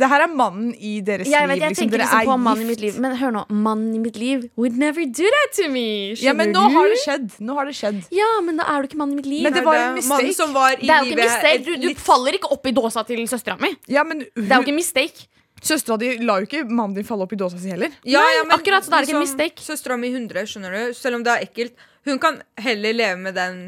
Det 0.00 0.06
her 0.08 0.22
er 0.22 0.30
mannen 0.32 0.70
i 0.78 1.00
deres 1.04 1.26
Jeg 1.28 1.48
vet, 1.50 1.58
liv. 1.58 1.62
jeg 1.64 1.72
liksom, 1.74 1.82
tenker 1.82 1.98
dere 1.98 2.06
liksom 2.06 2.20
er 2.22 2.28
på 2.30 2.36
mannen 2.40 2.62
i 2.62 2.68
mitt 2.70 2.80
liv. 2.80 2.98
Men 3.02 3.16
hør 3.20 3.32
nå, 3.34 3.40
mannen 3.50 3.96
i 3.98 4.00
mitt 4.00 4.16
liv 4.20 4.44
would 4.56 4.78
never 4.78 5.04
do 5.04 5.26
that 5.34 5.56
to 5.58 5.66
me. 5.72 6.14
Ja, 6.22 6.32
men 6.32 6.54
nå 6.54 6.62
du? 6.62 6.76
har 6.76 6.88
det 6.92 7.00
skjedd. 7.02 7.34
Nå 7.44 7.56
har 7.58 7.66
det 7.68 7.74
skjedd. 7.76 7.98
Ja, 8.14 8.28
men 8.46 8.62
da 8.62 8.68
er 8.70 8.80
du 8.84 8.88
ikke 8.88 9.00
mannen 9.02 9.18
i 9.18 9.20
mitt 9.20 9.28
liv. 9.28 9.42
Men 9.48 9.56
det 9.58 9.64
var 9.66 9.80
en 9.82 9.98
mistake. 9.98 10.32
som 10.38 10.54
var 10.56 10.78
i 10.78 10.86
det 10.86 10.94
er 10.94 11.02
jo 11.04 11.10
ikke 11.10 11.20
mistake. 11.24 11.64
Du, 11.66 11.72
du 11.74 11.88
litt- 11.90 12.00
faller 12.06 12.38
ikke 12.38 12.52
opp 12.54 12.70
i 12.70 12.74
dåsa 12.78 13.04
til 13.10 13.20
søstera 13.28 13.58
mi. 13.60 13.74
Ja, 13.90 14.06
men 14.06 14.22
Det 14.24 14.46
er 14.46 14.56
jo 14.62 14.68
ikke 14.68 14.78
mistake. 14.78 15.26
Søstera 15.60 15.98
di 16.00 16.14
la 16.24 16.38
jo 16.40 16.48
ikke 16.48 16.64
mannen 16.68 16.96
din 16.96 17.06
falle 17.06 17.26
opp 17.26 17.34
i 17.36 17.38
dåsa 17.40 17.60
si 17.60 17.72
heller. 17.72 17.92
Ja, 18.08 18.22
ja, 18.36 18.44
men 18.46 18.56
akkurat, 18.56 18.86
så 18.86 18.92
det 18.92 18.98
er 18.98 19.08
ikke 19.08 19.18
en 19.18 19.26
mistake. 19.26 19.64
Søstera 19.64 19.98
mi 20.00 20.08
100, 20.12 20.48
skjønner 20.48 20.76
du. 20.76 20.94
Selv 20.96 21.20
om 21.20 21.26
det 21.26 21.34
er 21.34 21.46
ekkelt. 21.48 21.86
Hun 22.08 22.20
kan 22.22 22.40
heller 22.60 22.96
leve 22.96 23.18
med 23.20 23.36
den 23.36 23.58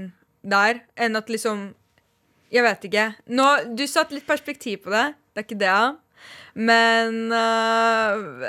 der 0.43 0.83
enn 0.97 1.17
at 1.21 1.29
liksom 1.31 1.73
Jeg 2.53 2.65
vet 2.67 2.83
ikke. 2.85 3.05
Nå, 3.33 3.45
du 3.77 3.87
satte 3.89 4.13
litt 4.13 4.27
perspektiv 4.29 4.83
på 4.85 4.93
det. 4.93 5.13
Det 5.33 5.41
er 5.41 5.47
ikke 5.47 5.61
det. 5.63 5.77
Men 6.53 7.33
øh, 7.33 8.43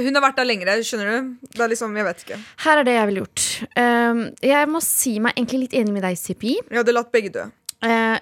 hun 0.00 0.16
har 0.16 0.24
vært 0.24 0.38
der 0.38 0.48
lengre, 0.48 0.76
skjønner 0.80 1.10
du. 1.10 1.34
Det 1.52 1.60
er 1.60 1.68
liksom, 1.68 1.96
Jeg 2.00 2.06
vet 2.06 2.22
ikke. 2.24 2.38
Her 2.64 2.80
er 2.80 2.88
det 2.88 2.94
jeg 2.96 3.10
ville 3.10 3.24
gjort. 3.24 3.44
Um, 3.76 4.22
jeg 4.40 4.70
må 4.72 4.80
si 4.84 5.18
meg 5.20 5.36
egentlig 5.36 5.66
litt 5.66 5.76
enig 5.76 5.92
med 5.98 6.06
deg, 6.06 6.16
CPI. 6.16 6.54
Jeg 6.70 6.80
hadde 6.80 6.96
latt 6.96 7.12
begge 7.12 7.34
dø. 7.34 7.44
Uh, 7.84 8.16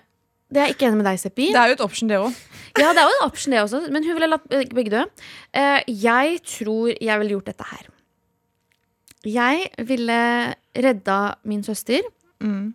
det 0.51 0.61
er 0.61 0.69
jeg 0.69 0.77
ikke 0.77 0.91
enig 0.91 1.01
med 1.01 1.09
deg, 1.13 1.23
CPI. 1.23 1.49
Det 1.55 1.63
er 1.63 1.71
jo 1.71 1.79
et 1.79 1.87
option, 1.87 2.11
det 2.11 2.19
òg. 2.19 2.43
Ja, 2.79 2.91
det 2.93 2.99
er 3.05 3.07
jo 3.07 3.15
en 3.21 3.27
option, 3.29 3.53
det 3.55 3.61
også. 3.63 3.81
Men 3.95 4.03
hun 4.07 4.17
ville 4.17 4.29
latt 4.33 4.47
begge 4.51 4.75
begge 4.75 4.91
dø. 4.91 5.03
Eh, 5.55 5.83
jeg 5.89 6.41
tror 6.43 6.91
jeg 7.01 7.19
ville 7.21 7.37
gjort 7.37 7.51
dette 7.53 7.69
her. 7.71 7.85
Jeg 9.25 9.71
ville 9.89 10.17
redda 10.77 11.21
min 11.49 11.63
søster, 11.65 12.03
Mm. 12.45 12.75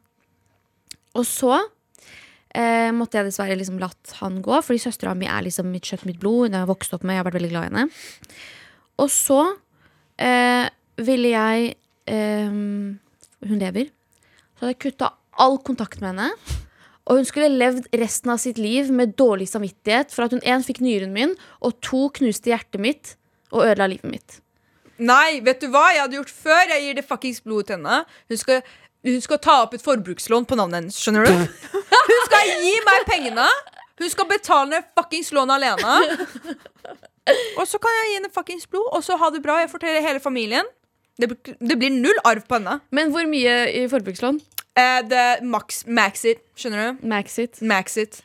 og 1.14 1.26
så 1.28 1.60
eh, 2.56 2.90
måtte 2.96 3.20
jeg 3.20 3.28
dessverre 3.28 3.58
liksom 3.60 3.78
latt 3.78 4.14
han 4.22 4.40
gå, 4.42 4.56
fordi 4.66 4.80
søstera 4.82 5.14
mi 5.16 5.28
er 5.30 5.44
liksom 5.46 5.68
mitt 5.70 5.84
kjøtt, 5.86 6.06
mitt 6.08 6.18
blod. 6.20 6.48
Hun 6.48 6.58
har 6.58 6.66
vokst 6.66 6.94
opp 6.96 7.04
med, 7.04 7.14
jeg 7.14 7.22
har 7.22 7.28
vært 7.30 7.38
veldig 7.42 7.52
glad 7.52 7.68
i 7.68 7.70
henne. 7.70 7.84
Og 9.04 9.10
så 9.14 9.42
eh, 10.18 10.70
ville 10.98 11.30
jeg 11.36 11.76
eh, 12.08 12.50
Hun 12.50 13.60
lever. 13.62 13.92
Så 14.58 14.66
hadde 14.66 14.74
jeg 14.74 14.82
kutta 14.88 15.12
all 15.40 15.60
kontakt 15.64 16.02
med 16.02 16.16
henne. 16.16 16.32
Og 17.10 17.18
hun 17.18 17.26
skulle 17.26 17.50
levd 17.50 17.88
resten 17.98 18.30
av 18.30 18.38
sitt 18.42 18.60
liv 18.62 18.92
med 18.94 19.16
dårlig 19.18 19.48
samvittighet 19.50 20.14
for 20.14 20.28
at 20.28 20.36
hun 20.36 20.44
én 20.46 20.66
fikk 20.66 20.84
nyren 20.86 21.16
min, 21.16 21.34
og 21.66 21.80
to 21.86 22.06
knuste 22.20 22.52
hjertet 22.52 22.82
mitt 22.82 23.16
og 23.50 23.66
ødela 23.66 23.90
livet 23.90 24.12
mitt. 24.12 24.38
Nei, 25.00 25.40
vet 25.42 25.62
du 25.64 25.70
hva 25.72 25.88
jeg 25.94 26.04
hadde 26.04 26.20
gjort 26.20 26.32
før 26.44 26.74
jeg 26.74 26.84
gir 26.84 26.98
det 27.00 27.06
fuckings 27.08 27.42
blodet 27.42 27.70
til 27.70 27.80
henne? 27.80 28.02
Hun 28.30 28.42
skal, 28.42 28.62
hun 29.08 29.22
skal 29.24 29.40
ta 29.42 29.62
opp 29.64 29.74
et 29.78 29.84
forbrukslån 29.84 30.46
på 30.46 30.58
navnet 30.60 30.82
hennes, 30.82 31.00
skjønner 31.00 31.26
du? 31.26 31.34
Hun 32.10 32.24
skal 32.26 32.50
gi 32.62 32.74
meg 32.86 33.06
pengene. 33.06 33.46
Hun 34.02 34.10
skal 34.12 34.28
betale 34.30 34.70
ned 34.72 34.86
fuckings 34.98 35.30
lånet 35.36 35.60
alene. 35.60 36.56
Og 37.60 37.66
så 37.70 37.78
kan 37.82 37.96
jeg 37.96 38.08
gi 38.10 38.16
henne 38.18 38.32
fuckings 38.34 38.66
blod, 38.70 38.88
og 38.96 39.04
så 39.06 39.18
ha 39.22 39.30
det 39.34 39.42
bra. 39.44 39.60
Jeg 39.62 39.70
forteller 39.72 40.06
hele 40.06 40.22
familien. 40.24 40.68
Det, 41.22 41.30
det 41.60 41.78
blir 41.78 41.94
null 41.94 42.22
arv 42.26 42.46
på 42.50 42.58
henne. 42.58 42.80
Men 42.96 43.14
hvor 43.14 43.28
mye 43.30 43.56
i 43.76 43.86
forbrukslån? 43.92 44.40
Eh, 44.78 45.02
det 45.10 45.42
max, 45.44 45.84
max 45.88 46.26
it, 46.26 46.40
skjønner 46.56 46.92
du? 47.00 47.08
Maxit. 47.08 47.62
Max 47.62 47.98
it. 47.98 48.22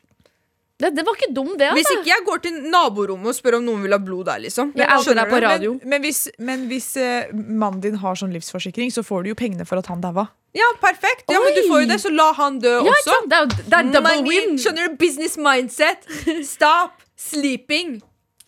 Det, 0.79 0.91
det 0.97 1.05
var 1.07 1.15
ikke 1.15 1.33
dum, 1.35 1.53
det. 1.59 1.69
Hvis 1.73 1.87
Altså. 1.87 2.01
ikke 2.01 2.11
jeg 2.11 2.23
går 2.27 2.41
til 2.43 2.57
naborommet 2.71 3.31
og 3.31 3.35
spør 3.37 3.57
om 3.61 3.65
noen 3.65 3.83
vil 3.87 3.93
ha 3.95 3.99
blod 4.03 4.27
der, 4.27 4.41
liksom. 4.43 4.73
Jeg 4.77 4.89
outer 4.91 5.15
deg 5.15 5.31
på 5.31 5.39
radio. 5.43 5.73
Men, 5.79 5.89
men 5.95 6.03
hvis, 6.03 6.21
men 6.39 6.65
hvis 6.69 6.89
eh, 7.01 7.31
mannen 7.33 7.81
din 7.81 7.95
har 8.03 8.19
sånn 8.19 8.33
livsforsikring, 8.35 8.91
så 8.93 9.05
får 9.07 9.23
du 9.23 9.29
jo 9.31 9.37
pengene 9.39 9.65
for 9.67 9.79
at 9.79 9.87
han 9.87 10.03
daua. 10.03 10.27
Ja, 10.55 10.67
perfekt. 10.83 11.25
Ja, 11.31 11.39
men 11.43 11.55
du 11.57 11.63
får 11.71 11.85
jo 11.85 11.89
det, 11.91 12.01
så 12.03 12.11
la 12.15 12.29
han 12.39 12.59
dø 12.63 12.75
Ja, 12.75 12.83
ikke 12.83 12.99
også. 12.99 13.15
sant? 13.15 13.31
Det 13.31 13.39
er, 13.39 13.47
jo- 13.47 13.69
det 13.71 13.79
er 13.79 13.93
double 13.95 14.17
Money, 14.19 14.29
win. 14.35 14.59
Skjønner 14.59 14.89
du? 14.91 14.97
Business 15.01 15.39
mindset. 15.39 16.11
Stop 16.47 17.01
sleeping. 17.17 18.01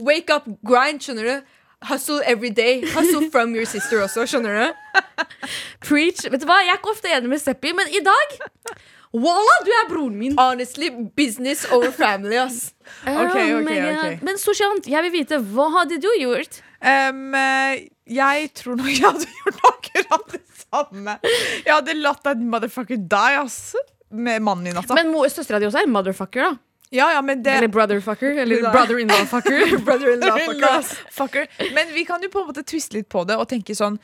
Wake 0.02 0.30
up, 0.35 0.46
grind, 0.66 1.00
skjønner 1.02 1.30
du? 1.30 1.52
Hustle 1.88 2.20
every 2.26 2.50
day. 2.50 2.82
Hustle 2.90 3.30
from 3.30 3.54
your 3.54 3.64
sister 3.66 4.02
også, 4.02 4.26
skjønner 4.26 4.66
du? 4.66 5.00
Preach. 5.87 6.26
Vet 6.29 6.42
du 6.42 6.46
hva? 6.48 6.61
Jeg 6.64 6.74
er 6.74 6.81
ikke 6.81 6.92
ofte 6.92 7.12
enig 7.12 7.33
med 7.33 7.42
Seppi, 7.42 7.72
men 7.76 7.90
i 7.94 8.02
dag 8.05 8.38
Walla, 9.16 9.55
du 9.64 9.70
er 9.72 9.87
broren 9.88 10.16
min. 10.18 10.35
Honestly, 10.37 10.90
business 11.16 11.64
over 11.72 11.92
family, 11.94 12.37
ass. 12.37 12.74
Ok, 13.07 13.14
Oh 13.14 13.61
ok, 13.62 13.70
ok. 13.70 14.24
Men 14.26 14.37
Sushant, 14.40 14.88
jeg 14.90 15.07
vil 15.07 15.14
vite, 15.14 15.38
hva 15.55 15.70
hadde 15.79 15.96
du 16.02 16.09
gjort? 16.20 16.59
Eh, 16.85 17.87
jeg 18.07 18.50
tror 18.55 18.76
nok 18.79 18.90
jeg 18.92 19.02
hadde 19.07 19.31
gjort 19.40 19.62
akkurat 19.70 20.29
det 20.35 20.42
samme. 20.66 21.16
Jeg 21.64 21.72
hadde 21.72 21.96
latt 22.02 22.22
that 22.26 22.42
motherfucker 22.42 23.00
die, 23.00 23.40
ass. 23.40 23.74
Med 24.11 24.42
mannen 24.44 24.68
min, 24.68 24.76
altså. 24.76 24.94
Men 24.94 25.11
søstera 25.31 25.59
di 25.59 25.66
også 25.66 25.83
er 25.83 25.90
motherfucker, 25.90 26.44
da. 26.44 26.52
ja, 26.94 27.09
ja, 27.16 27.22
men 27.22 27.42
det 27.42 27.57
Eller 27.57 27.72
brotherfucker. 27.72 28.37
Eller 28.44 28.68
brother-in-law-fucker. 28.70 29.79
Brother-in-law, 29.87 30.38
fucker, 30.44 30.68
ass. 30.68 30.92
Fucker. 31.18 31.48
Men 31.74 31.90
vi 31.94 32.05
kan 32.05 32.22
jo 32.22 32.31
på 32.31 32.44
en 32.44 32.52
måte 32.52 32.62
twiste 32.62 32.94
litt 33.00 33.09
på 33.09 33.24
det 33.26 33.38
og 33.40 33.48
tenke 33.50 33.74
sånn 33.74 33.98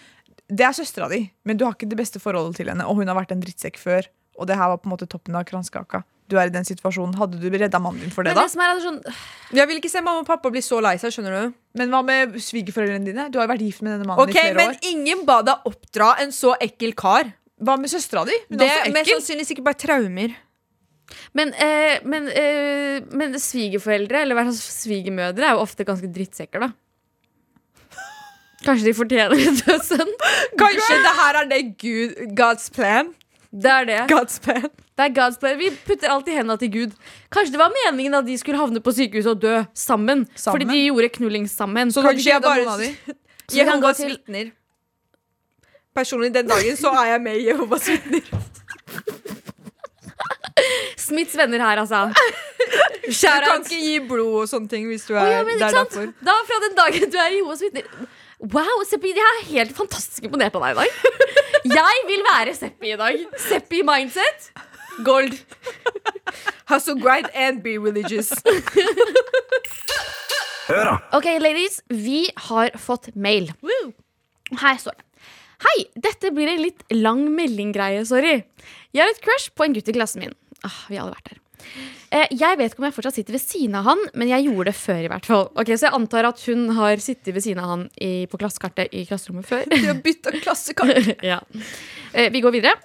Det 0.52 0.64
er 0.66 0.74
søstera 0.76 1.08
di, 1.08 1.24
men 1.48 1.56
du 1.56 1.64
har 1.64 1.76
ikke 1.76 1.88
det 1.88 1.96
beste 1.96 2.20
forholdet 2.20 2.58
til 2.60 2.68
henne, 2.68 2.84
og 2.84 2.98
hun 2.98 3.08
har 3.08 3.16
vært 3.16 3.32
en 3.32 3.40
drittsekk 3.40 3.78
før, 3.80 4.08
og 4.36 4.48
det 4.50 4.58
her 4.58 4.72
var 4.72 4.80
på 4.82 4.90
en 4.90 4.94
måte 4.94 5.08
toppen 5.08 5.36
av 5.38 5.46
kransekaka. 5.48 6.02
Du 6.30 6.38
er 6.40 6.48
i 6.48 6.52
den 6.54 6.64
situasjonen. 6.64 7.16
Hadde 7.18 7.40
du 7.40 7.46
redda 7.50 7.80
mannen 7.82 8.04
din 8.04 8.12
for 8.12 8.24
det, 8.24 8.32
Men 8.32 8.40
da? 8.40 8.46
det 8.46 8.52
som 8.54 8.62
er, 8.64 8.70
er 8.72 8.84
sånn 8.84 9.58
Jeg 9.58 9.68
vil 9.68 9.80
ikke 9.82 9.90
se 9.92 10.00
mamma 10.04 10.22
og 10.22 10.28
pappa 10.28 10.52
bli 10.54 10.62
så 10.64 10.78
lei 10.84 10.94
seg, 11.00 11.12
skjønner 11.12 11.34
du? 11.34 11.56
Men 11.80 11.92
hva 11.92 12.00
med 12.06 12.38
svigerforeldrene 12.40 13.08
dine? 13.08 13.26
Du 13.32 13.40
har 13.40 13.48
jo 13.48 13.52
vært 13.52 13.64
gift 13.66 13.82
med 13.84 13.96
denne 13.96 14.08
mannen 14.08 14.22
okay, 14.22 14.52
i 14.52 14.54
flere 14.54 14.60
Men 14.60 14.72
år. 14.72 14.78
ingen 14.92 15.26
ba 15.28 15.40
deg 15.44 15.68
oppdra 15.68 16.14
en 16.22 16.32
så 16.32 16.54
ekkel 16.62 16.94
kar. 16.96 17.34
Hva 17.62 17.76
med 17.80 17.92
søstera 17.92 18.24
di? 18.28 18.38
Hun 18.48 18.62
Det 18.62 18.68
er 18.70 18.80
også 18.86 18.94
mest 18.96 19.12
sannsynlig 19.16 19.48
sikkert 19.50 19.68
bare 19.68 19.80
traumer. 19.82 20.38
Men, 21.36 21.52
eh, 21.54 21.98
men, 22.08 22.28
eh, 22.28 23.02
men 23.12 23.36
svigerforeldre, 23.36 24.22
eller 24.24 24.48
svigermødre, 24.56 25.50
er 25.50 25.58
jo 25.58 25.66
ofte 25.66 25.84
ganske 25.84 26.08
drittsekker, 26.08 26.64
da. 26.64 26.72
Kanskje 28.62 28.90
de 28.90 28.94
fortjener 28.94 29.42
en 29.48 29.58
død 29.58 29.82
sønn? 29.86 30.14
Kanskje 30.60 31.00
det 31.02 31.16
her 31.18 31.40
er 31.40 31.50
det 31.50 31.60
Gud, 31.82 32.14
God's 32.38 32.70
plan? 32.74 33.12
Det 33.52 33.70
er 33.70 33.84
det. 33.84 33.98
God's 34.12 34.38
plan. 34.42 34.70
Det 34.96 35.04
er 35.04 35.12
God's 35.16 35.38
plan. 35.40 35.58
Vi 35.58 35.70
putter 35.86 36.08
alltid 36.08 36.32
hendene 36.32 36.56
til 36.58 36.72
Gud. 36.72 36.94
Kanskje 37.32 37.52
det 37.52 37.60
var 37.60 37.72
meningen 37.74 38.14
at 38.14 38.26
de 38.26 38.38
skulle 38.38 38.58
havne 38.58 38.80
på 38.80 38.92
sykehuset 38.92 39.30
og 39.34 39.42
dø 39.42 39.62
sammen. 39.74 40.26
Sammen? 40.34 40.52
Fordi 40.54 40.64
de 40.72 40.84
gjorde 40.86 41.08
knulling 41.18 41.50
sammen. 41.50 41.92
Så 41.92 42.02
Kanskje 42.02 42.14
kanskje 42.14 42.32
jeg 42.32 42.42
bare 42.42 42.64
noen 42.64 42.72
av 42.72 42.80
Jehovas 43.58 44.00
vitner. 44.06 44.52
Personlig 45.94 46.32
den 46.34 46.48
dagen 46.48 46.76
så 46.76 46.92
er 47.02 47.10
jeg 47.12 47.20
med 47.26 47.36
i 47.36 47.46
Jehovas 47.50 47.88
vitner. 47.88 48.22
Smiths 51.02 51.36
venner 51.36 51.58
her, 51.58 51.76
altså. 51.82 52.06
Du 53.02 53.12
kan 53.12 53.60
ikke 53.60 53.80
gi 53.82 53.98
blod 54.08 54.42
og 54.42 54.48
sånne 54.48 54.68
ting 54.70 54.86
hvis 54.88 55.04
du 55.08 55.14
er 55.16 55.20
er 55.20 55.32
ja, 55.32 55.44
men, 55.44 55.58
der 55.60 55.66
er 55.66 55.78
derfor. 55.82 56.12
Da 56.24 56.36
fra 56.48 56.60
den 56.68 56.76
dagen 56.78 57.10
du 57.12 57.18
er 57.18 57.32
Jehovas 57.34 57.64
vitner 57.64 57.84
Wow, 58.42 58.80
Seppi, 58.88 59.12
jeg 59.14 59.22
er 59.22 59.44
helt 59.52 59.74
fantastisk 59.76 60.24
imponert 60.26 60.56
av 60.58 60.64
deg 60.64 60.74
i 60.74 60.78
dag. 60.80 60.88
Jeg 61.78 61.98
vil 62.08 62.24
være 62.26 62.54
Seppi 62.58 62.90
i 62.90 62.96
dag. 62.98 63.20
Seppi 63.38 63.84
mindset. 63.86 64.48
Gold. 65.06 65.36
Hustle, 66.72 66.96
grind 66.98 67.28
and 67.38 67.60
be 67.62 67.76
religious. 67.78 68.32
Hør 70.66 70.82
da. 70.88 70.96
Ok, 71.14 71.28
ladies, 71.38 71.78
vi 71.86 72.24
har 72.48 72.74
fått 72.82 73.12
mail. 73.14 73.52
Her 74.58 74.82
står 74.82 74.98
det. 74.98 75.06
Hei, 75.62 75.76
dette 76.02 76.32
blir 76.34 76.50
en 76.50 76.64
litt 76.64 76.82
lang 76.90 77.22
meldinggreie, 77.36 78.02
sorry. 78.10 78.40
Jeg 78.90 79.04
har 79.04 79.14
et 79.14 79.22
crush 79.22 79.52
på 79.54 79.68
en 79.68 79.78
gutt 79.78 79.86
i 79.86 79.94
klassen 79.94 80.24
min. 80.24 80.34
Ah, 80.66 80.80
vi 80.90 80.98
har 80.98 81.06
alle 81.06 81.14
vært 81.14 81.30
der. 81.30 81.38
Eh, 82.12 82.28
jeg 82.36 82.58
vet 82.60 82.74
ikke 82.74 82.82
om 82.82 82.86
jeg 82.90 82.94
fortsatt 82.96 83.16
sitter 83.16 83.36
ved 83.38 83.40
siden 83.40 83.76
av 83.78 83.86
han, 83.88 84.00
men 84.20 84.28
jeg 84.28 84.44
gjorde 84.44 84.68
det 84.68 84.76
før. 84.76 85.00
i 85.06 85.08
hvert 85.08 85.28
fall 85.28 85.46
Ok, 85.56 85.70
Så 85.72 85.86
jeg 85.86 85.96
antar 85.96 86.28
at 86.28 86.42
hun 86.44 86.66
har 86.76 87.00
sittet 87.00 87.32
ved 87.32 87.44
siden 87.44 87.62
av 87.62 87.70
han 87.70 87.86
i, 87.96 88.26
på 88.28 88.40
klassekartet 88.40 88.92
i 88.92 89.06
klasserommet 89.08 89.48
før. 89.48 89.64
Du 89.70 89.86
har 89.88 90.02
bytta 90.04 90.34
klassekart. 90.42 91.14
ja. 91.32 91.40
eh, 92.12 92.28
vi 92.34 92.42
går 92.44 92.52
videre. 92.58 92.76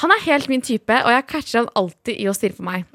Han 0.00 0.14
er 0.14 0.24
helt 0.24 0.48
min 0.48 0.64
type, 0.64 0.96
og 1.04 1.12
jeg 1.12 1.28
catcher 1.28 1.60
han 1.60 1.68
alltid 1.76 2.16
i 2.16 2.30
å 2.30 2.36
stirre 2.36 2.56
på 2.56 2.64
meg. 2.64 2.88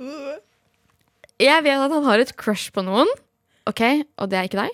Jeg 1.38 1.64
vet 1.68 1.86
at 1.86 1.94
han 1.94 2.08
har 2.08 2.24
et 2.24 2.34
crush 2.40 2.74
på 2.74 2.86
noen, 2.86 3.12
Ok, 3.66 3.82
og 4.22 4.30
det 4.30 4.38
er 4.38 4.46
ikke 4.46 4.62
deg. 4.62 4.74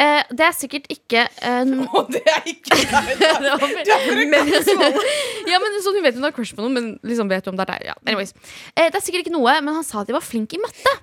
Eh, 0.00 0.22
det 0.32 0.44
er 0.46 0.54
sikkert 0.56 0.86
ikke 0.88 1.26
eh, 1.44 1.72
oh, 1.92 2.06
det 2.08 2.22
er 2.24 2.46
ikke 2.48 2.78
Du 2.80 3.44
var 3.44 3.60
ve- 3.60 4.26
men, 4.30 4.48
ja, 5.52 5.58
men 5.60 5.74
sånn, 5.84 5.98
Hun 5.98 6.06
vet 6.06 6.16
hun 6.16 6.24
har 6.24 6.32
crush 6.32 6.54
på 6.56 6.64
noen, 6.64 6.72
men 6.78 6.86
liksom 7.04 7.28
vet 7.28 7.44
hun 7.44 7.52
om 7.52 7.58
det 7.60 7.66
er 7.68 7.72
deg. 7.74 7.88
Ja. 7.90 7.96
Anyways. 8.08 8.32
Eh, 8.72 8.88
det 8.88 8.96
er 8.96 9.04
sikkert 9.04 9.26
ikke 9.26 9.34
noe, 9.36 9.58
men 9.60 9.76
han 9.76 9.84
sa 9.84 10.00
at 10.00 10.08
jeg 10.08 10.16
var 10.16 10.24
flink 10.24 10.56
i 10.56 10.60
matte. 10.62 10.94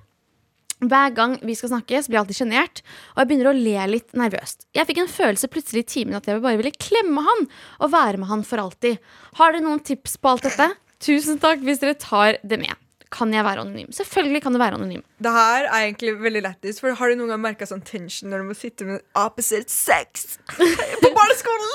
Hver 0.80 1.12
gang 1.12 1.34
vi 1.44 1.54
skal 1.60 1.74
snakke, 1.74 2.00
så 2.00 2.08
blir 2.08 2.18
jeg 2.18 2.24
alltid 2.24 2.38
sjenert, 2.40 2.82
og 3.12 3.18
jeg 3.20 3.28
begynner 3.30 3.50
å 3.52 3.56
le 3.58 3.88
litt 3.92 4.14
nervøst. 4.16 4.64
Jeg 4.78 4.88
fikk 4.88 5.02
en 5.04 5.10
følelse 5.12 5.50
plutselig 5.52 5.84
i 5.84 5.90
timen 5.92 6.16
at 6.16 6.30
jeg 6.32 6.40
bare 6.42 6.56
ville 6.62 6.72
klemme 6.80 7.24
han 7.26 7.42
og 7.84 7.92
være 7.92 8.22
med 8.22 8.30
han 8.32 8.46
for 8.48 8.64
alltid. 8.64 8.96
Har 9.42 9.52
dere 9.52 9.66
noen 9.66 9.82
tips 9.84 10.16
på 10.24 10.32
alt 10.32 10.48
dette? 10.48 10.70
Tusen 11.04 11.38
takk 11.44 11.62
hvis 11.68 11.84
dere 11.84 12.00
tar 12.00 12.40
det 12.48 12.62
med. 12.64 12.72
Kan 13.10 13.32
jeg 13.34 13.42
være 13.42 13.64
anonym? 13.64 13.90
Selvfølgelig 13.96 14.42
kan 14.44 14.54
du 14.54 14.60
være 14.62 14.78
anonym. 14.78 15.02
Det 15.18 15.32
her 15.34 15.66
er 15.66 15.86
egentlig 15.88 16.12
veldig 16.22 16.42
lættis. 16.46 16.78
For 16.82 16.94
har 16.94 17.10
du 17.10 17.16
noen 17.18 17.32
gang 17.34 17.42
merka 17.42 17.66
sånn 17.66 17.82
tension 17.86 18.30
når 18.30 18.44
du 18.44 18.50
må 18.52 18.58
sitte 18.58 18.86
med 18.86 19.02
opposite 19.18 19.74
sex 19.74 20.36
på 20.52 21.10
barneskolen? 21.18 21.72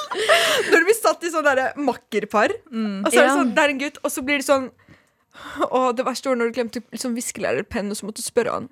Når 0.70 0.78
du 0.78 0.86
blir 0.86 0.98
satt 1.00 1.26
i 1.26 1.32
sånn 1.34 1.46
derre 1.48 1.72
makkerpar, 1.74 2.54
og 2.70 3.10
så 3.10 3.18
er 3.18 3.26
det 3.26 3.34
sånn, 3.34 3.50
det 3.56 3.64
er 3.64 3.74
en 3.74 3.82
gutt, 3.82 3.98
og 4.06 4.14
så 4.14 4.22
blir 4.26 4.38
det 4.42 4.46
sånn 4.46 4.70
Og 5.74 5.88
det 5.98 6.06
verste 6.06 6.30
var 6.30 6.38
når 6.38 6.52
du 6.52 6.58
glemte 6.60 6.84
liksom, 6.94 7.16
viskelærerpenn, 7.18 7.90
og 7.90 7.98
så 7.98 8.06
måtte 8.06 8.22
du 8.22 8.28
spørre 8.28 8.54
han. 8.54 8.68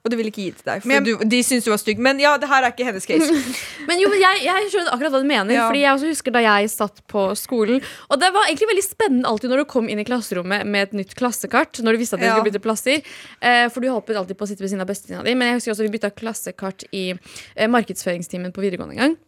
Og 0.00 0.08
du 0.08 0.14
ville 0.16 0.30
ikke 0.32 0.40
gi 0.40 0.50
det 0.54 0.62
til 0.62 0.68
deg, 0.70 0.80
for 0.80 0.88
Men 0.88 1.04
du, 1.04 1.10
de 1.28 1.38
syntes 1.44 1.66
du 1.66 1.70
var 1.74 1.80
stygg. 1.82 1.98
Men 2.00 2.20
ja, 2.22 2.30
det 2.40 2.48
her 2.48 2.64
er 2.64 2.72
ikke 2.72 2.86
hennes 2.88 3.04
case. 3.04 3.26
Men 3.88 4.00
jo, 4.00 4.08
men 4.08 4.20
jeg, 4.22 4.38
jeg 4.46 4.68
skjønner 4.72 4.94
akkurat 4.94 5.12
hva 5.12 5.20
du 5.20 5.26
mener. 5.28 5.52
Ja. 5.52 5.66
Fordi 5.68 5.82
jeg 5.82 5.92
også 5.92 6.08
husker 6.12 6.32
da 6.32 6.40
jeg 6.44 6.70
satt 6.72 7.02
på 7.10 7.24
skolen. 7.36 7.82
Og 8.08 8.20
det 8.22 8.30
var 8.32 8.46
egentlig 8.48 8.68
veldig 8.70 8.84
spennende 8.86 9.28
alltid 9.28 9.52
når 9.52 9.60
du 9.60 9.68
kom 9.72 9.90
inn 9.92 10.00
i 10.00 10.06
klasserommet 10.08 10.64
med 10.64 10.86
et 10.88 10.94
nytt 11.02 11.12
klassekart. 11.18 11.82
Når 11.84 11.98
du 11.98 12.00
visste 12.00 12.16
at 12.16 12.22
dere 12.22 12.30
Ja. 12.30 12.36
skulle 12.38 12.48
bytte 12.52 12.62
plasser 12.64 13.00
eh, 13.02 13.66
For 13.68 13.80
du 13.84 13.90
håpet 13.90 14.16
alltid 14.22 14.38
på 14.40 14.46
å 14.46 14.50
sitte 14.52 14.64
ved 14.64 14.72
siden 14.72 14.84
av 14.86 14.88
bestevenninna 14.88 15.26
di. 15.26 15.34
Men 15.36 15.50
jeg 15.52 15.58
husker 15.60 15.74
også 15.74 15.88
vi 15.88 15.92
bytta 15.98 16.12
klassekart 16.16 16.86
i 16.96 17.04
eh, 17.12 17.68
markedsføringstimen 17.68 18.54
på 18.56 18.64
videregående 18.64 18.96
en 18.96 19.02
gang. 19.04 19.18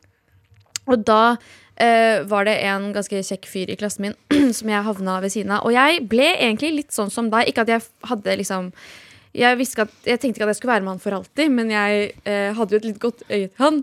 Og 0.89 1.05
da 1.07 1.21
eh, 1.77 2.25
var 2.33 2.49
det 2.49 2.57
en 2.65 2.89
ganske 2.97 3.21
kjekk 3.29 3.47
fyr 3.51 3.71
i 3.73 3.77
klassen 3.81 4.09
min 4.09 4.17
som 4.59 4.73
jeg 4.73 4.89
havna 4.89 5.21
ved 5.21 5.35
siden 5.37 5.53
av. 5.59 5.67
Og 5.69 5.77
jeg 5.77 6.05
ble 6.11 6.33
egentlig 6.39 6.73
litt 6.81 6.97
sånn 6.97 7.13
som 7.13 7.29
deg. 7.33 7.51
Ikke 7.53 7.67
at 7.67 7.77
jeg 7.77 7.85
hadde 8.09 8.41
liksom 8.41 8.73
jeg, 9.33 9.65
at, 9.81 9.93
jeg 10.05 10.21
tenkte 10.21 10.37
ikke 10.37 10.45
at 10.45 10.53
jeg 10.53 10.59
skulle 10.59 10.75
være 10.75 10.85
med 10.85 10.93
han 10.93 11.01
for 11.01 11.17
alltid, 11.17 11.53
men 11.57 11.71
jeg 11.73 12.11
eh, 12.29 12.51
hadde 12.53 12.75
jo 12.75 12.81
et 12.83 12.89
litt 12.91 13.01
godt 13.01 13.23
øye 13.31 13.47
til 13.49 13.63
han. 13.63 13.79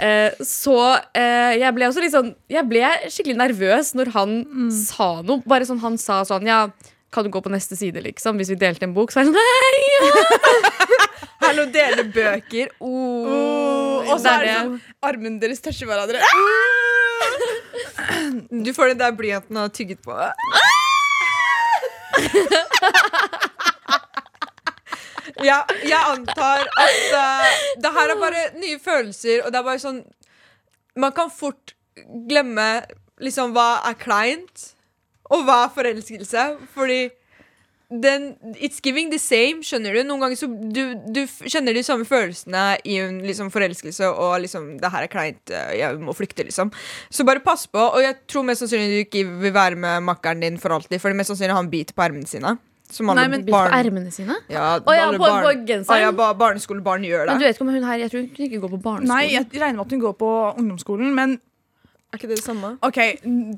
Eh, 0.00 0.32
så 0.40 0.76
eh, 1.12 1.52
jeg 1.60 1.76
ble 1.76 1.88
også 1.88 2.02
litt 2.04 2.12
sånn 2.12 2.34
Jeg 2.52 2.68
ble 2.68 2.82
skikkelig 3.08 3.36
nervøs 3.40 3.92
når 3.96 4.12
han 4.16 4.36
sa 4.72 5.10
noe. 5.20 5.44
Bare 5.48 5.68
sånn 5.68 5.80
han 5.84 5.96
sa 6.00 6.22
sånn 6.28 6.48
Ja, 6.48 6.66
kan 7.12 7.24
du 7.24 7.30
gå 7.32 7.40
på 7.44 7.52
neste 7.52 7.76
side, 7.76 8.00
liksom? 8.04 8.40
Hvis 8.40 8.50
vi 8.52 8.58
delte 8.60 8.88
en 8.88 8.96
bok. 8.96 9.12
Så 9.12 9.20
var 9.20 9.28
jeg 9.28 9.32
sånn 9.32 9.40
Nei! 9.40 9.76
Hallo, 11.44 11.68
dele 11.72 12.06
bøker. 12.10 12.72
Oh. 12.80 14.00
og 14.08 14.16
så 14.16 14.32
er 14.32 14.46
det 14.46 14.56
sånn 14.56 14.80
Armene 15.04 15.40
deres 15.42 15.60
toucher 15.64 15.88
hverandre. 15.88 16.24
Du 18.48 18.72
får 18.72 18.94
den 18.94 19.00
der 19.04 19.12
blyanten 19.16 19.56
og 19.60 19.68
har 19.68 19.76
tygget 19.76 20.00
på. 20.04 20.16
Ja, 25.44 25.60
jeg 25.84 25.98
antar 25.98 26.64
at 26.64 27.00
uh, 27.12 27.48
det 27.82 27.92
her 27.98 28.12
er 28.12 28.20
bare 28.20 28.44
nye 28.56 28.78
følelser, 28.80 29.42
og 29.44 29.52
det 29.52 29.60
er 29.60 29.66
bare 29.66 29.82
sånn 29.82 30.00
Man 30.96 31.12
kan 31.12 31.28
fort 31.28 31.74
glemme 32.28 32.86
liksom 33.20 33.52
hva 33.56 33.82
er 33.88 33.96
kleint, 34.00 34.70
og 35.28 35.44
hva 35.44 35.66
er 35.66 35.72
forelskelse. 35.74 36.44
Fordi 36.72 37.08
den 37.90 38.34
It's 38.58 38.80
giving 38.82 39.12
the 39.12 39.18
same, 39.18 39.62
skjønner 39.62 39.94
du. 39.94 40.02
Noen 40.06 40.24
ganger 40.24 40.38
så 40.40 40.48
du, 40.50 40.82
du 41.14 41.22
kjenner 41.46 41.76
de 41.76 41.84
samme 41.86 42.06
følelsene 42.08 42.64
i 42.88 42.96
en 43.02 43.20
liksom 43.22 43.52
forelskelse 43.54 44.08
og 44.10 44.40
liksom 44.42 44.72
Det 44.82 44.90
her 44.90 45.06
er 45.06 45.12
kleint, 45.12 45.52
eh, 45.54 45.76
jeg 45.82 46.00
må 46.02 46.14
flykte, 46.16 46.46
liksom. 46.48 46.72
Så 47.10 47.26
bare 47.28 47.44
pass 47.44 47.66
på. 47.70 47.78
Og 47.78 48.02
jeg 48.02 48.18
tror 48.26 48.46
mest 48.48 48.64
sannsynlig 48.64 48.90
du 48.90 49.02
ikke 49.04 49.26
vil 49.44 49.54
være 49.54 49.78
med 49.78 50.08
makkeren 50.08 50.42
din 50.42 50.58
for 50.62 50.74
alltid, 50.74 50.98
for 51.02 51.14
mest 51.14 51.30
sannsynlig 51.32 51.58
han 51.58 51.70
biter 51.70 51.94
på 51.94 52.08
armene 52.08 52.26
sine. 52.30 52.56
Som 52.92 53.10
alle 53.10 53.22
Nei, 53.24 53.28
men 53.32 53.42
Bitt 53.46 53.50
på 53.52 53.58
barn 53.58 53.72
ermene 53.74 54.12
sine? 54.14 54.36
ja, 54.48 54.78
Å 54.78 54.94
ja, 54.94 55.08
alle 55.08 55.18
på- 55.18 55.26
barn- 55.26 55.42
på 55.44 55.66
genseren? 55.66 55.96
Å 55.96 56.00
ja, 56.00 56.12
ba 56.12 56.32
barneskolebarn 56.34 57.02
gjør 57.08 57.26
Men 57.26 57.38
du 57.40 57.44
vet 57.48 57.56
ikke 57.58 57.66
om 57.66 57.74
hun 57.74 57.82
her 57.88 57.98
Jeg 57.98 58.10
tror 58.12 58.20
hun 58.22 58.46
ikke 58.46 58.60
går 58.62 58.70
på 58.76 58.82
barneskolen. 58.82 59.08
Nei, 59.10 59.26
jeg 59.32 59.48
regner 59.52 59.76
med 59.80 59.86
at 59.86 59.90
hun 59.96 60.00
går 60.06 60.16
på 60.20 60.30
ungdomsskolen, 60.60 61.12
men 61.14 61.40
Er 62.14 62.18
ikke 62.20 62.28
det 62.30 62.36
det 62.38 62.44
samme? 62.46 62.68
Ok, 62.86 62.98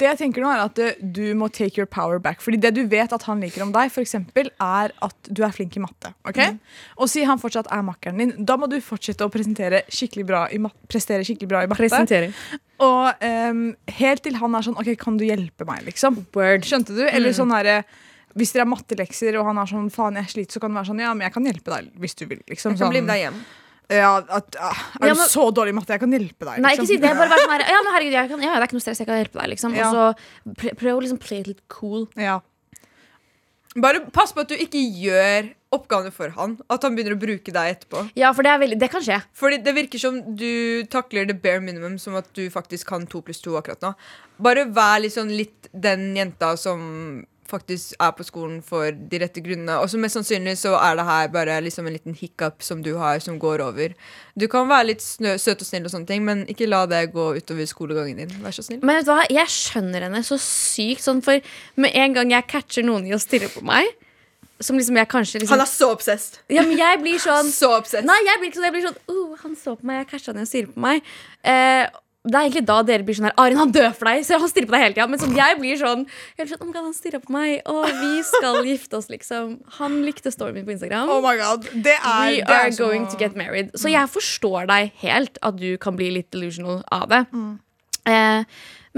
Det 0.01 0.07
jeg 0.09 0.19
tenker 0.19 0.41
nå 0.43 0.49
er 0.51 0.63
at 0.65 0.79
eh, 0.81 0.95
du 1.05 1.35
må 1.37 1.51
take 1.53 1.77
your 1.77 1.87
power 1.87 2.19
back. 2.19 2.41
Fordi 2.41 2.57
det 2.59 2.73
du 2.75 2.81
vet 2.89 3.13
at 3.13 3.23
han 3.29 3.39
liker 3.45 3.63
om 3.63 3.71
deg, 3.77 3.93
for 3.93 4.01
eksempel, 4.01 4.49
er 4.59 4.91
at 5.05 5.15
du 5.31 5.43
er 5.45 5.53
flink 5.53 5.77
i 5.77 5.81
matte. 5.85 6.15
ok? 6.27 6.41
Og 6.99 7.09
si 7.13 7.23
han 7.29 7.39
fortsatt 7.39 7.69
er 7.71 7.83
makkeren 7.85 8.17
din, 8.19 8.33
da 8.49 8.57
må 8.57 8.67
du 8.67 8.81
fortsette 8.81 9.21
å 9.21 9.31
presentere 9.31 9.83
skikkelig 9.93 10.27
bra 10.27 10.47
i 10.51 10.59
prestere 10.89 11.23
skikkelig 11.29 11.49
bra 11.53 11.63
i 11.63 11.67
matte. 11.69 11.77
Presentering 11.85 12.33
Og 12.81 13.13
um, 13.23 13.63
helt 14.01 14.23
til 14.25 14.35
han 14.41 14.55
er 14.55 14.63
sånn 14.63 14.79
OK, 14.81 14.97
kan 14.99 15.17
du 15.21 15.25
hjelpe 15.29 15.67
meg, 15.69 15.85
liksom? 15.85 16.25
Word. 16.35 16.65
Skjønte 16.65 16.97
du? 16.97 17.05
Eller 17.05 17.37
sånn 17.37 17.53
herre 17.53 17.85
hvis 18.39 18.53
dere 18.55 18.65
har 18.65 18.71
mattelekser 18.73 19.39
og 19.41 19.49
han 19.51 19.59
er 19.63 19.71
sånn 19.71 19.89
faen, 19.95 20.19
jeg 20.23 20.33
sliter, 20.35 20.57
så 20.57 20.63
kan 20.63 20.73
det 20.73 20.81
være 20.81 20.91
sånn 20.93 21.03
ja, 21.05 21.15
men 21.15 21.27
jeg 21.29 21.35
kan 21.37 21.49
hjelpe 21.51 21.75
deg 21.75 21.89
hvis 22.05 22.15
du 22.19 22.27
vil. 22.31 22.43
liksom 22.49 22.77
Jeg 22.77 22.81
kan 22.85 22.93
bli 22.95 23.03
sånn, 23.03 23.09
med 23.09 23.15
deg 23.15 23.25
hjem. 23.27 23.41
ja, 23.99 24.11
at, 24.39 24.59
ah, 24.61 24.83
Er 25.01 25.11
Ja, 25.13 25.15
du 25.19 25.25
så 25.33 25.49
dårlig 25.55 25.75
i 25.75 25.79
matte? 25.79 25.95
Jeg 25.97 26.05
kan 26.05 26.13
hjelpe 26.17 26.45
deg. 26.51 26.61
Nei, 26.65 26.75
ikke 26.77 26.87
si 26.87 26.97
liksom. 26.99 27.09
det. 27.09 27.17
Bare 27.19 27.33
vær 27.33 27.43
sånn 27.45 27.55
her 27.57 27.67
Ja, 27.73 27.81
men 27.85 27.95
herregud, 27.97 28.19
kan, 28.35 28.47
ja, 28.47 28.55
det 28.55 28.63
er 28.63 28.69
ikke 28.71 28.79
noe 28.79 28.87
stress, 28.87 29.03
jeg 29.03 29.11
kan 29.11 29.21
hjelpe 29.23 29.41
deg, 29.43 29.51
liksom. 29.55 29.77
Ja. 29.79 29.89
Og 29.89 30.55
så 30.55 30.75
prøv 30.79 30.95
å 30.97 31.03
liksom 31.05 31.21
play 31.23 31.43
it 31.45 31.53
litt 31.55 31.65
cool. 31.73 32.07
Ja. 32.17 32.41
Bare 33.79 34.01
pass 34.15 34.33
på 34.35 34.43
at 34.43 34.51
du 34.51 34.57
ikke 34.59 34.81
gjør 34.81 35.51
oppgavene 35.77 36.11
for 36.15 36.33
han. 36.39 36.57
At 36.73 36.85
han 36.87 36.97
begynner 36.97 37.15
å 37.17 37.21
bruke 37.21 37.53
deg 37.55 37.75
etterpå. 37.75 38.05
Ja, 38.19 38.31
for 38.37 38.47
det 38.47 38.55
veldig 38.63 38.79
Det 38.81 38.91
kan 38.93 39.05
skje. 39.05 39.19
Fordi 39.37 39.59
det 39.63 39.75
virker 39.77 40.01
som 40.01 40.21
du 40.37 40.85
takler 40.91 41.29
the 41.29 41.37
bare 41.37 41.61
minimum 41.61 41.99
som 42.01 42.17
at 42.19 42.31
du 42.35 42.49
faktisk 42.51 42.89
kan 42.89 43.07
to 43.07 43.21
pluss 43.23 43.43
to 43.45 43.57
akkurat 43.61 43.83
nå. 43.85 43.93
Bare 44.41 44.65
vær 44.73 45.03
liksom 45.05 45.29
litt 45.29 45.69
den 45.73 46.15
jenta 46.17 46.55
som 46.57 47.27
faktisk 47.49 47.97
er 48.03 48.15
på 48.17 48.27
skolen 48.27 48.59
for 48.65 48.93
de 48.93 49.21
rette 49.23 49.43
grunnene. 49.45 49.79
Og 49.83 49.91
så 49.91 50.01
mest 50.01 50.19
sannsynlig 50.19 50.57
så 50.61 50.75
er 50.79 50.99
det 50.99 51.07
her 51.09 51.31
bare 51.35 51.59
liksom 51.65 51.89
en 51.89 51.97
liten 51.97 52.17
hiccup 52.19 52.65
som 52.65 52.83
du 52.85 52.95
har, 53.01 53.21
som 53.25 53.39
går 53.41 53.65
over. 53.65 53.95
Du 54.39 54.47
kan 54.51 54.69
være 54.71 54.91
litt 54.93 55.05
snø, 55.05 55.37
søt 55.41 55.65
og 55.65 55.69
snill, 55.69 55.87
og 55.89 55.95
sånne 55.95 56.11
ting 56.11 56.27
men 56.27 56.45
ikke 56.51 56.69
la 56.69 56.85
det 56.91 57.07
gå 57.15 57.31
utover 57.39 57.69
skolegangen 57.69 58.21
din. 58.23 58.35
Vær 58.45 58.57
så 58.57 58.67
snill. 58.67 58.83
Men 58.83 59.01
vet 59.01 59.09
du 59.09 59.15
hva, 59.15 59.25
jeg 59.33 59.55
skjønner 59.55 60.09
henne 60.09 60.25
så 60.27 60.39
sykt. 60.43 61.05
Sånn, 61.05 61.23
for 61.25 61.41
med 61.81 61.97
en 61.97 62.19
gang 62.19 62.35
jeg 62.37 62.51
catcher 62.51 62.87
noen 62.87 63.09
i 63.09 63.17
å 63.17 63.23
stirre 63.23 63.51
på 63.53 63.65
meg, 63.67 63.89
som 64.61 64.79
liksom 64.79 64.97
jeg 64.99 65.07
kanskje 65.07 65.41
liksom 65.41 65.55
Han 65.55 65.63
er 65.63 65.71
så 65.71 65.89
obsessed. 65.95 66.41
Ja, 66.51 66.65
men 66.67 66.79
jeg 66.79 66.99
blir 67.03 67.21
sånn 67.29 67.51
Så 67.55 67.71
obsessed. 67.77 68.07
Nei, 68.09 68.19
jeg 68.27 68.41
blir 68.41 68.51
ikke 68.51 68.59
sånn. 68.59 68.67
Jeg 68.67 68.75
blir 68.75 68.87
sånn 68.89 69.15
oh, 69.15 69.37
Han 69.45 69.57
så 69.59 69.75
på 69.79 69.87
meg, 69.87 70.01
jeg 70.03 70.11
catcha 70.11 70.33
han 70.33 70.43
i 70.43 70.47
å 70.47 70.51
stirre 70.51 70.73
på 70.75 70.83
meg. 70.83 71.13
Eh, 71.47 71.85
det 72.27 72.35
er 72.35 72.47
egentlig 72.49 72.67
da 72.67 72.83
dere 72.83 73.05
blir 73.07 73.15
sånn 73.17 73.29
her 73.29 73.35
Arin, 73.39 73.57
han 73.57 73.71
dør 73.73 73.93
for 73.97 74.05
deg! 74.11 74.25
Så 74.27 74.37
han 74.43 74.51
stirrer 74.51 74.67
på 74.69 74.75
deg 74.75 74.83
hele 74.83 74.95
tida. 74.97 75.07
Men 75.09 75.21
sånn, 75.23 75.37
jeg 75.39 75.59
blir 75.61 75.79
sånn, 75.81 76.03
jeg 76.37 76.43
blir 76.47 76.51
sånn 76.51 76.65
oh 76.67 76.73
God, 76.73 76.85
Han 76.89 76.97
stirrer 76.97 77.23
på 77.25 77.33
meg, 77.33 77.63
og 77.71 77.87
vi 78.01 78.23
skal 78.27 78.59
gifte 78.67 78.99
oss, 78.99 79.07
liksom. 79.09 79.55
Han 79.79 80.03
likte 80.05 80.33
storyen 80.35 80.59
min 80.59 80.67
på 80.67 80.75
Instagram. 80.75 81.09
Oh 81.15 81.23
my 81.25 81.37
god, 81.39 81.69
det 81.73 81.95
er, 81.95 82.27
We 82.27 82.41
det 82.43 82.49
er 82.49 82.65
are 82.67 82.73
som 82.73 82.85
going 82.89 83.07
å- 83.07 83.11
to 83.13 83.17
get 83.23 83.37
married. 83.39 83.71
Så 83.79 83.89
jeg 83.93 84.11
forstår 84.13 84.67
deg 84.69 84.93
helt 85.05 85.39
at 85.43 85.57
du 85.57 85.77
kan 85.79 85.97
bli 85.97 86.11
litt 86.11 86.31
delusional 86.35 86.83
av 86.93 87.09
det. 87.09 87.23
Mm. 87.33 87.59
Eh, 88.09 88.45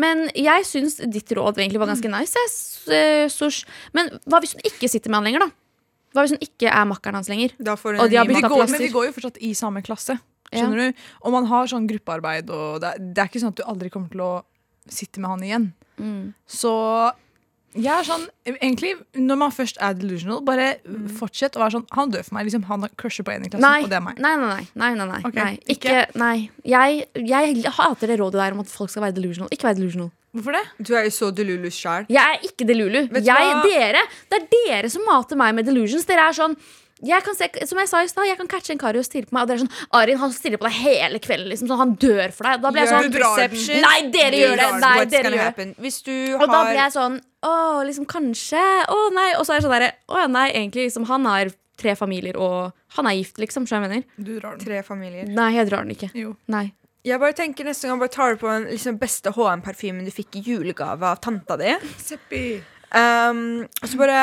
men 0.01 0.31
jeg 0.35 0.65
syns 0.65 0.97
ditt 1.13 1.29
råd 1.37 1.59
egentlig 1.61 1.79
var 1.83 1.91
ganske 1.93 2.11
nice. 2.11 2.35
jeg, 2.35 2.51
eh. 2.97 3.65
Men 3.93 4.09
hva 4.27 4.41
hvis 4.41 4.55
hun 4.57 4.63
ikke 4.65 4.89
sitter 4.89 5.11
med 5.11 5.21
han 5.21 5.25
lenger, 5.29 5.47
da? 5.47 5.51
Hva 6.15 6.25
hvis 6.25 6.35
hun 6.35 6.43
ikke 6.43 6.67
er 6.73 6.89
makkeren 6.91 7.15
hans 7.21 7.29
lenger? 7.29 7.53
Da 7.61 7.77
får 7.77 7.95
hun 7.95 8.01
Og 8.01 8.11
de 8.11 8.17
har 8.17 8.27
bytta 8.27 8.49
går, 8.49 8.57
plasser. 8.65 8.73
men 8.79 8.81
vi 8.81 8.89
går 8.95 9.07
jo 9.07 9.13
fortsatt 9.13 9.39
i 9.45 9.53
samme 9.55 9.83
klasse. 9.87 10.19
Skjønner 10.53 10.91
du? 10.91 11.03
Og 11.25 11.35
man 11.37 11.49
har 11.51 11.71
sånn 11.71 11.89
gruppearbeid, 11.91 12.51
og 12.51 12.81
det 12.83 12.95
det 13.01 13.23
er 13.23 13.31
ikke 13.31 13.43
sånn 13.43 13.55
at 13.55 13.61
du 13.61 13.67
aldri 13.71 13.91
kommer 13.93 14.11
til 14.13 14.25
å 14.27 14.33
sitte 14.91 15.23
med 15.23 15.31
han 15.31 15.45
igjen. 15.47 15.67
Mm. 16.01 16.33
Så 16.49 16.73
jeg 17.77 17.93
er 17.93 18.07
sånn 18.07 18.25
Egentlig, 18.49 18.97
når 19.15 19.37
man 19.39 19.53
først 19.55 19.77
er 19.79 19.95
delusional, 19.95 20.41
bare 20.43 20.81
fortsett 21.15 21.55
å 21.55 21.61
være 21.63 21.77
sånn 21.77 21.85
Han 21.95 22.11
dør 22.11 22.25
for 22.27 22.35
meg. 22.35 22.49
liksom 22.49 22.65
Han 22.67 22.87
crusher 22.99 23.27
på 23.27 23.31
en 23.35 23.45
i 23.47 23.51
klassen, 23.53 23.63
Nei. 23.63 23.85
og 23.85 23.93
det 23.93 23.99
er 24.01 24.03
meg. 24.03 24.19
Nei, 24.19 24.33
nei, 24.41 24.49
nei. 24.49 24.65
nei, 24.75 24.89
nei, 24.99 25.07
nei. 25.13 25.21
Ok, 25.29 25.37
nei. 25.39 25.53
Ikke, 25.71 26.01
nei. 26.19 26.51
Jeg, 26.67 27.05
jeg 27.15 27.63
hater 27.77 28.11
det 28.11 28.19
rådet 28.19 28.41
der 28.43 28.57
om 28.57 28.65
at 28.65 28.73
folk 28.73 28.91
skal 28.91 29.07
være 29.07 29.15
delusional. 29.21 29.53
Ikke 29.55 29.69
være 29.69 29.79
delusional. 29.79 30.11
Hvorfor 30.35 30.55
det? 30.55 30.65
Du 30.87 30.93
er 30.95 31.07
jo 31.07 31.15
så 31.15 31.31
delulu 31.35 31.71
sjæl. 31.75 32.11
Jeg 32.11 32.23
er 32.23 32.45
ikke 32.47 32.67
delulu. 32.67 33.01
Jeg, 33.19 33.55
dere, 33.67 34.03
det 34.31 34.39
er 34.39 34.47
dere 34.55 34.91
som 34.91 35.07
mater 35.07 35.39
meg 35.39 35.55
med 35.59 35.67
delusions. 35.67 36.07
Dere 36.07 36.29
er 36.31 36.37
sånn 36.37 36.55
jeg 37.07 37.25
kan 37.25 37.37
se, 37.37 37.49
som 37.67 37.79
jeg 37.81 37.89
sa 37.89 38.03
i 38.05 38.09
stad, 38.11 38.27
jeg 38.29 38.37
kan 38.41 38.49
catche 38.51 38.75
en 38.75 38.81
kar 38.81 38.97
og 38.99 39.05
stirre 39.07 39.29
på 39.29 39.37
meg. 39.37 39.43
Og 39.45 39.49
dere 39.51 39.61
er 39.61 39.65
sånn 39.65 39.87
Arin 40.01 40.19
han 40.21 40.33
stirrer 40.37 40.61
på 40.61 40.67
deg 40.69 40.77
hele 40.81 41.21
kvelden. 41.23 41.49
Liksom, 41.53 41.71
sånn, 41.71 41.81
han 41.81 41.95
dør 42.01 42.35
for 42.37 42.49
deg. 42.49 42.61
Da 42.65 42.73
blir 42.75 42.85
jeg 42.85 42.93
sånn 42.93 43.15
perception? 43.15 43.81
Nei, 43.87 43.97
dere 44.13 44.33
Du 44.35 44.41
gjør 44.43 44.57
det! 44.61 44.69
Nei, 44.85 44.93
dere 45.05 45.31
gjør 45.31 45.37
det. 45.37 45.47
happen. 45.47 45.73
Hvis 45.81 46.03
du 46.07 46.13
har 46.35 46.45
Og 46.45 46.53
da 46.53 46.61
blir 46.69 46.81
jeg 46.83 46.95
sånn 46.97 47.17
Å, 47.49 47.55
liksom 47.89 48.07
kanskje. 48.11 48.65
Å 48.93 48.99
nei. 49.17 49.31
Og 49.39 49.47
så 49.47 49.55
er 49.55 49.61
jeg 49.61 49.67
sånn 49.69 49.75
derre 49.79 49.93
Å 50.13 50.19
ja, 50.25 50.27
nei, 50.29 50.49
egentlig 50.51 50.89
liksom 50.91 51.09
Han 51.09 51.25
har 51.31 51.53
tre 51.81 51.95
familier, 51.97 52.37
og 52.37 52.75
han 52.99 53.07
er 53.09 53.15
gift, 53.17 53.39
liksom. 53.41 53.65
Så 53.65 53.79
jeg 53.79 53.87
mener? 53.87 54.03
Du 54.21 54.35
drar 54.37 54.59
den. 54.59 54.61
tre 54.67 54.83
familier 54.85 55.25
Nei, 55.25 55.55
jeg 55.57 55.71
drar 55.71 55.87
den 55.87 55.95
ikke. 55.95 56.11
Jo. 56.13 56.35
Nei. 56.53 56.67
Jeg 57.09 57.17
bare 57.23 57.33
tenker 57.33 57.65
neste 57.65 57.89
gang 57.89 57.97
bare 58.03 58.13
tar 58.13 58.35
du 58.37 58.43
på 58.43 58.51
den 58.53 58.67
liksom, 58.75 58.99
beste 59.01 59.33
HM-parfymen 59.33 60.05
du 60.05 60.13
fikk 60.13 60.37
i 60.37 60.43
julegave 60.45 61.09
av 61.15 61.23
tanta 61.25 61.57
di. 61.57 61.73
Seppi. 61.97 62.43
Um, 62.91 63.69
så 63.87 63.95
bare 64.01 64.21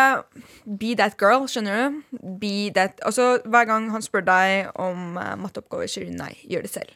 be 0.68 0.94
that 1.00 1.16
girl, 1.20 1.46
skjønner 1.48 1.78
du? 1.78 2.00
Be 2.42 2.70
that 2.76 3.00
Altså, 3.08 3.38
hver 3.48 3.68
gang 3.70 3.88
han 3.94 4.04
spør 4.04 4.26
deg 4.28 4.74
om 4.76 5.16
uh, 5.16 5.36
matteoppgaver, 5.40 5.88
sier 5.92 6.10
du 6.10 6.16
nei. 6.18 6.34
Gjør 6.52 6.68
det 6.68 6.74
selv. 6.74 6.96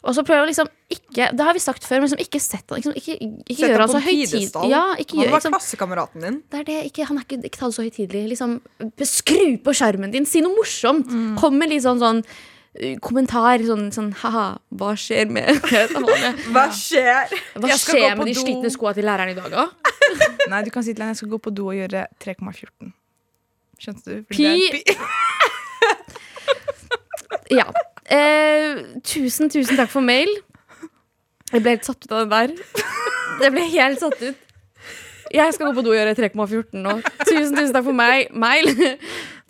Og 0.00 0.14
så 0.16 0.24
prøver 0.24 0.46
å 0.46 0.48
liksom 0.48 0.70
ikke 0.94 1.26
Det 1.36 1.44
har 1.44 1.56
vi 1.56 1.60
sagt 1.60 1.84
før, 1.84 2.00
men 2.00 2.08
liksom 2.08 2.22
ikke 2.22 2.40
sett 2.40 2.70
han 2.72 2.80
liksom, 2.80 2.94
Ikke, 2.96 3.18
ikke 3.20 3.58
Sett 3.58 3.68
gjør 3.68 3.82
han 3.84 3.92
så 3.92 4.00
høytidelig. 4.00 4.70
Ja, 4.72 4.82
Han 4.94 5.20
var 5.20 5.34
liksom, 5.34 5.56
klassekameraten 5.58 6.24
din. 6.24 6.40
det 6.50 6.60
er 6.62 6.66
det, 6.70 6.78
ikke, 6.88 7.08
Han 7.10 7.20
er 7.20 7.26
ikke, 7.26 7.40
ikke 7.50 7.60
ta 7.60 7.68
det 7.68 7.76
så 7.76 7.84
høytidelig. 7.84 8.24
Liksom, 8.32 8.56
skru 9.12 9.44
på 9.64 9.76
skjermen 9.76 10.14
din, 10.14 10.28
si 10.28 10.40
noe 10.44 10.56
morsomt. 10.56 11.10
Mm. 11.12 11.34
Kom 11.40 11.60
med 11.60 11.72
litt 11.72 11.84
sånn 11.84 12.00
sånn 12.02 12.24
kommentar. 13.04 13.62
Sånn, 13.66 13.86
sånn 13.94 14.10
ha-ha, 14.22 14.46
hva 14.74 14.92
skjer 14.98 15.30
med 15.30 15.60
Hva 16.54 16.64
skjer? 16.74 17.34
Hva 17.60 17.76
skjer 17.78 18.16
med 18.18 18.26
de 18.30 18.34
slitne 18.38 18.70
skoa 18.74 18.94
til 18.96 19.06
læreren 19.06 19.30
i 19.34 19.38
dag, 19.38 19.50
da? 19.54 19.68
Nei, 20.50 20.62
du 20.66 20.70
kan 20.74 20.82
si 20.86 20.92
til 20.94 21.02
henne 21.04 21.14
jeg 21.14 21.22
skal 21.22 21.32
gå 21.36 21.38
på 21.46 21.52
do 21.54 21.68
og 21.70 21.76
gjøre 21.78 22.06
3,14. 22.24 22.90
Skjønte 23.84 24.04
du? 24.10 24.24
Pi. 24.30 24.50
pi- 24.74 24.98
Ja. 27.54 27.66
Eh, 28.08 28.78
tusen, 29.04 29.50
tusen 29.52 29.76
takk 29.78 29.90
for 29.92 30.04
mail. 30.04 30.30
Jeg 31.52 31.62
ble 31.62 31.74
helt 31.76 31.86
satt 31.86 32.04
ut 32.06 32.12
av 32.14 32.24
den 32.24 32.32
der. 32.32 32.54
Jeg 33.44 33.52
ble 33.54 33.64
helt 33.74 34.00
satt 34.02 34.22
ut. 34.22 34.40
Jeg 35.34 35.54
skal 35.56 35.66
gå 35.70 35.74
på 35.76 35.84
do 35.84 35.92
og 35.92 35.98
gjøre 35.98 36.14
3,14 36.18 36.78
nå. 36.84 36.94
Tusen, 37.26 37.54
tusen 37.56 37.72
takk 37.74 37.86
for 37.88 37.96
meg. 37.96 38.30
Mail. 38.34 38.70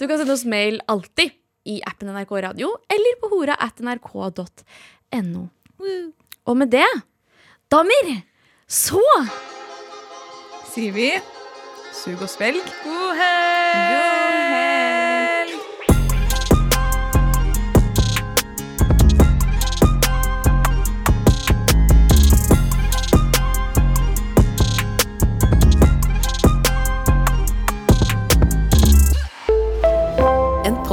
Du 0.01 0.07
kan 0.09 0.19
sende 0.21 0.35
oss 0.35 0.45
mail 0.49 0.81
alltid 0.91 1.35
i 1.65 1.81
appen 1.87 2.11
NRK 2.13 2.33
Radio 2.45 2.75
eller 2.93 3.19
på 3.21 3.31
hora 3.33 3.57
at 3.61 3.81
nrk.no. 3.81 5.47
Og 6.45 6.57
med 6.61 6.73
det, 6.75 6.89
damer, 7.73 8.13
så 8.69 9.01
Sier 10.75 10.95
vi 10.97 11.11
sug 11.95 12.19
og 12.19 12.29
svelg. 12.29 12.75
God 12.83 13.15
helg! 13.21 13.44